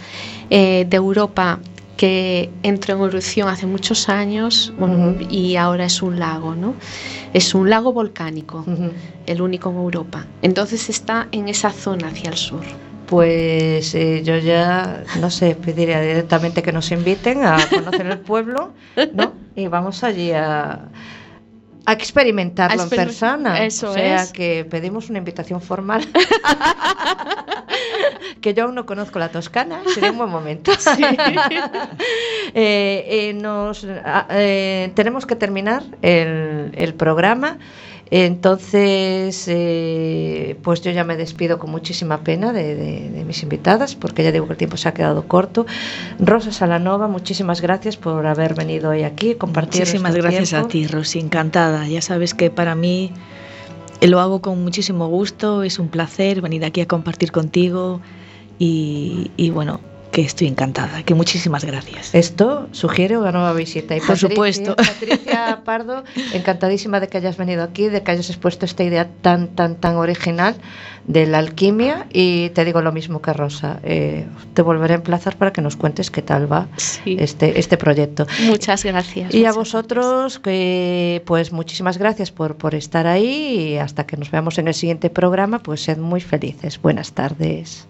eh, 0.49 0.85
de 0.87 0.97
Europa 0.97 1.59
que 1.97 2.49
entró 2.63 2.95
en 2.95 3.03
erupción 3.03 3.47
hace 3.47 3.65
muchos 3.65 4.09
años 4.09 4.73
y 5.29 5.55
ahora 5.55 5.85
es 5.85 6.01
un 6.01 6.19
lago, 6.19 6.55
¿no? 6.55 6.75
Es 7.33 7.53
un 7.53 7.69
lago 7.69 7.93
volcánico, 7.93 8.65
el 9.25 9.41
único 9.41 9.69
en 9.69 9.77
Europa. 9.77 10.25
Entonces 10.41 10.89
está 10.89 11.27
en 11.31 11.47
esa 11.47 11.71
zona 11.71 12.07
hacia 12.07 12.31
el 12.31 12.37
sur. 12.37 12.61
Pues 13.07 13.93
eh, 13.95 14.23
yo 14.23 14.37
ya, 14.37 15.03
no 15.19 15.29
sé, 15.29 15.55
pediría 15.55 16.01
directamente 16.01 16.63
que 16.63 16.71
nos 16.71 16.91
inviten 16.91 17.45
a 17.45 17.57
conocer 17.69 18.07
el 18.07 18.19
pueblo, 18.19 18.73
¿no? 19.13 19.33
Y 19.55 19.67
vamos 19.67 20.03
allí 20.03 20.31
a, 20.31 20.89
a 21.85 21.93
experimentarlo 21.93 22.81
A 22.81 22.83
en 22.83 22.89
persona. 22.89 23.65
eso 23.65 23.91
o 23.91 23.93
sea 23.93 24.23
es. 24.23 24.31
que 24.31 24.65
pedimos 24.65 25.09
una 25.09 25.19
invitación 25.19 25.61
formal. 25.61 26.07
que 28.41 28.53
yo 28.53 28.65
aún 28.65 28.75
no 28.75 28.85
conozco 28.85 29.19
la 29.19 29.29
Toscana, 29.29 29.81
sería 29.93 30.11
un 30.11 30.17
buen 30.17 30.29
momento. 30.29 30.71
Eh, 32.55 33.05
eh, 33.07 33.33
nos, 33.33 33.83
ah, 34.05 34.27
eh, 34.29 34.91
tenemos 34.93 35.25
que 35.25 35.35
terminar 35.35 35.81
el, 36.03 36.71
el 36.75 36.93
programa. 36.93 37.57
Entonces, 38.15 39.45
eh, 39.47 40.55
pues 40.61 40.81
yo 40.81 40.91
ya 40.91 41.03
me 41.03 41.17
despido 41.17 41.57
con 41.57 41.71
muchísima 41.71 42.19
pena 42.19 42.53
de, 42.53 42.75
de- 42.75 43.09
de 43.09 43.25
mis 43.25 43.41
invitadas, 43.41 43.95
porque 43.95 44.23
ya 44.23 44.31
digo 44.31 44.45
que 44.45 44.53
el 44.53 44.57
tiempo 44.57 44.77
se 44.77 44.87
ha 44.87 44.93
quedado 44.93 45.27
corto. 45.27 45.65
Rosa 46.19 46.51
Salanova, 46.51 47.07
muchísimas 47.07 47.59
gracias 47.59 47.97
por 47.97 48.27
haber 48.27 48.53
venido 48.53 48.91
hoy 48.91 49.01
aquí, 49.01 49.33
compartir. 49.33 49.81
Muchísimas 49.81 50.15
gracias 50.15 50.49
tiempo. 50.49 50.67
a 50.67 50.69
ti, 50.69 50.85
Rosy, 50.85 51.19
encantada. 51.21 51.87
Ya 51.87 52.03
sabes 52.03 52.35
que 52.35 52.51
para 52.51 52.75
mí 52.75 53.11
lo 54.01 54.19
hago 54.19 54.41
con 54.41 54.63
muchísimo 54.63 55.07
gusto, 55.07 55.63
es 55.63 55.79
un 55.79 55.87
placer 55.87 56.39
venir 56.41 56.65
aquí 56.65 56.81
a 56.81 56.87
compartir 56.87 57.31
contigo 57.31 57.99
y, 58.59 59.49
bueno, 59.49 59.81
que 60.13 60.21
estoy 60.21 60.47
encantada, 60.47 61.01
que 61.01 61.15
muchísimas 61.15 61.65
gracias. 61.65 62.13
Esto 62.13 62.67
sugiere 62.71 63.17
una 63.17 63.31
nueva 63.31 63.51
visita. 63.53 63.95
Y 63.97 63.99
Por 63.99 64.15
supuesto. 64.15 64.75
Patricia 64.77 65.61
Pardo, 65.65 66.03
encantadísima 66.33 66.99
de 66.99 67.07
que 67.07 67.17
hayas 67.17 67.35
venido 67.35 67.63
aquí, 67.63 67.89
de 67.89 68.03
que 68.03 68.11
hayas 68.11 68.29
expuesto 68.29 68.63
esta 68.63 68.83
idea 68.83 69.09
tan, 69.23 69.47
tan, 69.47 69.75
tan 69.75 69.95
original 69.95 70.55
de 71.07 71.25
la 71.25 71.39
alquimia 71.39 72.05
y 72.13 72.49
te 72.51 72.63
digo 72.63 72.81
lo 72.83 72.91
mismo 72.91 73.23
que 73.23 73.33
Rosa, 73.33 73.79
eh, 73.81 74.27
te 74.53 74.61
volveré 74.61 74.93
a 74.93 74.97
emplazar 74.97 75.35
para 75.35 75.51
que 75.51 75.61
nos 75.61 75.75
cuentes 75.75 76.11
qué 76.11 76.21
tal 76.21 76.49
va 76.49 76.67
este, 77.05 77.59
este 77.59 77.77
proyecto. 77.77 78.27
Muchas 78.45 78.83
gracias. 78.83 79.33
Y 79.33 79.45
a 79.45 79.51
vosotros, 79.51 80.37
que 80.37 81.23
pues 81.25 81.51
muchísimas 81.51 81.97
gracias 81.97 82.31
por, 82.31 82.55
por 82.55 82.75
estar 82.75 83.07
ahí 83.07 83.71
y 83.73 83.77
hasta 83.77 84.05
que 84.05 84.15
nos 84.15 84.29
veamos 84.29 84.59
en 84.59 84.67
el 84.67 84.75
siguiente 84.75 85.09
programa, 85.09 85.57
pues 85.57 85.81
sed 85.81 85.97
muy 85.97 86.21
felices. 86.21 86.79
Buenas 86.79 87.13
tardes. 87.13 87.87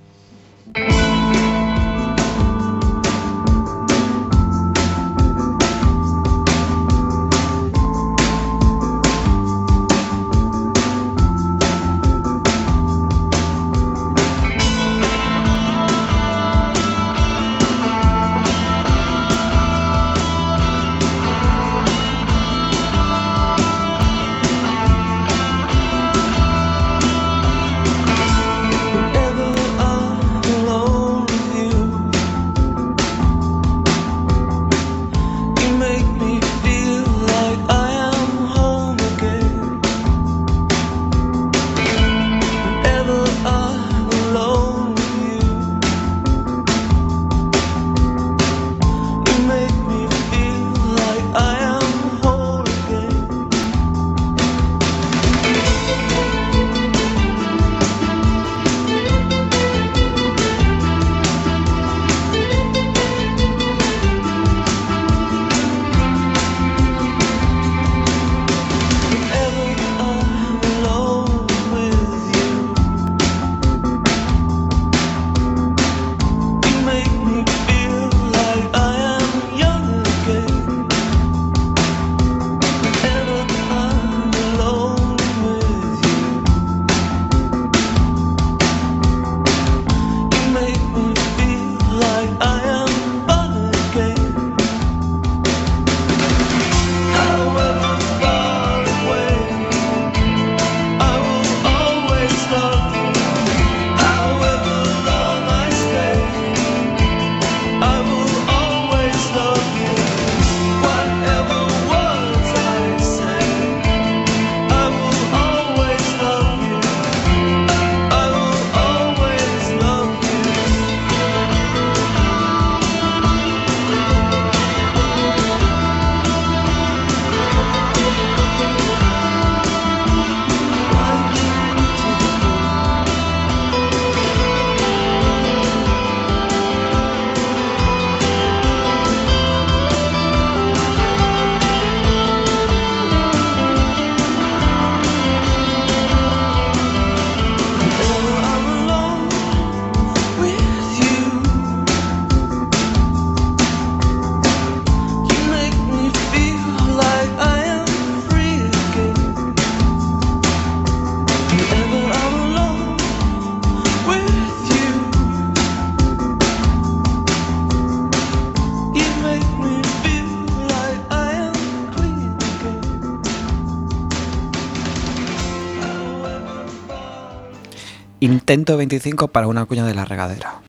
Intento 178.53 178.77
25 178.77 179.29
para 179.29 179.47
una 179.47 179.65
cuña 179.65 179.83
de 179.83 179.95
la 179.95 180.05
regadera. 180.05 180.61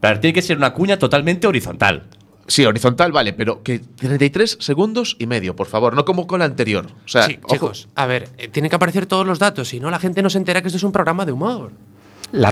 Pero 0.00 0.18
tiene 0.18 0.34
que 0.34 0.42
ser 0.42 0.56
una 0.56 0.74
cuña 0.74 0.98
totalmente 0.98 1.46
horizontal. 1.46 2.08
Sí, 2.48 2.66
horizontal, 2.66 3.12
vale, 3.12 3.32
pero 3.32 3.62
que 3.62 3.78
33 3.78 4.58
segundos 4.58 5.14
y 5.20 5.28
medio, 5.28 5.54
por 5.54 5.68
favor, 5.68 5.94
no 5.94 6.04
como 6.04 6.26
con 6.26 6.40
la 6.40 6.46
anterior. 6.46 6.88
O 7.04 7.08
sea, 7.08 7.26
sí, 7.26 7.38
chicos, 7.46 7.88
a 7.94 8.06
ver, 8.06 8.28
eh, 8.36 8.48
tienen 8.48 8.68
que 8.68 8.74
aparecer 8.74 9.06
todos 9.06 9.24
los 9.24 9.38
datos, 9.38 9.68
si 9.68 9.78
no 9.78 9.92
la 9.92 10.00
gente 10.00 10.22
no 10.22 10.28
se 10.28 10.38
entera 10.38 10.60
que 10.60 10.66
esto 10.66 10.78
es 10.78 10.82
un 10.82 10.90
programa 10.90 11.24
de 11.24 11.30
humor. 11.30 11.70
La 12.32 12.50